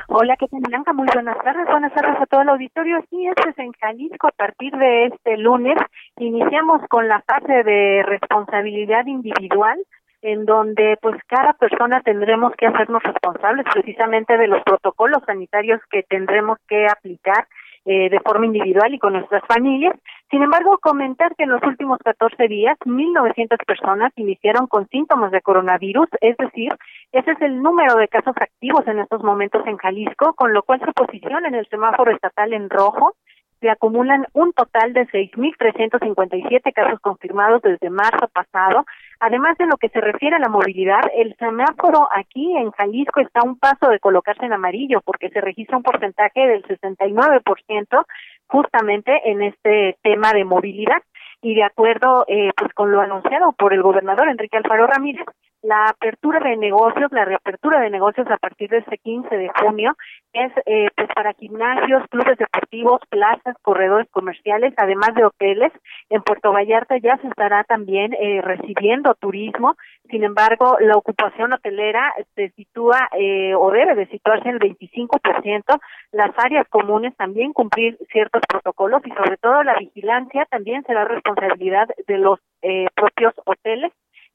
Hola, 0.07 0.35
¿qué 0.37 0.47
tal, 0.47 0.61
Blanca? 0.61 0.93
Muy 0.93 1.07
buenas 1.13 1.37
tardes. 1.43 1.65
Buenas 1.67 1.93
tardes 1.93 2.21
a 2.21 2.25
todo 2.25 2.41
el 2.41 2.49
auditorio. 2.49 2.99
Sí, 3.09 3.27
este 3.27 3.49
es 3.49 3.59
en 3.59 3.71
Jalisco. 3.73 4.27
A 4.27 4.31
partir 4.31 4.71
de 4.73 5.07
este 5.07 5.37
lunes 5.37 5.77
iniciamos 6.17 6.81
con 6.89 7.07
la 7.07 7.21
fase 7.21 7.63
de 7.63 8.03
responsabilidad 8.03 9.05
individual 9.05 9.79
en 10.21 10.45
donde 10.45 10.97
pues 11.01 11.17
cada 11.27 11.53
persona 11.53 12.01
tendremos 12.01 12.53
que 12.55 12.67
hacernos 12.67 13.01
responsables 13.03 13.65
precisamente 13.71 14.37
de 14.37 14.47
los 14.47 14.61
protocolos 14.63 15.23
sanitarios 15.25 15.81
que 15.89 16.03
tendremos 16.03 16.57
que 16.67 16.85
aplicar 16.85 17.47
eh, 17.83 18.11
de 18.11 18.19
forma 18.19 18.45
individual 18.45 18.93
y 18.93 18.99
con 18.99 19.13
nuestras 19.13 19.43
familias. 19.47 19.95
Sin 20.29 20.43
embargo, 20.43 20.77
comentar 20.77 21.35
que 21.35 21.45
en 21.45 21.49
los 21.49 21.63
últimos 21.63 21.97
14 22.03 22.47
días, 22.47 22.77
1.900 22.85 23.57
personas 23.65 24.13
iniciaron 24.17 24.67
con 24.67 24.87
síntomas 24.89 25.31
de 25.31 25.41
coronavirus, 25.41 26.07
es 26.21 26.37
decir, 26.37 26.71
ese 27.11 27.31
es 27.31 27.41
el 27.41 27.59
número 27.59 27.95
de 27.95 28.07
casos 28.07 28.35
activos 28.39 28.87
en 28.87 28.99
estos 28.99 29.23
momentos 29.23 29.65
en 29.65 29.77
Jalisco, 29.77 30.35
con 30.35 30.53
lo 30.53 30.61
cual 30.61 30.79
se 30.85 30.91
posiciona 30.91 31.47
en 31.47 31.55
el 31.55 31.67
semáforo 31.69 32.11
estatal 32.11 32.53
en 32.53 32.69
rojo 32.69 33.15
se 33.61 33.69
acumulan 33.69 34.25
un 34.33 34.51
total 34.53 34.91
de 34.93 35.07
6.357 35.07 36.73
casos 36.73 36.99
confirmados 36.99 37.61
desde 37.61 37.91
marzo 37.91 38.27
pasado. 38.33 38.85
Además 39.23 39.55
de 39.59 39.67
lo 39.67 39.77
que 39.77 39.89
se 39.89 40.01
refiere 40.01 40.37
a 40.37 40.39
la 40.39 40.49
movilidad, 40.49 41.01
el 41.15 41.35
semáforo 41.37 42.09
aquí 42.11 42.57
en 42.57 42.71
Jalisco 42.71 43.19
está 43.19 43.41
a 43.41 43.45
un 43.45 43.55
paso 43.55 43.87
de 43.87 43.99
colocarse 43.99 44.43
en 44.47 44.53
amarillo 44.53 44.99
porque 45.05 45.29
se 45.29 45.39
registra 45.39 45.77
un 45.77 45.83
porcentaje 45.83 46.41
del 46.47 46.63
69% 46.63 48.05
justamente 48.47 49.21
en 49.29 49.43
este 49.43 49.95
tema 50.01 50.33
de 50.33 50.43
movilidad 50.43 51.03
y 51.41 51.55
de 51.55 51.63
acuerdo 51.63 52.25
eh, 52.27 52.51
pues 52.55 52.73
con 52.73 52.91
lo 52.91 53.01
anunciado 53.01 53.51
por 53.53 53.73
el 53.73 53.81
gobernador 53.81 54.29
Enrique 54.29 54.57
Alfaro 54.57 54.87
Ramírez, 54.87 55.25
la 55.63 55.85
apertura 55.85 56.39
de 56.39 56.57
negocios, 56.57 57.11
la 57.11 57.23
reapertura 57.23 57.79
de 57.81 57.91
negocios 57.91 58.27
a 58.31 58.37
partir 58.37 58.69
de 58.69 58.79
este 58.79 58.97
15 58.97 59.35
de 59.35 59.49
junio 59.59 59.95
es 60.33 60.51
eh, 60.65 60.89
pues 60.95 61.07
para 61.13 61.33
gimnasios, 61.33 62.03
clubes 62.09 62.37
deportivos, 62.37 62.99
plazas, 63.09 63.55
corredores 63.61 64.07
comerciales, 64.09 64.73
además 64.77 65.13
de 65.13 65.25
hoteles. 65.25 65.71
En 66.09 66.23
Puerto 66.23 66.51
Vallarta 66.51 66.97
ya 66.97 67.17
se 67.17 67.27
estará 67.27 67.63
también 67.63 68.13
eh, 68.13 68.41
recibiendo 68.41 69.13
turismo. 69.13 69.75
Sin 70.09 70.23
embargo, 70.23 70.77
la 70.79 70.97
ocupación 70.97 71.53
hotelera 71.53 72.13
se 72.35 72.49
sitúa 72.51 73.07
eh, 73.17 73.53
o 73.55 73.71
debe 73.71 73.95
de 73.95 74.07
situarse 74.07 74.49
en 74.49 74.55
el 74.55 74.59
25%. 74.59 75.79
Las 76.11 76.31
áreas 76.37 76.67
comunes 76.67 77.15
también 77.15 77.53
cumplir 77.53 77.97
ciertos 78.11 78.41
protocolos 78.47 79.01
y 79.05 79.11
sobre 79.11 79.37
todo 79.37 79.63
la 79.63 79.77
vigilancia 79.77 80.45
también 80.49 80.83
será 80.83 81.05
responsabilidad 81.05 81.87
de 82.07 82.17
los 82.17 82.39
eh, 82.61 82.87
propios 82.95 83.33
hoteles 83.45 83.93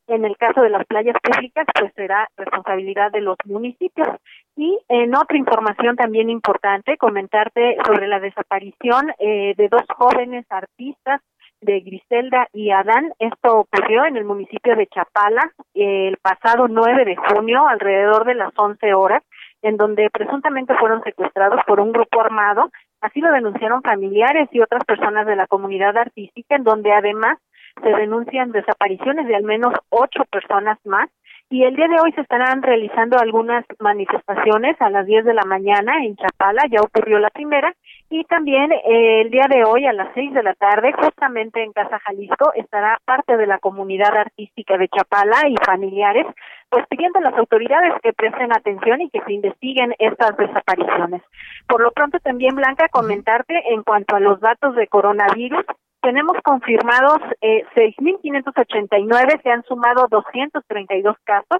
en 0.08 0.24
el 0.24 0.36
caso 0.36 0.60
de 0.60 0.70
las 0.70 0.86
playas 0.86 1.16
públicas, 1.22 1.66
pues 1.78 1.92
será 1.94 2.28
responsabilidad 2.36 3.10
de 3.10 3.20
los 3.20 3.36
municipios. 3.44 4.08
Y 4.56 4.78
en 4.88 5.14
otra 5.14 5.36
información 5.36 5.96
también 5.96 6.30
importante, 6.30 6.96
comentarte 6.96 7.76
sobre 7.84 8.06
la 8.06 8.20
desaparición 8.20 9.10
eh, 9.18 9.54
de 9.56 9.68
dos 9.68 9.82
jóvenes 9.96 10.46
artistas 10.48 11.20
de 11.60 11.80
Griselda 11.80 12.48
y 12.52 12.70
Adán. 12.70 13.12
Esto 13.18 13.60
ocurrió 13.60 14.04
en 14.04 14.16
el 14.16 14.24
municipio 14.24 14.76
de 14.76 14.86
Chapala 14.86 15.52
el 15.74 16.16
pasado 16.18 16.68
9 16.68 17.04
de 17.04 17.16
junio, 17.16 17.66
alrededor 17.66 18.24
de 18.24 18.34
las 18.34 18.52
11 18.56 18.94
horas, 18.94 19.22
en 19.62 19.76
donde 19.76 20.08
presuntamente 20.10 20.74
fueron 20.76 21.02
secuestrados 21.02 21.60
por 21.66 21.80
un 21.80 21.92
grupo 21.92 22.20
armado. 22.20 22.70
Así 23.00 23.20
lo 23.20 23.30
denunciaron 23.32 23.82
familiares 23.82 24.48
y 24.52 24.60
otras 24.60 24.84
personas 24.84 25.26
de 25.26 25.36
la 25.36 25.46
comunidad 25.46 25.96
artística, 25.96 26.56
en 26.56 26.64
donde 26.64 26.92
además 26.92 27.38
se 27.82 27.90
denuncian 27.90 28.52
desapariciones 28.52 29.26
de 29.26 29.36
al 29.36 29.44
menos 29.44 29.74
ocho 29.90 30.24
personas 30.30 30.78
más 30.84 31.10
y 31.48 31.62
el 31.62 31.76
día 31.76 31.86
de 31.86 32.00
hoy 32.00 32.12
se 32.12 32.22
estarán 32.22 32.60
realizando 32.60 33.18
algunas 33.18 33.64
manifestaciones 33.78 34.76
a 34.80 34.90
las 34.90 35.06
10 35.06 35.24
de 35.24 35.34
la 35.34 35.44
mañana 35.44 36.04
en 36.04 36.16
Chapala, 36.16 36.62
ya 36.68 36.80
ocurrió 36.80 37.20
la 37.20 37.30
primera, 37.30 37.72
y 38.10 38.24
también 38.24 38.72
eh, 38.72 39.22
el 39.22 39.30
día 39.30 39.46
de 39.48 39.62
hoy 39.64 39.86
a 39.86 39.92
las 39.92 40.12
6 40.14 40.34
de 40.34 40.42
la 40.42 40.54
tarde, 40.54 40.92
justamente 40.92 41.62
en 41.62 41.72
Casa 41.72 42.00
Jalisco, 42.00 42.52
estará 42.54 42.98
parte 43.04 43.36
de 43.36 43.46
la 43.46 43.58
comunidad 43.58 44.16
artística 44.16 44.76
de 44.76 44.88
Chapala 44.88 45.48
y 45.48 45.54
familiares, 45.64 46.26
pues 46.68 46.84
pidiendo 46.88 47.20
a 47.20 47.22
las 47.22 47.34
autoridades 47.34 47.94
que 48.02 48.12
presten 48.12 48.52
atención 48.52 49.00
y 49.00 49.10
que 49.10 49.20
se 49.20 49.32
investiguen 49.32 49.94
estas 50.00 50.36
desapariciones. 50.36 51.22
Por 51.68 51.80
lo 51.80 51.92
pronto 51.92 52.18
también, 52.18 52.56
Blanca, 52.56 52.88
comentarte 52.88 53.72
en 53.72 53.84
cuanto 53.84 54.16
a 54.16 54.20
los 54.20 54.40
datos 54.40 54.74
de 54.74 54.88
coronavirus, 54.88 55.64
tenemos 56.06 56.36
confirmados 56.44 57.18
eh, 57.40 57.64
6.589, 57.74 59.42
se 59.42 59.50
han 59.50 59.64
sumado 59.64 60.06
232 60.08 61.16
casos 61.24 61.58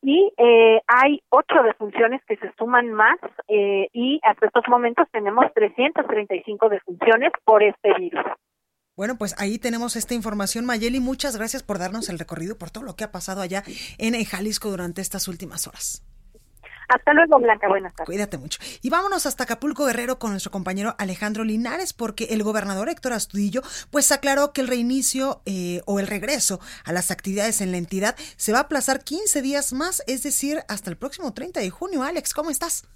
y 0.00 0.32
eh, 0.36 0.80
hay 0.86 1.20
ocho 1.30 1.64
defunciones 1.64 2.20
que 2.28 2.36
se 2.36 2.52
suman 2.56 2.92
más 2.92 3.18
eh, 3.48 3.88
y 3.92 4.20
hasta 4.22 4.46
estos 4.46 4.62
momentos 4.68 5.08
tenemos 5.10 5.46
335 5.52 6.68
defunciones 6.68 7.32
por 7.44 7.64
este 7.64 7.92
virus. 7.98 8.24
Bueno, 8.96 9.16
pues 9.18 9.34
ahí 9.40 9.58
tenemos 9.58 9.96
esta 9.96 10.14
información, 10.14 10.64
Mayeli. 10.64 11.00
Muchas 11.00 11.36
gracias 11.36 11.64
por 11.64 11.80
darnos 11.80 12.08
el 12.08 12.20
recorrido 12.20 12.56
por 12.56 12.70
todo 12.70 12.84
lo 12.84 12.94
que 12.94 13.02
ha 13.02 13.10
pasado 13.10 13.42
allá 13.42 13.64
en 13.98 14.14
Jalisco 14.24 14.70
durante 14.70 15.00
estas 15.00 15.26
últimas 15.26 15.66
horas. 15.66 16.04
Hasta 16.88 17.12
luego, 17.12 17.38
Blanca. 17.38 17.68
Buenas 17.68 17.94
tardes. 17.94 18.06
Cuídate 18.06 18.38
mucho. 18.38 18.58
Y 18.82 18.88
vámonos 18.88 19.26
hasta 19.26 19.44
Acapulco 19.44 19.84
Guerrero 19.84 20.18
con 20.18 20.30
nuestro 20.30 20.50
compañero 20.50 20.94
Alejandro 20.98 21.44
Linares, 21.44 21.92
porque 21.92 22.28
el 22.30 22.42
gobernador 22.42 22.88
Héctor 22.88 23.12
Astudillo 23.12 23.60
pues 23.90 24.10
aclaró 24.10 24.52
que 24.52 24.62
el 24.62 24.68
reinicio 24.68 25.42
eh, 25.44 25.82
o 25.86 26.00
el 26.00 26.06
regreso 26.06 26.60
a 26.84 26.92
las 26.92 27.10
actividades 27.10 27.60
en 27.60 27.72
la 27.72 27.78
entidad 27.78 28.16
se 28.36 28.52
va 28.52 28.58
a 28.58 28.62
aplazar 28.62 29.04
15 29.04 29.42
días 29.42 29.72
más, 29.74 30.02
es 30.06 30.22
decir, 30.22 30.58
hasta 30.68 30.90
el 30.90 30.96
próximo 30.96 31.34
30 31.34 31.60
de 31.60 31.70
junio. 31.70 32.02
Alex, 32.02 32.32
¿cómo 32.32 32.50
estás? 32.50 32.88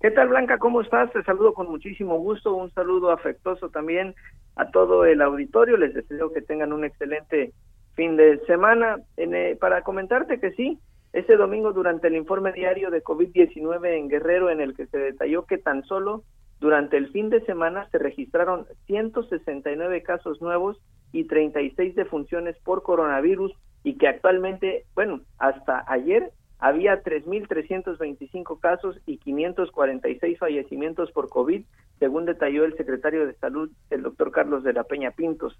¿Qué 0.00 0.10
tal, 0.10 0.28
Blanca? 0.28 0.58
¿Cómo 0.58 0.80
estás? 0.80 1.12
Te 1.12 1.22
saludo 1.24 1.54
con 1.54 1.70
muchísimo 1.70 2.18
gusto. 2.18 2.54
Un 2.54 2.70
saludo 2.72 3.10
afectuoso 3.10 3.68
también 3.70 4.14
a 4.56 4.70
todo 4.70 5.04
el 5.04 5.20
auditorio. 5.20 5.76
Les 5.76 5.94
deseo 5.94 6.32
que 6.32 6.42
tengan 6.42 6.72
un 6.72 6.84
excelente 6.84 7.52
fin 7.94 8.16
de 8.16 8.38
semana. 8.46 8.98
Eh, 9.16 9.56
para 9.60 9.82
comentarte 9.82 10.40
que 10.40 10.52
sí, 10.52 10.78
Este 11.14 11.36
domingo, 11.36 11.72
durante 11.72 12.08
el 12.08 12.16
informe 12.16 12.50
diario 12.50 12.90
de 12.90 13.04
COVID-19 13.04 13.98
en 13.98 14.08
Guerrero, 14.08 14.50
en 14.50 14.60
el 14.60 14.74
que 14.74 14.86
se 14.86 14.98
detalló 14.98 15.46
que 15.46 15.58
tan 15.58 15.84
solo 15.84 16.24
durante 16.58 16.96
el 16.96 17.08
fin 17.12 17.30
de 17.30 17.40
semana 17.42 17.88
se 17.90 17.98
registraron 17.98 18.66
169 18.86 20.02
casos 20.02 20.42
nuevos 20.42 20.76
y 21.12 21.28
36 21.28 21.94
defunciones 21.94 22.58
por 22.64 22.82
coronavirus 22.82 23.52
y 23.84 23.96
que 23.96 24.08
actualmente, 24.08 24.86
bueno, 24.96 25.20
hasta 25.38 25.84
ayer 25.86 26.32
había 26.58 27.00
3.325 27.04 28.58
casos 28.58 29.00
y 29.06 29.18
546 29.18 30.36
fallecimientos 30.40 31.12
por 31.12 31.28
COVID, 31.28 31.64
según 32.00 32.24
detalló 32.24 32.64
el 32.64 32.76
secretario 32.76 33.24
de 33.24 33.34
Salud, 33.34 33.70
el 33.90 34.02
doctor 34.02 34.32
Carlos 34.32 34.64
de 34.64 34.72
la 34.72 34.82
Peña 34.82 35.12
Pintos. 35.12 35.56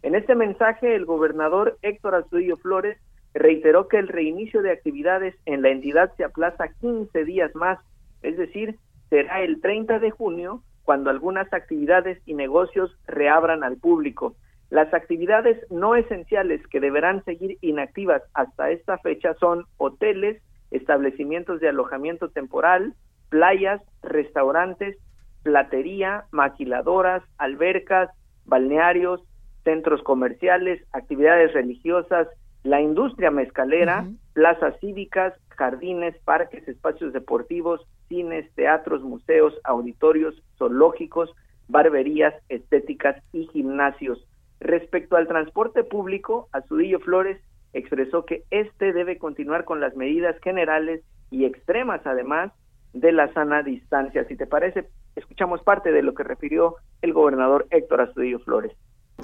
En 0.00 0.14
este 0.14 0.34
mensaje, 0.34 0.94
el 0.94 1.04
gobernador 1.04 1.76
Héctor 1.82 2.14
Astudillo 2.14 2.56
Flores 2.56 2.96
reiteró 3.34 3.88
que 3.88 3.98
el 3.98 4.08
reinicio 4.08 4.62
de 4.62 4.70
actividades 4.70 5.34
en 5.44 5.62
la 5.62 5.70
entidad 5.70 6.12
se 6.16 6.24
aplaza 6.24 6.68
15 6.80 7.24
días 7.24 7.54
más, 7.54 7.78
es 8.22 8.36
decir, 8.36 8.78
será 9.10 9.42
el 9.42 9.60
30 9.60 9.98
de 9.98 10.10
junio 10.10 10.62
cuando 10.84 11.10
algunas 11.10 11.52
actividades 11.52 12.20
y 12.26 12.34
negocios 12.34 12.96
reabran 13.06 13.64
al 13.64 13.76
público. 13.76 14.36
Las 14.70 14.92
actividades 14.94 15.58
no 15.70 15.94
esenciales 15.94 16.66
que 16.68 16.80
deberán 16.80 17.24
seguir 17.24 17.58
inactivas 17.60 18.22
hasta 18.34 18.70
esta 18.70 18.98
fecha 18.98 19.34
son 19.34 19.64
hoteles, 19.76 20.42
establecimientos 20.70 21.60
de 21.60 21.68
alojamiento 21.68 22.28
temporal, 22.30 22.94
playas, 23.28 23.80
restaurantes, 24.02 24.96
platería, 25.42 26.24
maquiladoras, 26.30 27.22
albercas, 27.38 28.10
balnearios, 28.44 29.22
centros 29.62 30.02
comerciales, 30.02 30.82
actividades 30.92 31.52
religiosas, 31.52 32.28
la 32.64 32.80
industria 32.80 33.30
mezcalera, 33.30 34.08
plazas 34.32 34.74
cívicas, 34.80 35.34
jardines, 35.50 36.16
parques, 36.24 36.66
espacios 36.66 37.12
deportivos, 37.12 37.82
cines, 38.08 38.50
teatros, 38.54 39.02
museos, 39.02 39.54
auditorios, 39.64 40.34
zoológicos, 40.58 41.30
barberías, 41.68 42.34
estéticas 42.48 43.22
y 43.32 43.46
gimnasios. 43.48 44.26
Respecto 44.60 45.16
al 45.16 45.28
transporte 45.28 45.84
público, 45.84 46.48
Azudillo 46.52 47.00
Flores 47.00 47.38
expresó 47.74 48.24
que 48.24 48.44
este 48.50 48.92
debe 48.92 49.18
continuar 49.18 49.64
con 49.64 49.80
las 49.80 49.94
medidas 49.94 50.36
generales 50.42 51.02
y 51.30 51.44
extremas, 51.44 52.00
además 52.06 52.50
de 52.94 53.12
la 53.12 53.30
sana 53.34 53.62
distancia. 53.62 54.24
Si 54.24 54.36
te 54.36 54.46
parece, 54.46 54.88
escuchamos 55.16 55.62
parte 55.62 55.92
de 55.92 56.02
lo 56.02 56.14
que 56.14 56.22
refirió 56.22 56.76
el 57.02 57.12
gobernador 57.12 57.66
Héctor 57.70 58.00
Astudillo 58.00 58.38
Flores. 58.38 58.72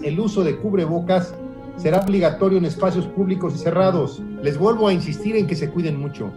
El 0.03 0.20
uso 0.20 0.45
de 0.45 0.57
cubrebocas 0.57 1.34
será 1.77 2.01
obligatorio 2.01 2.59
en 2.59 2.64
espacios 2.64 3.07
públicos 3.07 3.55
y 3.55 3.59
cerrados. 3.59 4.23
Les 4.43 4.59
vuelvo 4.59 4.89
a 4.89 4.93
insistir 4.93 5.37
en 5.37 5.47
que 5.47 5.57
se 5.57 5.71
cuiden 5.71 5.99
mucho, 5.99 6.31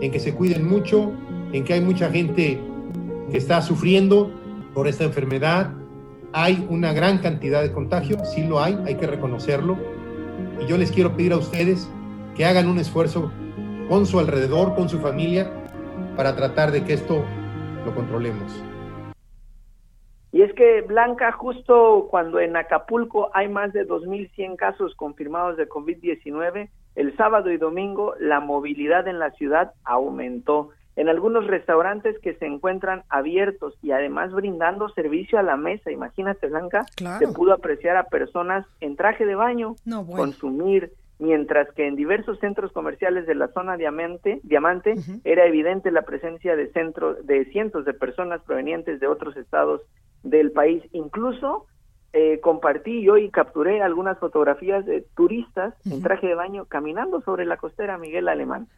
en 0.00 0.10
que 0.10 0.20
se 0.20 0.34
cuiden 0.34 0.68
mucho, 0.68 1.12
en 1.52 1.64
que 1.64 1.74
hay 1.74 1.80
mucha 1.80 2.10
gente 2.10 2.60
que 3.30 3.36
está 3.36 3.62
sufriendo 3.62 4.30
por 4.74 4.88
esta 4.88 5.04
enfermedad. 5.04 5.72
Hay 6.32 6.66
una 6.68 6.92
gran 6.92 7.18
cantidad 7.18 7.62
de 7.62 7.72
contagio, 7.72 8.18
sí 8.24 8.44
lo 8.44 8.60
hay, 8.60 8.78
hay 8.86 8.96
que 8.96 9.06
reconocerlo. 9.06 9.76
Y 10.60 10.66
yo 10.66 10.76
les 10.76 10.90
quiero 10.90 11.16
pedir 11.16 11.32
a 11.32 11.38
ustedes 11.38 11.88
que 12.34 12.44
hagan 12.44 12.68
un 12.68 12.78
esfuerzo 12.78 13.30
con 13.88 14.06
su 14.06 14.18
alrededor, 14.18 14.74
con 14.74 14.88
su 14.88 14.98
familia, 14.98 15.50
para 16.16 16.34
tratar 16.34 16.72
de 16.72 16.84
que 16.84 16.94
esto 16.94 17.24
lo 17.84 17.94
controlemos. 17.94 18.52
Y 20.34 20.42
es 20.42 20.52
que, 20.54 20.80
Blanca, 20.80 21.30
justo 21.30 22.08
cuando 22.10 22.40
en 22.40 22.56
Acapulco 22.56 23.30
hay 23.34 23.46
más 23.46 23.72
de 23.72 23.86
2.100 23.86 24.56
casos 24.56 24.92
confirmados 24.96 25.56
de 25.56 25.68
COVID-19, 25.68 26.70
el 26.96 27.16
sábado 27.16 27.52
y 27.52 27.56
domingo 27.56 28.16
la 28.18 28.40
movilidad 28.40 29.06
en 29.06 29.20
la 29.20 29.30
ciudad 29.30 29.74
aumentó. 29.84 30.70
En 30.96 31.08
algunos 31.08 31.46
restaurantes 31.46 32.18
que 32.18 32.34
se 32.34 32.46
encuentran 32.46 33.04
abiertos 33.10 33.78
y 33.80 33.92
además 33.92 34.32
brindando 34.32 34.88
servicio 34.88 35.38
a 35.38 35.44
la 35.44 35.56
mesa, 35.56 35.92
imagínate 35.92 36.48
Blanca, 36.48 36.84
se 37.20 37.28
pudo 37.28 37.52
apreciar 37.52 37.96
a 37.96 38.08
personas 38.08 38.66
en 38.80 38.96
traje 38.96 39.26
de 39.26 39.36
baño 39.36 39.76
consumir, 40.16 40.90
mientras 41.20 41.70
que 41.74 41.86
en 41.86 41.94
diversos 41.94 42.40
centros 42.40 42.72
comerciales 42.72 43.28
de 43.28 43.36
la 43.36 43.52
zona 43.52 43.76
Diamante, 43.76 44.40
Diamante 44.42 44.96
era 45.22 45.46
evidente 45.46 45.92
la 45.92 46.02
presencia 46.02 46.56
de 46.56 46.72
centro, 46.72 47.14
de 47.22 47.44
cientos 47.52 47.84
de 47.84 47.94
personas 47.94 48.42
provenientes 48.42 48.98
de 48.98 49.06
otros 49.06 49.36
estados 49.36 49.82
del 50.24 50.50
país. 50.50 50.82
Incluso 50.92 51.66
eh, 52.16 52.38
compartí 52.40 53.02
yo 53.02 53.16
y 53.16 53.28
capturé 53.28 53.82
algunas 53.82 54.18
fotografías 54.20 54.86
de 54.86 55.04
turistas 55.16 55.74
en 55.84 56.00
traje 56.00 56.28
de 56.28 56.36
baño 56.36 56.64
caminando 56.66 57.20
sobre 57.22 57.44
la 57.44 57.56
costera 57.56 57.98
Miguel 57.98 58.28
Alemán. 58.28 58.68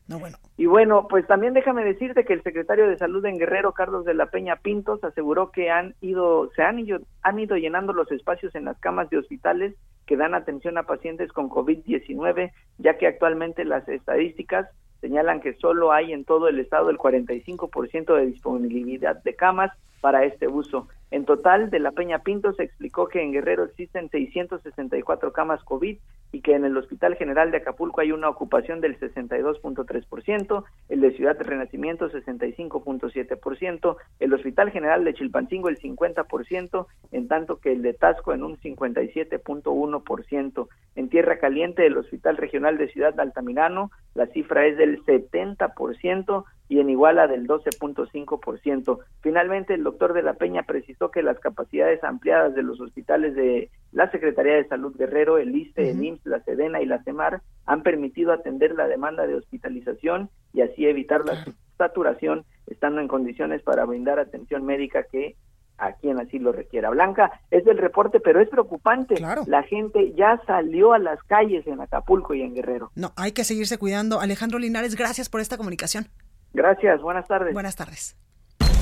Y 0.57 0.65
bueno, 0.65 1.07
pues 1.07 1.27
también 1.27 1.53
déjame 1.53 1.85
decirte 1.85 2.25
que 2.25 2.33
el 2.33 2.43
secretario 2.43 2.89
de 2.89 2.97
Salud 2.97 3.23
en 3.27 3.37
Guerrero, 3.37 3.73
Carlos 3.73 4.07
de 4.07 4.15
la 4.15 4.31
Peña 4.31 4.57
Pintos, 4.57 5.05
aseguró 5.05 5.51
que 5.51 5.71
han 5.71 5.95
ido, 6.01 6.51
se 6.57 6.63
han 6.63 6.79
ido, 6.79 7.01
han 7.21 7.39
ido 7.39 7.59
llenando 7.59 7.93
los 7.93 8.11
espacios 8.11 8.55
en 8.55 8.65
las 8.65 8.79
camas 8.79 9.11
de 9.11 9.19
hospitales 9.19 9.75
que 10.07 10.17
dan 10.17 10.35
atención 10.35 10.79
a 10.79 10.85
pacientes 10.85 11.31
con 11.31 11.51
COVID-19, 11.51 12.53
ya 12.79 12.97
que 12.97 13.07
actualmente 13.07 13.67
las 13.67 13.87
estadísticas 13.87 14.67
señalan 15.03 15.43
que 15.43 15.53
solo 15.55 15.93
hay 15.93 16.15
en 16.15 16.25
todo 16.25 16.49
el 16.49 16.59
estado 16.59 16.89
el 16.89 16.97
45% 16.97 18.17
de 18.17 18.27
disponibilidad 18.27 19.23
de 19.23 19.35
camas 19.35 19.73
para 20.01 20.25
este 20.25 20.49
uso. 20.49 20.89
En 21.11 21.25
total, 21.25 21.71
de 21.71 21.79
la 21.79 21.93
Peña 21.93 22.19
Pinto 22.21 22.53
se 22.53 22.65
explicó 22.65 23.09
que 23.09 23.23
en 23.23 23.33
Guerrero 23.33 23.65
existen 23.65 24.11
664 24.11 25.33
camas 25.33 25.63
COVID 25.63 25.97
y 26.33 26.41
que 26.41 26.55
en 26.55 26.65
el 26.65 26.77
Hospital 26.77 27.15
General 27.15 27.53
de 27.53 27.59
Acapulco 27.59 28.01
hay 28.01 28.11
una 28.11 28.29
ocupación 28.29 28.81
del 28.81 28.99
62.3%, 28.99 30.65
el 30.89 31.01
de 31.01 31.13
Ciudad 31.13 31.37
de 31.37 31.45
Renacimiento 31.45 32.11
65.7%, 32.11 33.97
el 34.19 34.35
Hospital 34.35 34.73
General 34.73 35.05
de 35.05 35.15
Chilpancingo 35.15 35.69
el 35.69 35.79
50%, 35.79 36.87
en 37.13 37.29
tanto 37.29 37.61
que 37.61 37.71
el 37.73 37.83
de 37.83 37.95
Tasco 37.95 38.35
en 38.35 38.43
un 38.43 38.57
57.1%. 38.57 40.69
En 40.97 41.09
Tierra 41.09 41.39
Caliente, 41.39 41.87
el 41.87 41.97
Hospital 41.97 42.37
Regional 42.37 42.79
de 42.79 42.89
Ciudad 42.89 43.15
de 43.15 43.23
Altamirano, 43.23 43.93
la 44.15 44.27
cifra 44.27 44.67
es 44.67 44.77
del 44.77 45.05
70%, 45.05 46.45
y 46.69 46.81
en 46.81 46.91
Iguala 46.91 47.27
del 47.27 47.47
12.5%. 47.47 48.99
Finalmente, 49.21 49.75
el 49.75 49.85
doctor 49.85 50.13
de 50.13 50.23
la 50.23 50.35
Peña 50.35 50.65
precisó 50.65 51.11
que 51.11 51.23
las 51.23 51.39
capacidades 51.39 52.03
ampliadas 52.03 52.55
de 52.55 52.63
los 52.63 52.81
hospitales 52.81 53.35
de 53.35 53.71
la 53.93 54.11
Secretaría 54.11 54.55
de 54.55 54.69
Salud 54.69 54.97
Guerrero, 54.97 55.39
el 55.39 55.55
ISTE, 55.55 55.91
el 55.91 56.05
IMSS, 56.05 56.27
la 56.27 56.43
SEDENA 56.43 56.83
y 56.83 56.87
la 56.87 57.03
CEMAR 57.03 57.43
han 57.67 57.83
permitido 57.83 58.33
atender 58.33 58.75
la 58.75 58.89
demanda 58.89 59.27
de 59.27 59.35
hospitalización 59.35 60.31
y 60.53 60.63
así 60.63 60.87
evitar 60.87 61.25
la 61.25 61.45
saturación, 61.79 62.45
estando 62.67 63.01
en 63.01 63.09
condiciones 63.09 63.63
para 63.63 63.85
brindar 63.85 64.19
atención 64.19 64.65
médica 64.65 65.05
que 65.05 65.37
a 65.79 65.93
quien 65.93 66.19
así 66.19 66.39
lo 66.39 66.53
requiera. 66.53 66.91
Blanca, 66.91 67.41
es 67.51 67.65
del 67.65 67.79
reporte, 67.79 68.19
pero 68.21 68.41
es 68.41 68.49
preocupante. 68.49 69.17
La 69.47 69.63
gente 69.63 70.15
ya 70.15 70.41
salió 70.47 70.95
a 70.95 70.99
las 70.99 71.23
calles 71.25 71.67
en 71.67 71.81
Acapulco 71.81 72.35
y 72.35 72.43
en 72.43 72.55
Guerrero. 72.55 72.91
No, 72.95 73.13
hay 73.17 73.33
que 73.33 73.45
seguirse 73.45 73.79
cuidando. 73.79 74.21
Alejandro 74.21 74.59
Linares, 74.59 74.97
gracias 74.97 75.29
por 75.29 75.41
esta 75.41 75.57
comunicación. 75.59 76.09
Gracias, 76.57 77.03
buenas 77.03 77.29
tardes. 77.29 77.53
Buenas 77.53 77.77
tardes. 77.77 78.17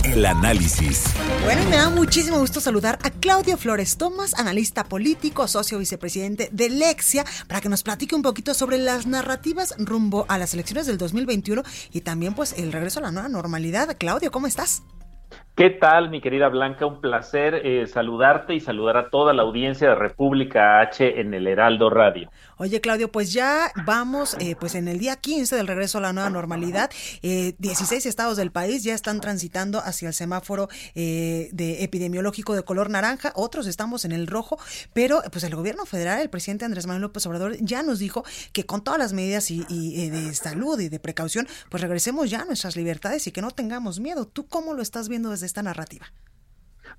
El 0.05 0.25
análisis. 0.27 1.13
Bueno, 1.43 1.63
y 1.63 1.67
me 1.67 1.77
da 1.77 1.91
muchísimo 1.91 2.39
gusto 2.39 2.61
saludar 2.61 3.01
a 3.03 3.11
Claudio 3.11 3.57
Flores 3.57 3.99
Tomás, 3.99 4.35
analista 4.39 4.85
político, 4.85 5.49
socio 5.49 5.81
vicepresidente 5.81 6.51
de 6.53 6.69
Lexia, 6.69 7.25
para 7.49 7.61
que 7.61 7.69
nos 7.69 7.83
platique 7.83 8.15
un 8.15 8.23
poquito 8.23 8.55
sobre 8.55 8.79
las 8.79 9.09
narrativas 9.09 9.75
rumbo 9.79 10.25
a 10.29 10.39
las 10.39 10.55
elecciones 10.55 10.87
del 10.87 10.99
2021 10.99 11.65
y 11.91 12.03
también 12.03 12.35
pues 12.35 12.57
el 12.57 12.71
regreso 12.71 13.01
a 13.01 13.03
la 13.03 13.11
nueva 13.11 13.29
normalidad. 13.29 13.97
Claudio, 13.99 14.31
¿cómo 14.31 14.47
estás? 14.47 14.85
¿Qué 15.57 15.71
tal, 15.71 16.11
mi 16.11 16.21
querida 16.21 16.49
Blanca? 16.49 16.85
Un 16.85 17.01
placer 17.01 17.55
eh, 17.55 17.87
saludarte 17.87 18.57
y 18.57 18.61
saludar 18.61 18.97
a 18.97 19.09
toda 19.09 19.33
la 19.33 19.43
audiencia 19.43 19.91
de 19.91 19.95
República 19.95 20.81
H 20.81 21.21
en 21.21 21.33
el 21.33 21.47
Heraldo 21.47 21.91
Radio. 21.91 22.29
Oye, 22.57 22.81
Claudio, 22.81 23.13
pues 23.13 23.33
ya 23.33 23.71
vamos, 23.87 24.37
eh, 24.41 24.57
pues 24.59 24.75
en 24.75 24.89
el 24.89 24.99
día 24.99 25.15
15 25.15 25.55
del 25.55 25.69
regreso 25.69 25.99
a 25.99 26.01
la 26.01 26.13
nueva 26.13 26.29
normalidad, 26.29 26.91
eh, 27.23 27.55
16 27.59 28.05
estados 28.05 28.37
del 28.37 28.51
país 28.51 28.83
ya 28.83 28.95
están 28.95 29.21
transitando 29.21 29.79
hacia 29.79 30.09
el 30.09 30.15
semáforo 30.15 30.69
eh, 30.97 31.51
de 31.53 31.85
epidemiológico 31.85 32.55
de 32.55 32.65
color 32.65 32.91
naranja, 32.91 33.33
otros 33.37 33.69
estamos 33.69 34.05
en 34.05 34.11
el 34.11 34.27
rojo, 34.27 34.59
pero 34.93 35.23
pues 35.31 35.45
el 35.45 35.55
gobierno 35.55 35.87
federal, 35.87 36.21
el 36.21 36.31
presidente 36.31 36.65
Andrés 36.65 36.87
Manuel 36.87 37.03
López 37.03 37.27
Obrador 37.27 37.57
ya 37.61 37.85
nos 37.85 38.01
dijo 38.01 38.25
que 38.53 38.67
con 38.67 38.83
todas 38.83 38.99
las 38.99 39.13
medidas 39.13 39.53
y, 39.53 39.65
y 39.69 40.11
de 40.11 40.35
salud 40.35 40.81
y 40.81 40.89
de 40.89 40.99
precaución, 40.99 41.47
pues 41.71 41.81
regresemos 41.81 42.29
ya 42.29 42.41
a 42.41 42.45
nuestras 42.45 42.75
libertades 42.75 43.27
y 43.29 43.31
que 43.31 43.41
no 43.41 43.53
tengamos 43.53 44.01
miedo. 44.01 44.27
¿Tú 44.27 44.47
cómo 44.47 44.75
lo 44.75 44.83
estás 44.83 45.09
viendo 45.09 45.31
desde 45.31 45.44
esta 45.47 45.63
narrativa? 45.63 46.07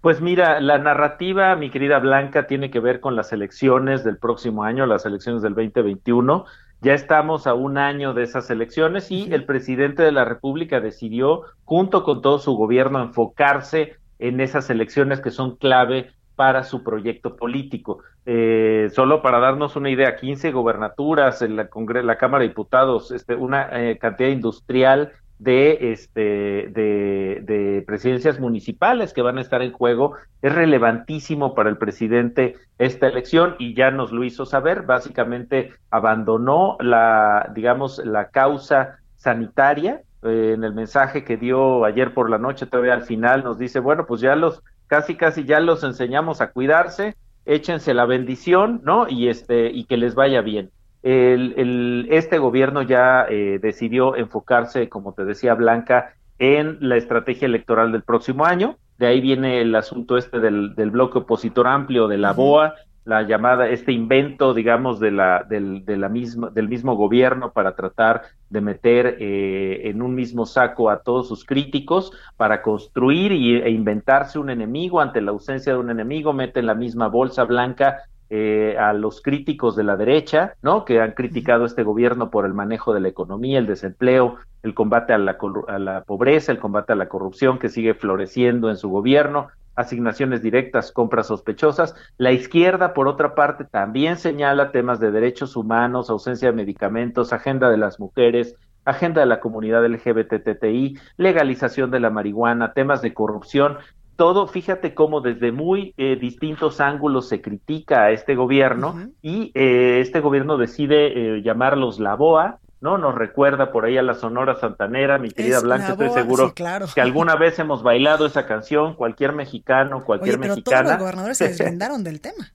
Pues 0.02 0.22
mira, 0.22 0.60
la 0.60 0.78
narrativa, 0.78 1.56
mi 1.56 1.70
querida 1.70 2.00
Blanca, 2.00 2.48
tiene 2.48 2.70
que 2.70 2.80
ver 2.80 3.00
con 3.00 3.16
las 3.16 3.34
elecciones 3.34 4.04
del 4.04 4.18
próximo 4.18 4.64
año, 4.64 4.86
las 4.86 5.06
elecciones 5.06 5.42
del 5.42 5.56
2021. 5.56 6.46
Ya 6.82 6.94
estamos 6.94 7.48
a 7.48 7.54
un 7.54 7.78
año 7.78 8.14
de 8.14 8.24
esas 8.24 8.50
elecciones 8.50 9.10
y 9.10 9.34
el 9.34 9.46
presidente 9.46 10.04
de 10.04 10.12
la 10.12 10.26
República 10.26 10.80
decidió, 10.80 11.44
junto 11.64 12.04
con 12.04 12.22
todo 12.22 12.40
su 12.40 12.54
gobierno, 12.56 13.02
enfocarse 13.02 13.96
en 14.20 14.40
esas 14.40 14.70
elecciones 14.70 15.22
que 15.22 15.32
son 15.32 15.56
clave 15.56 16.12
para 16.36 16.64
su 16.64 16.84
proyecto 16.84 17.36
político. 17.36 18.00
Eh, 18.26 18.90
solo 18.94 19.22
para 19.22 19.40
darnos 19.40 19.76
una 19.76 19.90
idea, 19.90 20.18
15 20.18 20.52
gobernaturas 20.52 21.42
en 21.42 21.56
la, 21.56 21.70
la 22.04 22.18
Cámara 22.18 22.44
de 22.44 22.50
Diputados, 22.50 23.12
este, 23.12 23.36
una 23.36 23.70
eh, 23.72 23.98
cantidad 23.98 24.30
industrial 24.30 25.14
de, 25.40 25.92
este, 25.92 26.22
de, 26.22 27.42
de, 27.44 27.84
presidencias 27.86 28.40
municipales 28.40 29.14
que 29.14 29.22
van 29.22 29.38
a 29.38 29.42
estar 29.42 29.62
en 29.62 29.72
juego. 29.72 30.16
Es 30.42 30.54
relevantísimo 30.54 31.56
para 31.56 31.70
el 31.70 31.78
presidente 31.78 32.56
esta 32.78 33.08
elección 33.08 33.56
y 33.60 33.74
ya 33.74 33.92
nos 33.92 34.12
lo 34.12 34.24
hizo 34.24 34.46
saber. 34.46 34.84
Básicamente 34.84 35.74
abandonó 35.90 36.78
la, 36.80 37.52
digamos, 37.54 38.02
la 38.06 38.30
causa 38.30 39.00
sanitaria. 39.18 40.02
Eh, 40.24 40.54
en 40.56 40.64
el 40.64 40.74
mensaje 40.74 41.24
que 41.24 41.38
dio 41.38 41.86
ayer 41.86 42.14
por 42.14 42.30
la 42.30 42.38
noche, 42.38 42.66
todavía 42.66 42.94
al 42.94 43.04
final 43.04 43.44
nos 43.44 43.60
dice, 43.60 43.80
bueno, 43.80 44.06
pues 44.06 44.22
ya 44.22 44.36
los, 44.36 44.64
casi 44.88 45.16
casi 45.16 45.44
ya 45.44 45.60
los 45.60 45.84
enseñamos 45.84 46.42
a 46.42 46.52
cuidarse, 46.52 47.16
échense 47.46 47.94
la 47.94 48.06
bendición, 48.06 48.82
¿no? 48.84 49.08
Y 49.08 49.28
este, 49.30 49.70
y 49.72 49.86
que 49.86 49.98
les 49.98 50.16
vaya 50.16 50.42
bien. 50.42 50.72
El, 51.06 52.08
este 52.10 52.40
gobierno 52.40 52.82
ya 52.82 53.28
eh, 53.30 53.60
decidió 53.62 54.16
enfocarse, 54.16 54.90
como 54.90 55.14
te 55.14 55.24
decía 55.24 55.54
Blanca, 55.54 56.16
en 56.40 56.78
la 56.80 56.98
estrategia 56.98 57.46
electoral 57.46 57.92
del 57.92 58.02
próximo 58.02 58.44
año. 58.44 58.78
De 58.98 59.06
ahí 59.06 59.22
viene 59.22 59.62
el 59.62 59.76
asunto 59.76 60.18
este 60.18 60.40
del, 60.40 60.74
bloque 60.90 61.20
opositor 61.20 61.68
amplio 61.68 62.08
de 62.08 62.18
la 62.18 62.34
BOA, 62.34 62.74
la 63.04 63.22
llamada, 63.22 63.70
este 63.70 63.92
invento, 63.92 64.56
digamos, 64.56 65.00
de 65.00 65.12
la, 65.12 65.44
del, 65.48 65.86
de 65.86 65.96
la 65.96 66.10
misma, 66.10 66.50
del 66.50 66.68
mismo 66.68 66.96
gobierno 66.96 67.52
para 67.52 67.76
tratar 67.76 68.24
de 68.50 68.62
meter 68.62 69.18
eh, 69.20 69.82
en 69.84 70.02
un 70.02 70.16
mismo 70.16 70.48
saco 70.48 70.90
a 70.90 71.04
todos 71.04 71.28
sus 71.28 71.46
críticos 71.46 72.14
para 72.36 72.64
construir 72.64 73.32
y, 73.32 73.58
e 73.58 73.70
inventarse 73.70 74.40
un 74.40 74.50
enemigo 74.50 75.02
ante 75.02 75.22
la 75.22 75.30
ausencia 75.30 75.74
de 75.74 75.78
un 75.78 75.92
enemigo, 75.92 76.34
mete 76.34 76.62
en 76.62 76.66
la 76.66 76.74
misma 76.74 77.10
bolsa 77.10 77.44
blanca 77.44 78.06
eh, 78.30 78.76
a 78.80 78.94
los 78.94 79.22
críticos 79.22 79.76
de 79.76 79.84
la 79.84 79.98
derecha, 79.98 80.56
¿no? 80.62 80.86
Que 80.86 81.00
han 81.00 81.12
criticado 81.12 81.66
este 81.66 81.84
gobierno 81.84 82.30
por 82.30 82.46
el 82.46 82.54
manejo 82.54 82.94
de 82.94 83.00
la 83.00 83.08
economía, 83.08 83.60
el 83.60 83.68
desempleo, 83.68 84.38
el 84.64 84.74
combate 84.74 85.14
a 85.14 85.18
la, 85.18 85.38
a 85.68 85.80
la 85.80 86.04
pobreza, 86.04 86.52
el 86.52 86.60
combate 86.60 86.94
a 86.94 86.96
la 86.96 87.08
corrupción 87.08 87.60
que 87.60 87.70
sigue 87.70 87.94
floreciendo 87.94 88.70
en 88.70 88.78
su 88.78 88.90
gobierno, 88.90 89.50
asignaciones 89.76 90.42
directas, 90.42 90.92
compras 90.92 91.28
sospechosas. 91.28 91.96
La 92.18 92.32
izquierda, 92.32 92.94
por 92.94 93.08
otra 93.08 93.36
parte, 93.36 93.66
también 93.66 94.18
señala 94.18 94.72
temas 94.72 95.00
de 95.00 95.12
derechos 95.12 95.56
humanos, 95.56 96.10
ausencia 96.10 96.50
de 96.50 96.56
medicamentos, 96.58 97.34
agenda 97.34 97.70
de 97.70 97.78
las 97.78 98.00
mujeres, 98.00 98.56
agenda 98.86 99.22
de 99.22 99.28
la 99.28 99.40
comunidad 99.40 99.86
LGBTTI, 99.86 100.98
legalización 101.18 101.92
de 101.92 102.00
la 102.00 102.10
marihuana, 102.10 102.74
temas 102.74 103.02
de 103.02 103.14
corrupción 103.14 103.78
todo, 104.16 104.48
fíjate 104.48 104.94
cómo 104.94 105.22
desde 105.22 105.52
muy 105.52 105.94
eh, 105.98 106.16
distintos 106.16 106.80
ángulos 106.80 107.28
se 107.28 107.42
critica 107.42 108.04
a 108.04 108.12
este 108.12 108.36
gobierno 108.36 109.10
y 109.22 109.52
eh, 109.54 110.00
este 110.00 110.20
gobierno 110.20 110.58
decide 110.58 111.38
eh, 111.38 111.42
llamarlos 111.42 112.00
la 112.00 112.16
BOA, 112.16 112.60
¿no? 112.82 112.98
Nos 112.98 113.16
recuerda 113.16 113.72
por 113.72 113.86
ahí 113.86 113.98
a 113.98 114.02
la 114.02 114.14
Sonora 114.14 114.56
Santanera, 114.56 115.18
mi 115.18 115.32
querida 115.32 115.60
Blanca, 115.60 115.90
estoy 115.90 116.10
seguro 116.12 116.54
que 116.54 117.02
alguna 117.02 117.36
vez 117.36 117.60
hemos 117.60 117.84
bailado 117.84 118.26
esa 118.26 118.46
canción, 118.46 118.96
cualquier 118.96 119.34
mexicano, 119.34 120.04
cualquier 120.04 120.40
pero 120.40 120.54
mexicana. 120.54 120.82
Todos 120.82 120.92
los 120.94 121.00
gobernadores 121.02 121.38
se 121.38 121.48
deslindaron 121.50 122.04
del 122.04 122.22
tema. 122.22 122.52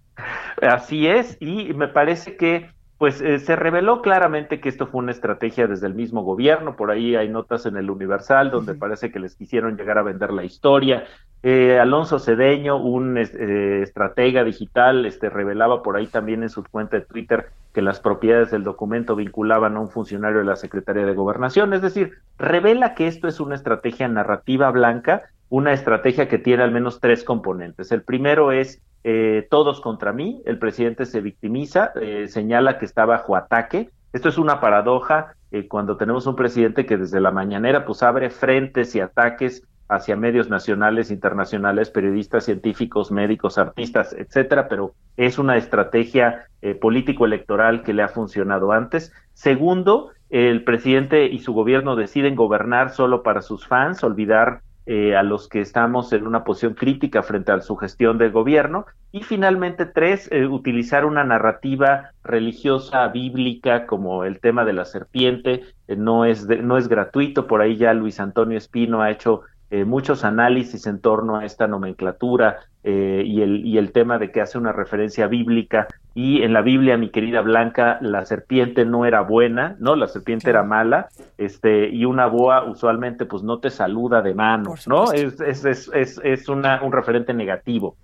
Así 0.63 1.07
es, 1.07 1.37
y 1.41 1.73
me 1.75 1.89
parece 1.89 2.37
que 2.37 2.71
pues 3.01 3.23
eh, 3.23 3.39
se 3.39 3.57
reveló 3.57 4.03
claramente 4.03 4.61
que 4.61 4.69
esto 4.69 4.87
fue 4.87 4.99
una 4.99 5.13
estrategia 5.13 5.67
desde 5.67 5.87
el 5.87 5.95
mismo 5.95 6.23
gobierno, 6.23 6.77
por 6.77 6.91
ahí 6.91 7.17
hay 7.17 7.31
notas 7.31 7.65
en 7.65 7.79
el 7.79 7.89
Universal 7.89 8.51
donde 8.51 8.75
parece 8.75 9.11
que 9.11 9.19
les 9.19 9.37
quisieron 9.37 9.79
llegar 9.79 9.97
a 9.97 10.03
vender 10.03 10.35
la 10.35 10.45
historia. 10.45 11.05
Eh, 11.43 11.79
Alonso 11.81 12.19
Cedeño, 12.19 12.77
un 12.77 13.17
eh, 13.17 13.81
estratega 13.81 14.45
digital, 14.45 15.07
este, 15.07 15.31
revelaba 15.31 15.83
por 15.83 15.97
ahí 15.97 16.09
también 16.09 16.43
en 16.43 16.51
su 16.51 16.63
cuenta 16.63 16.99
de 16.99 17.07
Twitter 17.07 17.47
que 17.73 17.81
las 17.81 18.01
propiedades 18.01 18.51
del 18.51 18.65
documento 18.65 19.17
vinculaban 19.17 19.79
a 19.79 19.81
un 19.81 19.89
funcionario 19.89 20.41
de 20.41 20.45
la 20.45 20.57
Secretaría 20.57 21.07
de 21.07 21.15
Gobernación, 21.15 21.73
es 21.73 21.81
decir, 21.81 22.19
revela 22.37 22.95
que 22.95 23.07
esto 23.07 23.29
es 23.29 23.41
una 23.41 23.55
estrategia 23.55 24.09
narrativa 24.09 24.71
blanca, 24.71 25.23
una 25.49 25.73
estrategia 25.73 26.29
que 26.29 26.37
tiene 26.37 26.65
al 26.65 26.71
menos 26.71 27.01
tres 27.01 27.25
componentes. 27.25 27.93
El 27.93 28.03
primero 28.03 28.53
es 28.53 28.83
eh, 29.03 29.47
todos 29.51 29.81
contra 29.81 30.13
mí, 30.13 30.43
el 30.45 30.59
presidente 30.59 31.07
se 31.07 31.21
victimiza, 31.21 31.93
eh, 32.01 32.29
señala 32.29 32.79
que 32.79 32.85
está 32.85 33.07
bajo 33.07 33.37
ataque. 33.37 33.91
Esto 34.13 34.29
es 34.29 34.39
una 34.39 34.61
paradoja 34.61 35.35
eh, 35.51 35.69
cuando 35.69 35.97
tenemos 35.97 36.27
un 36.27 36.37
presidente 36.37 36.85
que 36.85 36.99
desde 36.99 37.21
la 37.21 37.31
mañanera 37.31 37.85
pues 37.85 38.03
abre 38.03 38.31
frentes 38.31 38.95
y 38.95 39.01
ataques 39.01 39.67
hacia 39.89 40.17
medios 40.17 40.49
nacionales, 40.51 41.11
internacionales, 41.11 41.91
periodistas, 41.91 42.45
científicos, 42.45 43.11
médicos, 43.11 43.59
artistas, 43.59 44.13
etcétera, 44.13 44.69
pero 44.69 44.95
es 45.17 45.37
una 45.39 45.57
estrategia 45.57 46.47
político-electoral 46.81 47.83
que 47.83 47.93
le 47.93 48.05
ha 48.05 48.09
funcionado 48.09 48.71
antes. 48.71 49.13
Segundo, 49.33 50.13
el 50.29 50.63
presidente 50.63 51.27
y 51.27 51.41
su 51.41 51.53
gobierno 51.53 51.97
deciden 51.97 52.37
gobernar 52.37 52.91
solo 52.91 53.25
para 53.25 53.43
sus 53.43 53.67
fans, 53.67 54.05
olvidar 54.05 54.61
eh, 54.87 55.15
a 55.15 55.23
los 55.23 55.49
que 55.49 55.61
estamos 55.61 56.13
en 56.13 56.27
una 56.27 56.43
posición 56.43 56.75
crítica 56.75 57.23
frente 57.23 57.53
a 57.53 57.61
su 57.61 57.77
gestión 57.77 58.19
de 58.19 58.31
gobierno. 58.31 58.87
Y 59.13 59.23
finalmente, 59.23 59.87
tres, 59.87 60.29
eh, 60.33 60.47
utilizar 60.47 61.05
una 61.05 61.23
narrativa 61.23 62.13
religiosa 62.25 63.07
bíblica 63.09 63.87
como 63.87 64.25
el 64.25 64.41
tema 64.41 64.65
de 64.65 64.73
la 64.73 64.85
serpiente. 64.85 65.63
Eh, 65.87 65.97
no, 65.97 66.25
es 66.25 66.47
no 66.47 66.79
es 66.79 66.89
gratuito, 66.89 67.47
por 67.47 67.61
ahí 67.61 67.77
ya 67.77 67.93
Luis 67.95 68.21
Antonio 68.21 68.59
Espino 68.59 69.03
ha 69.03 69.11
hecho 69.11 69.43
muchos 69.87 70.25
análisis 70.25 70.89
en 70.89 71.01
torno 71.01 71.37
a 71.37 71.45
esta 71.45 71.69
nomenclatura 71.69 72.59
y, 72.85 73.43
el, 73.43 73.67
y 73.67 73.79
el 73.79 73.93
tema 73.93 74.19
de 74.19 74.31
que 74.33 74.41
hace 74.41 74.59
una 74.59 74.73
referencia 74.73 75.27
bíblica 75.27 75.89
y 76.15 76.43
en 76.43 76.53
la 76.53 76.63
Biblia, 76.63 76.97
mi 76.97 77.11
querida 77.11 77.41
Blanca, 77.41 77.99
la 78.01 78.25
serpiente 78.25 78.85
no 78.85 79.07
era 79.07 79.21
buena, 79.21 79.77
¿no? 79.79 79.95
La 79.95 80.09
serpiente 80.09 80.51
era 80.51 80.65
mala, 80.65 81.09
este, 81.39 81.89
y 81.89 82.05
una 82.05 82.27
boa 82.27 82.65
usualmente 82.65 83.27
pues 83.27 83.43
no 83.43 83.59
te 83.61 83.71
saluda 83.71 84.21
de 84.21 84.35
mano, 84.35 84.75
¿no? 84.87 85.13
Es, 85.13 85.41
es, 85.41 85.65
es, 85.65 86.21
es, 86.25 86.49
una, 86.49 86.83
un 86.83 86.93
referente 86.93 87.33
negativo. 87.33 87.97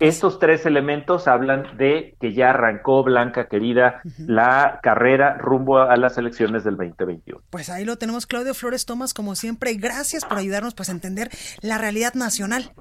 Estos 0.00 0.40
tres 0.40 0.66
elementos 0.66 1.28
hablan 1.28 1.76
de 1.76 2.16
que 2.20 2.34
ya 2.34 2.50
arrancó, 2.50 3.04
Blanca 3.04 3.46
querida, 3.46 4.02
la 4.18 4.80
carrera 4.82 5.38
rumbo 5.38 5.78
a 5.78 5.96
las 5.96 6.18
elecciones 6.18 6.64
del 6.64 6.76
2021. 6.76 7.40
Pues 7.50 7.70
ahí 7.70 7.84
lo 7.84 7.96
tenemos, 7.96 8.26
Claudio 8.26 8.54
Flores 8.54 8.86
Tomás, 8.86 9.14
como 9.14 9.36
siempre. 9.36 9.72
Gracias 9.74 10.24
por 10.24 10.36
ayudarnos 10.36 10.74
pues, 10.74 10.88
a 10.88 10.92
entender 10.92 11.30
la 11.62 11.78
realidad 11.78 12.14
nacional. 12.14 12.72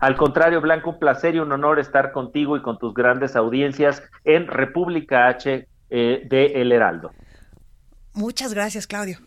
Al 0.00 0.16
contrario, 0.16 0.60
Blanco, 0.60 0.90
un 0.90 0.98
placer 0.98 1.34
y 1.34 1.40
un 1.40 1.50
honor 1.50 1.78
estar 1.78 2.12
contigo 2.12 2.56
y 2.56 2.62
con 2.62 2.78
tus 2.78 2.94
grandes 2.94 3.34
audiencias 3.36 4.02
en 4.24 4.46
República 4.46 5.26
H 5.26 5.66
eh, 5.90 6.22
de 6.28 6.46
El 6.46 6.72
Heraldo. 6.72 7.10
Muchas 8.14 8.54
gracias, 8.54 8.86
Claudio. 8.86 9.18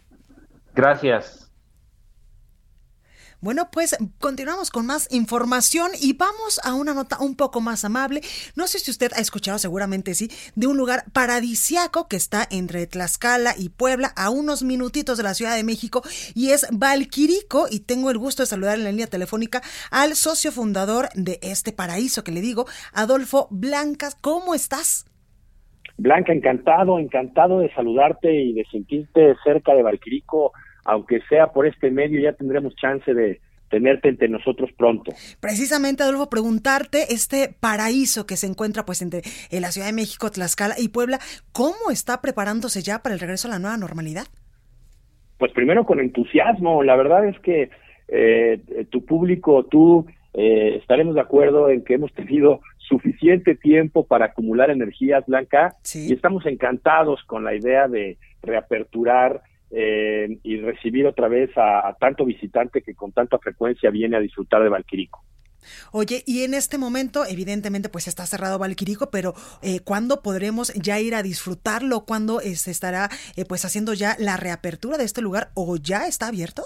Gracias. 0.74 1.51
Bueno, 3.44 3.70
pues 3.72 3.98
continuamos 4.20 4.70
con 4.70 4.86
más 4.86 5.12
información 5.12 5.90
y 6.00 6.14
vamos 6.14 6.62
a 6.64 6.76
una 6.76 6.94
nota 6.94 7.18
un 7.20 7.36
poco 7.36 7.60
más 7.60 7.84
amable. 7.84 8.22
No 8.56 8.68
sé 8.68 8.78
si 8.78 8.92
usted 8.92 9.12
ha 9.16 9.20
escuchado, 9.20 9.58
seguramente 9.58 10.14
sí, 10.14 10.30
de 10.56 10.68
un 10.68 10.78
lugar 10.78 11.06
paradisiaco 11.12 12.08
que 12.08 12.18
está 12.18 12.48
entre 12.52 12.86
Tlaxcala 12.86 13.56
y 13.58 13.70
Puebla, 13.70 14.14
a 14.16 14.30
unos 14.30 14.62
minutitos 14.62 15.18
de 15.18 15.24
la 15.24 15.34
Ciudad 15.34 15.56
de 15.56 15.64
México, 15.64 16.04
y 16.36 16.52
es 16.52 16.68
Valquirico. 16.72 17.66
Y 17.68 17.80
tengo 17.80 18.12
el 18.12 18.20
gusto 18.20 18.44
de 18.44 18.48
saludar 18.48 18.78
en 18.78 18.84
la 18.84 18.92
línea 18.92 19.08
telefónica 19.08 19.64
al 19.90 20.14
socio 20.14 20.52
fundador 20.52 21.10
de 21.16 21.40
este 21.42 21.72
paraíso 21.72 22.24
que 22.24 22.32
le 22.32 22.42
digo, 22.42 22.68
Adolfo 22.94 23.48
Blancas. 23.50 24.16
¿Cómo 24.22 24.54
estás? 24.54 25.08
Blanca, 25.98 26.32
encantado, 26.32 27.00
encantado 27.00 27.58
de 27.58 27.74
saludarte 27.74 28.32
y 28.32 28.54
de 28.54 28.66
sentirte 28.72 29.36
cerca 29.44 29.74
de 29.74 29.82
Valquirico 29.82 30.52
aunque 30.84 31.22
sea 31.30 31.48
por 31.48 31.66
este 31.66 31.92
medio, 31.92 32.20
ya 32.20 32.34
tendremos 32.34 32.76
chance 32.76 33.14
de 33.14 33.40
tenerte 33.70 34.10
entre 34.10 34.28
nosotros 34.28 34.70
pronto. 34.78 35.12
Precisamente, 35.40 36.04
Adolfo, 36.04 36.30
preguntarte 36.30 37.14
este 37.14 37.56
paraíso 37.60 38.28
que 38.28 38.36
se 38.36 38.46
encuentra 38.46 38.86
pues 38.86 39.02
entre 39.02 39.22
en 39.50 39.62
la 39.62 39.72
Ciudad 39.72 39.88
de 39.88 39.94
México, 39.94 40.30
Tlaxcala 40.30 40.76
y 40.78 40.90
Puebla, 40.90 41.20
¿cómo 41.54 41.90
está 41.90 42.22
preparándose 42.22 42.82
ya 42.82 43.00
para 43.00 43.16
el 43.16 43.22
regreso 43.22 43.48
a 43.48 43.52
la 43.52 43.60
nueva 43.60 43.78
normalidad? 43.78 44.26
Pues 45.40 45.52
primero 45.54 45.86
con 45.86 46.00
entusiasmo, 46.00 46.84
la 46.84 46.96
verdad 46.96 47.26
es 47.26 47.40
que 47.40 47.72
eh, 48.10 48.86
tu 48.90 49.06
público, 49.06 49.64
tú, 49.64 50.06
eh, 50.34 50.78
estaremos 50.80 51.16
de 51.16 51.22
acuerdo 51.22 51.70
en 51.70 51.84
que 51.84 51.96
hemos 51.96 52.14
tenido 52.14 52.62
suficiente 52.78 53.56
tiempo 53.56 54.06
para 54.06 54.26
acumular 54.26 54.70
energías, 54.70 55.26
Blanca, 55.26 55.76
y 55.96 56.14
estamos 56.14 56.46
encantados 56.46 57.24
con 57.24 57.44
la 57.46 57.56
idea 57.56 57.88
de 57.88 58.18
reaperturar 58.44 59.42
eh, 59.72 60.38
y 60.44 60.58
recibir 60.58 61.08
otra 61.08 61.28
vez 61.28 61.50
a, 61.56 61.96
tanto 62.00 62.26
visitante 62.26 62.82
que 62.82 62.94
con 62.94 63.12
tanta 63.12 63.38
frecuencia 63.40 63.90
viene 63.90 64.18
a 64.18 64.20
disfrutar 64.20 64.64
de 64.64 64.70
Valquirico. 64.70 65.24
Oye, 65.92 66.24
y 66.26 66.44
en 66.44 66.54
este 66.54 66.78
momento, 66.78 67.24
evidentemente, 67.30 67.88
pues 67.88 68.08
está 68.08 68.26
cerrado 68.26 68.60
Valquirico, 68.60 69.12
pero 69.12 69.34
eh, 69.62 69.80
¿cuándo 69.84 70.22
podremos 70.22 70.74
ya 70.74 71.00
ir 71.00 71.16
a 71.16 71.24
disfrutarlo? 71.24 72.06
¿Cuándo 72.06 72.40
se 72.40 72.72
estará 72.72 73.10
eh, 73.36 73.46
pues 73.46 73.64
haciendo 73.64 73.94
ya 73.94 74.16
la 74.20 74.38
reapertura 74.38 74.98
de 74.98 75.06
este 75.06 75.22
lugar 75.22 75.50
o 75.54 75.78
ya 75.78 76.08
está 76.08 76.28
abierto? 76.28 76.64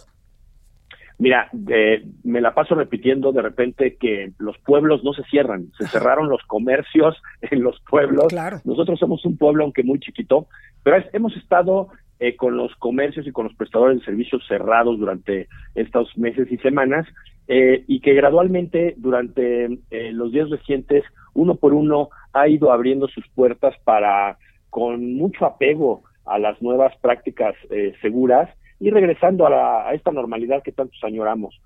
Mira, 1.18 1.50
eh, 1.70 2.06
me 2.24 2.42
la 2.42 2.54
paso 2.54 2.76
repitiendo 2.76 3.32
de 3.32 3.42
repente 3.42 3.96
que 3.96 4.34
los 4.38 4.58
pueblos 4.60 5.02
no 5.04 5.14
se 5.14 5.24
cierran, 5.24 5.72
se 5.78 5.88
cerraron 5.88 6.28
los 6.28 6.42
comercios 6.44 7.16
en 7.42 7.64
los 7.64 7.80
pueblos. 7.90 8.28
Nosotros 8.66 9.00
somos 9.00 9.24
un 9.26 9.38
pueblo, 9.38 9.64
aunque 9.64 9.84
muy 9.84 10.00
chiquito, 10.00 10.48
pero 10.84 10.98
hemos 11.14 11.36
estado 11.38 11.90
eh, 12.20 12.36
con 12.36 12.58
los 12.58 12.76
comercios 12.76 13.28
y 13.28 13.32
con 13.32 13.46
los 13.46 13.56
prestadores 13.56 14.00
de 14.00 14.06
servicios 14.06 14.44
cerrados 14.48 15.00
durante 15.00 15.48
estos 15.76 16.18
meses 16.18 16.52
y 16.52 16.58
semanas 16.58 17.06
eh, 17.48 17.84
y 17.88 18.00
que 18.00 18.14
gradualmente 18.14 18.96
durante 18.98 19.66
eh, 19.92 20.12
los 20.12 20.32
días 20.32 20.50
recientes, 20.50 21.04
uno 21.34 21.56
por 21.56 21.74
uno, 21.74 22.10
ha 22.34 22.48
ido 22.48 22.72
abriendo 22.72 23.08
sus 23.08 23.28
puertas 23.30 23.76
para, 23.84 24.38
con 24.72 25.14
mucho 25.16 25.46
apego 25.46 26.04
a 26.26 26.40
las 26.40 26.60
nuevas 26.62 26.96
prácticas 26.98 27.54
eh, 27.70 27.94
seguras 28.02 28.50
y 28.80 28.90
regresando 28.90 29.46
a, 29.48 29.94
esta 29.94 30.12
normalidad 30.12 30.64
que 30.64 30.72
tantos 30.72 31.00
añoramos. 31.04 31.62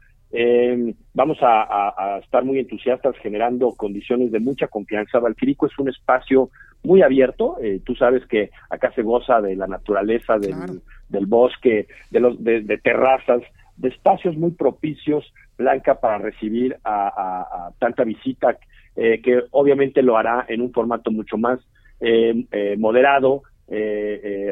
Vamos 1.14 1.38
a, 1.42 2.20
estar 2.24 2.44
muy 2.44 2.60
entusiastas 2.60 3.16
generando 3.18 3.72
condiciones 3.76 4.32
de 4.32 4.40
mucha 4.40 4.68
confianza. 4.68 5.20
Valquirico 5.20 5.66
es 5.66 5.78
un 5.80 5.90
espacio 5.90 6.50
muy 6.84 7.02
abierto. 7.02 7.58
tú 7.84 7.96
sabes 7.96 8.26
que 8.28 8.52
acá 8.70 8.92
se 8.94 9.02
goza 9.02 9.42
de 9.42 9.56
la 9.56 9.68
naturaleza, 9.68 10.38
del, 10.38 11.26
bosque, 11.26 11.88
de, 12.12 12.20
los, 12.20 12.44
de 12.44 12.80
terrazas, 12.84 13.42
de 13.78 13.90
espacios 13.90 14.38
muy 14.38 14.52
propicios 14.52 15.26
Blanca 15.60 16.00
para 16.00 16.18
recibir 16.18 16.78
a, 16.86 17.70
tanta 17.80 18.06
visita, 18.06 18.58
eh, 18.96 19.22
que 19.22 19.44
obviamente 19.52 20.02
lo 20.02 20.18
hará 20.18 20.46
en 20.48 20.62
un 20.62 20.72
formato 20.72 21.12
mucho 21.12 21.38
más 21.38 21.60
eh, 22.00 22.46
eh, 22.52 22.76
moderado, 22.80 23.44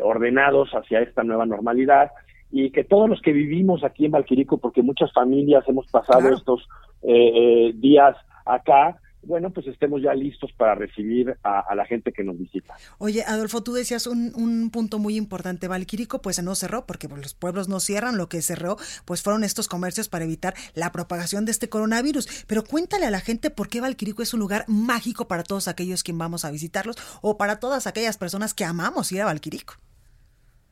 ordenados 0.03 0.69
hacia 0.73 0.99
esta 0.99 1.23
nueva 1.23 1.47
normalidad 1.47 2.11
y 2.51 2.71
que 2.71 2.83
todos 2.83 3.09
los 3.09 3.21
que 3.21 3.33
vivimos 3.33 3.83
aquí 3.83 4.05
en 4.05 4.11
Valquirico, 4.11 4.57
porque 4.57 4.81
muchas 4.81 5.11
familias 5.13 5.63
hemos 5.67 5.87
pasado 5.87 6.29
estos 6.29 6.67
días 7.01 8.15
acá, 8.45 8.99
bueno, 9.27 9.49
pues 9.51 9.67
estemos 9.67 10.01
ya 10.01 10.13
listos 10.13 10.51
para 10.53 10.73
recibir 10.73 11.37
a, 11.43 11.75
la 11.75 11.85
gente 11.85 12.13
que 12.13 12.23
nos 12.23 12.37
visita. 12.37 12.75
Oye, 12.97 13.23
Adolfo, 13.27 13.61
tú 13.61 13.73
decías 13.73 14.07
un, 14.07 14.31
un 14.35 14.69
punto 14.71 14.99
muy 14.99 15.17
importante. 15.17 15.67
Valquirico 15.67 16.21
pues 16.21 16.41
no 16.41 16.55
cerró 16.55 16.85
porque 16.85 17.09
los 17.09 17.33
pueblos 17.33 17.67
no 17.67 17.79
cierran, 17.79 18.17
lo 18.17 18.29
que 18.29 18.41
cerró 18.41 18.77
pues 19.05 19.21
fueron 19.21 19.43
estos 19.43 19.67
comercios 19.67 20.07
para 20.07 20.23
evitar 20.23 20.53
la 20.75 20.91
propagación 20.93 21.45
de 21.45 21.51
este 21.51 21.67
coronavirus. 21.67 22.45
Pero 22.47 22.63
cuéntale 22.63 23.05
a 23.05 23.11
la 23.11 23.19
gente 23.19 23.49
por 23.49 23.67
qué 23.67 23.81
Valquirico 23.81 24.21
es 24.21 24.33
un 24.33 24.39
lugar 24.39 24.63
mágico 24.67 25.27
para 25.27 25.43
todos 25.43 25.67
aquellos 25.67 26.03
que 26.03 26.13
vamos 26.13 26.45
a 26.45 26.51
visitarlos 26.51 26.95
o 27.21 27.37
para 27.37 27.59
todas 27.59 27.85
aquellas 27.85 28.17
personas 28.17 28.53
que 28.53 28.63
amamos 28.63 29.11
ir 29.11 29.21
a 29.21 29.25
Valquirico. 29.25 29.75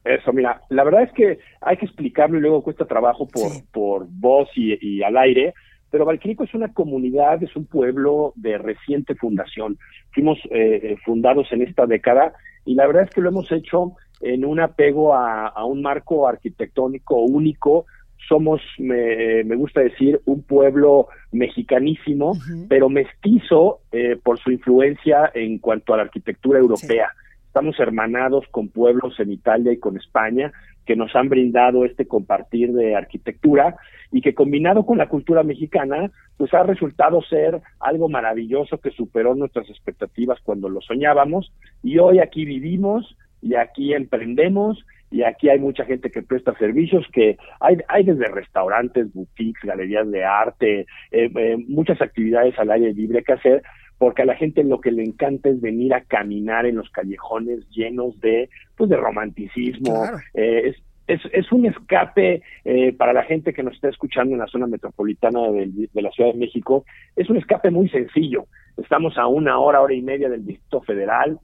Eso, 0.06 0.32
mira, 0.32 0.62
la 0.70 0.84
verdad 0.84 1.02
es 1.02 1.12
que 1.14 1.40
hay 1.62 1.78
que 1.78 1.88
explicarlo 1.88 2.38
y 2.38 2.42
luego 2.42 2.62
cuesta 2.62 2.86
trabajo 2.86 3.28
por, 3.28 3.52
por 3.72 4.06
voz 4.08 4.50
y, 4.56 4.78
y 4.80 5.02
al 5.02 5.18
aire, 5.18 5.56
pero 5.90 6.06
Valquirico 6.06 6.44
es 6.44 6.54
una 6.54 6.74
comunidad, 6.74 7.42
es 7.42 7.56
un 7.56 7.66
pueblo 7.66 8.34
de 8.36 8.58
reciente 8.58 9.16
fundación. 9.16 9.78
Fuimos 10.12 10.38
eh, 10.52 10.80
eh, 10.84 10.98
fundados 11.06 11.48
en 11.52 11.62
esta 11.62 11.86
década 11.86 12.34
y 12.66 12.76
la 12.76 12.86
verdad 12.86 13.04
es 13.04 13.10
que 13.12 13.22
lo 13.22 13.30
hemos 13.30 13.52
hecho 13.52 13.94
en 14.22 14.46
un 14.46 14.60
apego 14.60 15.16
a, 15.16 15.66
un 15.66 15.82
marco 15.82 16.28
arquitectónico 16.28 17.16
único. 17.16 17.86
Somos, 18.28 18.62
me, 18.78 19.44
gusta 19.56 19.82
decir, 19.82 20.20
un 20.26 20.44
pueblo 20.44 21.08
mexicanísimo, 21.32 22.34
pero 22.68 22.90
mestizo 22.90 23.80
eh, 23.92 24.18
por 24.22 24.38
su 24.40 24.52
influencia 24.52 25.32
en 25.34 25.60
cuanto 25.60 25.94
a 25.94 25.98
la 25.98 26.04
arquitectura 26.04 26.60
europea. 26.60 27.10
Estamos 27.56 27.80
hermanados 27.80 28.44
con 28.52 28.68
pueblos 28.68 29.18
en 29.18 29.32
Italia 29.32 29.72
y 29.72 29.78
con 29.78 29.96
España 29.96 30.52
que 30.86 30.98
nos 30.98 31.16
han 31.16 31.30
brindado 31.30 31.86
este 31.86 32.06
compartir 32.06 32.74
de 32.74 32.98
arquitectura 32.98 33.78
y 34.12 34.20
que 34.20 34.36
combinado 34.36 34.86
con 34.86 34.98
la 34.98 35.08
cultura 35.08 35.42
mexicana, 35.42 36.12
pues 36.36 36.54
ha 36.54 36.64
resultado 36.64 37.22
ser 37.22 37.62
algo 37.80 38.10
maravilloso 38.10 38.80
que 38.80 38.92
superó 38.92 39.36
nuestras 39.36 39.70
expectativas 39.70 40.38
cuando 40.44 40.68
lo 40.68 40.82
soñábamos. 40.82 41.54
Y 41.82 41.98
hoy 41.98 42.20
aquí 42.20 42.44
vivimos 42.44 43.16
y 43.42 43.56
aquí 43.56 43.94
emprendemos 43.94 44.86
y 45.10 45.24
aquí 45.24 45.48
hay 45.48 45.60
mucha 45.60 45.86
gente 45.86 46.12
que 46.12 46.24
presta 46.24 46.54
servicios 46.58 47.06
que 47.14 47.38
hay, 47.62 47.78
hay 47.88 48.04
desde 48.04 48.26
restaurantes, 48.26 49.14
boutiques, 49.14 49.64
galerías 49.64 50.12
de 50.12 50.26
arte, 50.26 50.80
eh, 51.12 51.32
eh, 51.34 51.56
muchas 51.70 52.02
actividades 52.02 52.60
al 52.60 52.72
aire 52.72 52.94
libre 52.94 53.24
que 53.24 53.32
hacer 53.32 53.64
porque 53.98 54.24
a 54.24 54.26
la 54.26 54.36
gente 54.36 54.64
lo 54.64 54.82
que 54.82 54.92
le 54.92 55.04
encanta 55.04 55.50
es 55.50 55.62
venir 55.62 55.94
a 55.94 56.02
caminar 56.02 56.66
en 56.66 56.76
los 56.76 56.90
callejones 56.90 57.68
llenos 57.70 58.20
de 58.20 58.50
pues 58.76 58.90
de 58.90 58.98
romanticismo 58.98 60.06
eh, 60.34 60.70
es, 60.70 60.76
es, 61.08 61.22
es, 61.32 61.52
un 61.52 61.66
escape 61.66 62.42
eh, 62.66 62.94
para 62.94 63.14
la 63.14 63.24
gente 63.24 63.54
que 63.54 63.64
nos 63.64 63.76
está 63.76 63.90
escuchando 63.90 64.34
en 64.34 64.40
la 64.40 64.48
zona 64.48 64.68
metropolitana 64.68 65.50
de, 65.52 66.02
la 66.02 66.10
Ciudad 66.10 66.34
de 66.34 66.40
México. 66.40 66.84
Es 67.16 67.30
un 67.30 67.38
escape 67.38 67.70
muy 67.70 67.88
sencillo. 67.90 68.48
Estamos 68.76 69.16
a 69.20 69.28
una 69.28 69.60
hora, 69.60 69.82
hora 69.82 69.94
y 69.94 70.02
media 70.02 70.30
del 70.30 70.44
Distrito 70.44 70.82
Federal. 70.82 71.40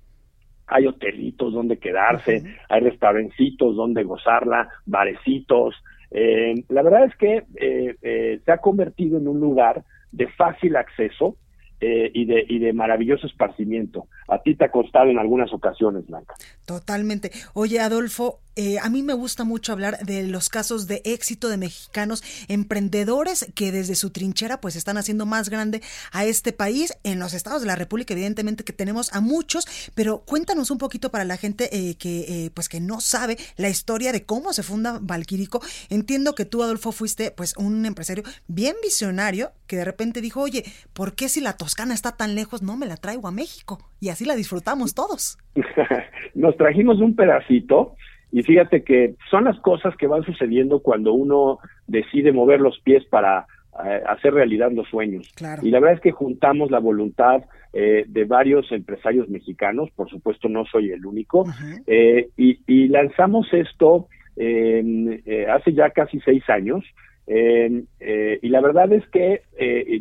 Hay 0.65 0.87
hotelitos 0.87 1.53
donde 1.53 1.77
quedarse, 1.77 2.43
hay 2.69 2.81
restaurancitos 2.81 3.75
donde 3.75 4.03
gozarla, 4.03 4.67
barecitos. 4.87 5.75
Eh, 6.09 6.55
la 6.69 6.81
verdad 6.81 7.05
es 7.05 7.15
que 7.15 8.39
se 8.43 8.51
ha 8.51 8.57
convertido 8.57 9.19
en 9.19 9.27
un 9.27 9.39
lugar 9.39 9.83
de 10.11 10.27
fácil 10.27 10.75
acceso, 10.75 11.37
eh, 11.81 12.11
y, 12.13 12.25
de, 12.25 12.45
y 12.47 12.59
de 12.59 12.73
maravilloso 12.73 13.27
esparcimiento. 13.27 14.07
A 14.27 14.41
ti 14.41 14.55
te 14.55 14.65
ha 14.65 14.71
costado 14.71 15.09
en 15.09 15.19
algunas 15.19 15.51
ocasiones, 15.51 16.05
Blanca. 16.07 16.35
Totalmente. 16.65 17.31
Oye, 17.53 17.79
Adolfo, 17.79 18.39
eh, 18.57 18.79
a 18.79 18.89
mí 18.89 19.01
me 19.01 19.13
gusta 19.13 19.45
mucho 19.45 19.71
hablar 19.71 19.99
de 20.05 20.27
los 20.27 20.49
casos 20.49 20.85
de 20.85 21.01
éxito 21.05 21.47
de 21.47 21.55
mexicanos 21.55 22.21
emprendedores 22.49 23.49
que 23.55 23.71
desde 23.71 23.95
su 23.95 24.09
trinchera 24.09 24.59
pues 24.59 24.75
están 24.75 24.97
haciendo 24.97 25.25
más 25.25 25.49
grande 25.49 25.81
a 26.11 26.25
este 26.25 26.51
país. 26.51 26.93
En 27.03 27.19
los 27.19 27.33
estados 27.33 27.61
de 27.61 27.67
la 27.67 27.77
República 27.77 28.13
evidentemente 28.13 28.65
que 28.65 28.73
tenemos 28.73 29.13
a 29.13 29.21
muchos, 29.21 29.91
pero 29.95 30.19
cuéntanos 30.25 30.69
un 30.69 30.79
poquito 30.79 31.11
para 31.11 31.23
la 31.23 31.37
gente 31.37 31.75
eh, 31.75 31.95
que 31.95 32.45
eh, 32.45 32.51
pues 32.53 32.67
que 32.67 32.81
no 32.81 32.99
sabe 32.99 33.37
la 33.55 33.69
historia 33.69 34.11
de 34.11 34.25
cómo 34.25 34.51
se 34.51 34.63
funda 34.63 34.99
Valquirico. 35.01 35.61
Entiendo 35.89 36.35
que 36.35 36.45
tú 36.45 36.61
Adolfo 36.61 36.91
fuiste 36.91 37.31
pues 37.31 37.55
un 37.55 37.85
empresario 37.85 38.23
bien 38.47 38.75
visionario 38.83 39.51
que 39.71 39.77
de 39.77 39.85
repente 39.85 40.19
dijo, 40.19 40.41
oye, 40.41 40.65
¿por 40.93 41.15
qué 41.15 41.29
si 41.29 41.39
la 41.39 41.55
Toscana 41.55 41.93
está 41.93 42.17
tan 42.17 42.35
lejos 42.35 42.61
no 42.61 42.75
me 42.75 42.87
la 42.87 42.97
traigo 42.97 43.29
a 43.29 43.31
México? 43.31 43.79
Y 44.01 44.09
así 44.09 44.25
la 44.25 44.35
disfrutamos 44.35 44.93
todos. 44.93 45.37
Nos 46.35 46.57
trajimos 46.57 46.99
un 46.99 47.15
pedacito 47.15 47.95
y 48.33 48.43
fíjate 48.43 48.83
que 48.83 49.15
son 49.29 49.45
las 49.45 49.57
cosas 49.61 49.95
que 49.95 50.07
van 50.07 50.23
sucediendo 50.23 50.81
cuando 50.81 51.13
uno 51.13 51.59
decide 51.87 52.33
mover 52.33 52.59
los 52.59 52.81
pies 52.81 53.05
para 53.05 53.47
eh, 53.85 54.01
hacer 54.09 54.33
realidad 54.33 54.73
los 54.73 54.89
sueños. 54.89 55.33
Y 55.61 55.69
la 55.69 55.79
verdad 55.79 55.95
es 55.95 56.01
que 56.01 56.11
juntamos 56.11 56.69
la 56.69 56.79
voluntad 56.79 57.43
eh, 57.71 58.03
de 58.09 58.25
varios 58.25 58.69
empresarios 58.73 59.29
mexicanos, 59.29 59.89
por 59.95 60.09
supuesto 60.09 60.49
no 60.49 60.65
soy 60.65 60.91
el 60.91 61.05
único, 61.05 61.45
eh, 61.87 62.27
y, 62.35 62.89
lanzamos 62.89 63.47
esto 63.53 64.09
hace 64.35 65.73
ya 65.73 65.91
casi 65.91 66.19
seis 66.19 66.43
años. 66.49 66.83
Y 67.31 68.49
la 68.49 68.61
verdad 68.61 68.91
es 68.91 69.07
que, 69.07 69.41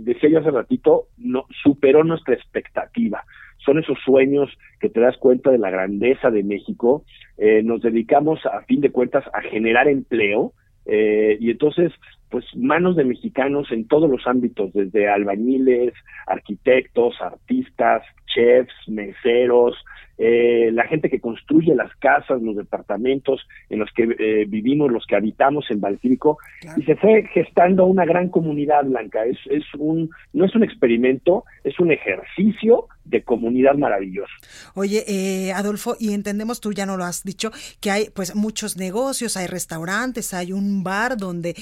decía 0.01 0.31
yo 0.31 0.41
hace 0.41 0.51
ratito, 0.51 1.07
no, 1.17 1.47
superó 1.63 2.05
nuestra 2.05 2.35
expectativa 2.35 3.25
son 3.65 3.79
esos 3.79 3.99
sueños 4.05 4.51
que 4.81 4.89
te 4.89 5.01
das 5.01 5.17
cuenta 5.19 5.51
de 5.51 5.59
la 5.59 5.71
grandeza 5.71 6.31
de 6.31 6.43
México. 6.43 7.05
Eh, 7.37 7.63
nos 7.63 7.83
dedicamos, 7.83 8.45
a 8.47 8.63
fin 8.63 8.81
de 8.81 8.91
cuentas, 8.91 9.25
a 9.33 9.43
generar 9.43 9.89
empleo. 9.89 10.53
Eh, 10.87 11.37
y 11.41 11.51
entonces, 11.51 11.93
pues 12.31 12.45
manos 12.57 12.97
de 12.97 13.05
mexicanos 13.05 13.71
en 13.71 13.87
todos 13.87 14.11
los 14.11 14.27
ámbitos, 14.27 14.73
desde 14.73 15.09
albañiles, 15.09 15.93
arquitectos, 16.27 17.21
artistas, 17.21 18.03
chefs, 18.35 18.73
meseros, 18.89 19.77
eh, 20.23 20.71
la 20.73 20.85
gente 20.85 21.09
que 21.09 21.19
construye 21.19 21.75
las 21.75 21.95
casas, 21.97 22.43
los 22.43 22.55
departamentos 22.55 23.41
en 23.71 23.79
los 23.79 23.91
que 23.93 24.03
eh, 24.19 24.45
vivimos, 24.47 24.93
los 24.93 25.07
que 25.07 25.17
habitamos 25.17 25.71
en 25.71 25.81
Valquírico, 25.81 26.37
y 26.77 26.83
se 26.83 26.95
fue 26.97 27.27
gestando 27.33 27.87
una 27.87 28.05
gran 28.05 28.29
comunidad 28.29 28.85
blanca. 28.85 29.25
Es, 29.25 29.39
es 29.49 29.65
un, 29.79 30.11
no 30.35 30.45
es 30.45 30.55
un 30.55 30.63
experimento, 30.63 31.45
es 31.65 31.81
un 31.81 31.91
ejercicio 31.91 32.89
de 33.11 33.23
comunidad 33.23 33.75
maravilloso. 33.75 34.33
Oye, 34.75 35.05
eh, 35.07 35.53
Adolfo, 35.53 35.97
y 35.99 36.15
entendemos, 36.15 36.61
tú 36.61 36.73
ya 36.73 36.87
no 36.87 36.97
lo 36.97 37.05
has 37.05 37.25
dicho, 37.25 37.51
que 37.81 37.91
hay 37.91 38.11
pues 38.11 38.35
muchos 38.35 38.77
negocios, 38.77 39.37
hay 39.37 39.47
restaurantes, 39.47 40.33
hay 40.35 40.53
un 40.53 40.83
bar 40.83 41.17
donde 41.17 41.55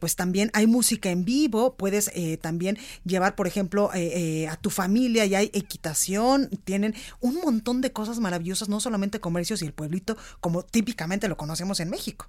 pues 0.00 0.16
también 0.16 0.50
hay 0.52 0.66
música 0.66 1.10
en 1.10 1.24
vivo, 1.24 1.76
puedes 1.76 2.10
también 2.40 2.76
llevar, 3.04 3.34
por 3.34 3.46
ejemplo, 3.46 3.90
a 3.92 4.56
tu 4.56 4.70
familia 4.70 5.24
y 5.24 5.34
hay 5.34 5.50
equitación, 5.54 6.48
tienen 6.64 6.94
un 7.20 7.40
montón 7.40 7.80
de 7.80 7.92
cosas 7.92 8.20
maravillosas, 8.20 8.68
no 8.68 8.80
solamente 8.80 9.20
comercios 9.20 9.62
y 9.62 9.66
el 9.66 9.72
pueblito, 9.72 10.16
como 10.40 10.62
típicamente 10.62 11.28
lo 11.28 11.36
conocemos 11.36 11.80
en 11.80 11.90
México. 11.90 12.26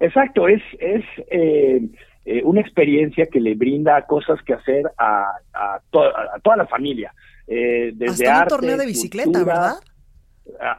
Exacto, 0.00 0.48
es, 0.48 0.62
es 0.78 1.04
eh, 1.30 1.82
eh, 2.24 2.42
una 2.44 2.60
experiencia 2.62 3.26
que 3.26 3.40
le 3.40 3.54
brinda 3.54 4.06
cosas 4.06 4.42
que 4.42 4.54
hacer 4.54 4.84
a, 4.96 5.30
a, 5.52 5.80
toda 5.90 6.56
la 6.56 6.66
familia. 6.66 7.12
Eh, 7.46 7.92
desde 7.94 8.28
Hasta 8.28 8.42
un 8.42 8.48
torneo 8.60 8.76
de 8.76 8.86
bicicleta, 8.86 9.44
¿verdad? 9.44 9.74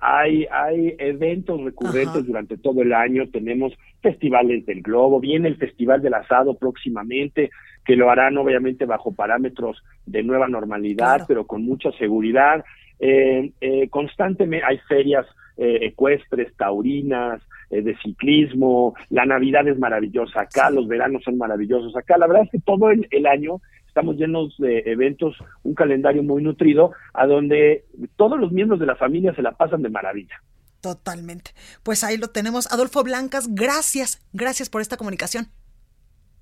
hay, 0.02 0.46
hay 0.52 0.96
eventos 1.00 1.62
recurrentes 1.64 2.26
durante 2.26 2.58
todo 2.58 2.82
el 2.82 2.94
año, 2.94 3.30
tenemos 3.30 3.74
festivales 4.02 4.66
del 4.66 4.82
globo, 4.82 5.20
viene 5.20 5.48
el 5.48 5.58
Festival 5.58 6.02
del 6.02 6.14
Asado 6.14 6.56
próximamente, 6.56 7.50
que 7.86 7.96
lo 7.96 8.10
harán 8.10 8.38
obviamente 8.38 8.86
bajo 8.86 9.14
parámetros 9.14 9.84
de 10.06 10.24
nueva 10.24 10.48
normalidad, 10.48 11.26
pero 11.28 11.46
con 11.46 11.64
mucha 11.64 11.92
seguridad. 11.94 12.64
Eh, 13.00 13.52
eh, 13.62 13.90
constantemente 13.90 14.66
hay 14.66 14.78
ferias 14.88 15.26
eh, 15.58 15.80
ecuestres, 15.82 16.56
taurinas, 16.56 17.42
de 17.70 17.96
ciclismo, 18.04 18.96
la 19.10 19.26
Navidad 19.26 19.66
es 19.66 19.80
maravillosa 19.80 20.42
acá, 20.42 20.70
los 20.70 20.90
veranos 20.90 21.24
son 21.24 21.38
maravillosos 21.38 21.96
acá, 21.96 22.18
la 22.18 22.28
verdad 22.28 22.44
es 22.44 22.52
que 22.52 22.60
todo 22.60 22.90
el, 22.90 23.08
el 23.12 23.26
año 23.26 23.62
estamos 23.92 24.16
llenos 24.16 24.56
de 24.58 24.84
eventos, 24.86 25.36
un 25.64 25.74
calendario 25.74 26.24
muy 26.24 26.42
nutrido, 26.42 26.94
a 27.14 27.28
donde 27.28 27.84
todos 28.16 28.40
los 28.40 28.54
miembros 28.54 28.80
de 28.80 28.86
la 28.86 28.96
familia 28.96 29.36
se 29.36 29.42
la 29.42 29.52
pasan 29.52 29.82
de 29.82 29.90
maravilla. 29.90 30.42
Totalmente. 30.80 31.52
Pues 31.84 32.06
ahí 32.06 32.18
lo 32.18 32.30
tenemos. 32.30 32.72
Adolfo 32.72 33.04
Blancas, 33.04 33.54
gracias, 33.54 34.26
gracias 34.32 34.70
por 34.70 34.82
esta 34.82 34.96
comunicación. 34.96 35.48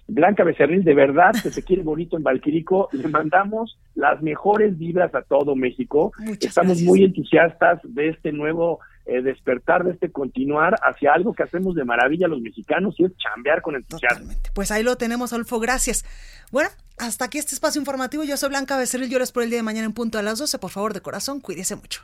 Blanca 0.08 0.44
Becerril, 0.44 0.84
de 0.84 0.94
verdad 0.94 1.32
que 1.42 1.50
se 1.50 1.64
quiere 1.64 1.82
bonito 1.82 2.18
en 2.18 2.24
Valquirico. 2.24 2.90
Le 2.92 3.08
mandamos 3.08 3.80
las 3.96 4.22
mejores 4.22 4.78
vibras 4.78 5.14
a 5.16 5.24
todo 5.24 5.56
México. 5.56 6.12
Estamos 6.40 6.82
muy 6.84 7.04
entusiastas 7.04 7.80
de 7.84 8.10
este 8.10 8.32
nuevo 8.32 8.80
eh, 9.06 9.24
despertar, 9.24 9.84
de 9.84 9.94
este 9.94 10.12
continuar 10.12 10.76
hacia 10.84 11.14
algo 11.14 11.34
que 11.34 11.42
hacemos 11.42 11.74
de 11.74 11.84
maravilla 11.84 12.28
los 12.28 12.42
mexicanos 12.42 12.94
y 13.00 13.06
es 13.06 13.12
chambear 13.18 13.64
con 13.64 13.76
entusiasmo. 13.76 14.34
Pues 14.54 14.70
ahí 14.70 14.84
lo 14.84 14.98
tenemos, 14.98 15.34
Adolfo, 15.34 15.60
gracias. 15.60 16.06
Bueno, 16.52 16.70
hasta 17.00 17.26
aquí 17.26 17.38
este 17.38 17.56
espacio 17.56 17.80
informativo. 17.80 18.24
Yo 18.24 18.38
soy 18.38 18.50
Blanca 18.50 18.78
Becerril, 18.78 19.10
yo 19.10 19.20
les 19.20 19.32
por 19.32 19.44
el 19.44 19.50
día 19.50 19.60
de 19.60 19.64
mañana 19.64 19.86
en 19.86 19.94
punto 19.94 20.20
a 20.20 20.22
las 20.22 20.38
12. 20.38 20.60
Por 20.60 20.70
favor, 20.70 20.94
de 20.94 21.02
corazón, 21.02 21.40
cuídese 21.40 21.76
mucho. 21.76 22.04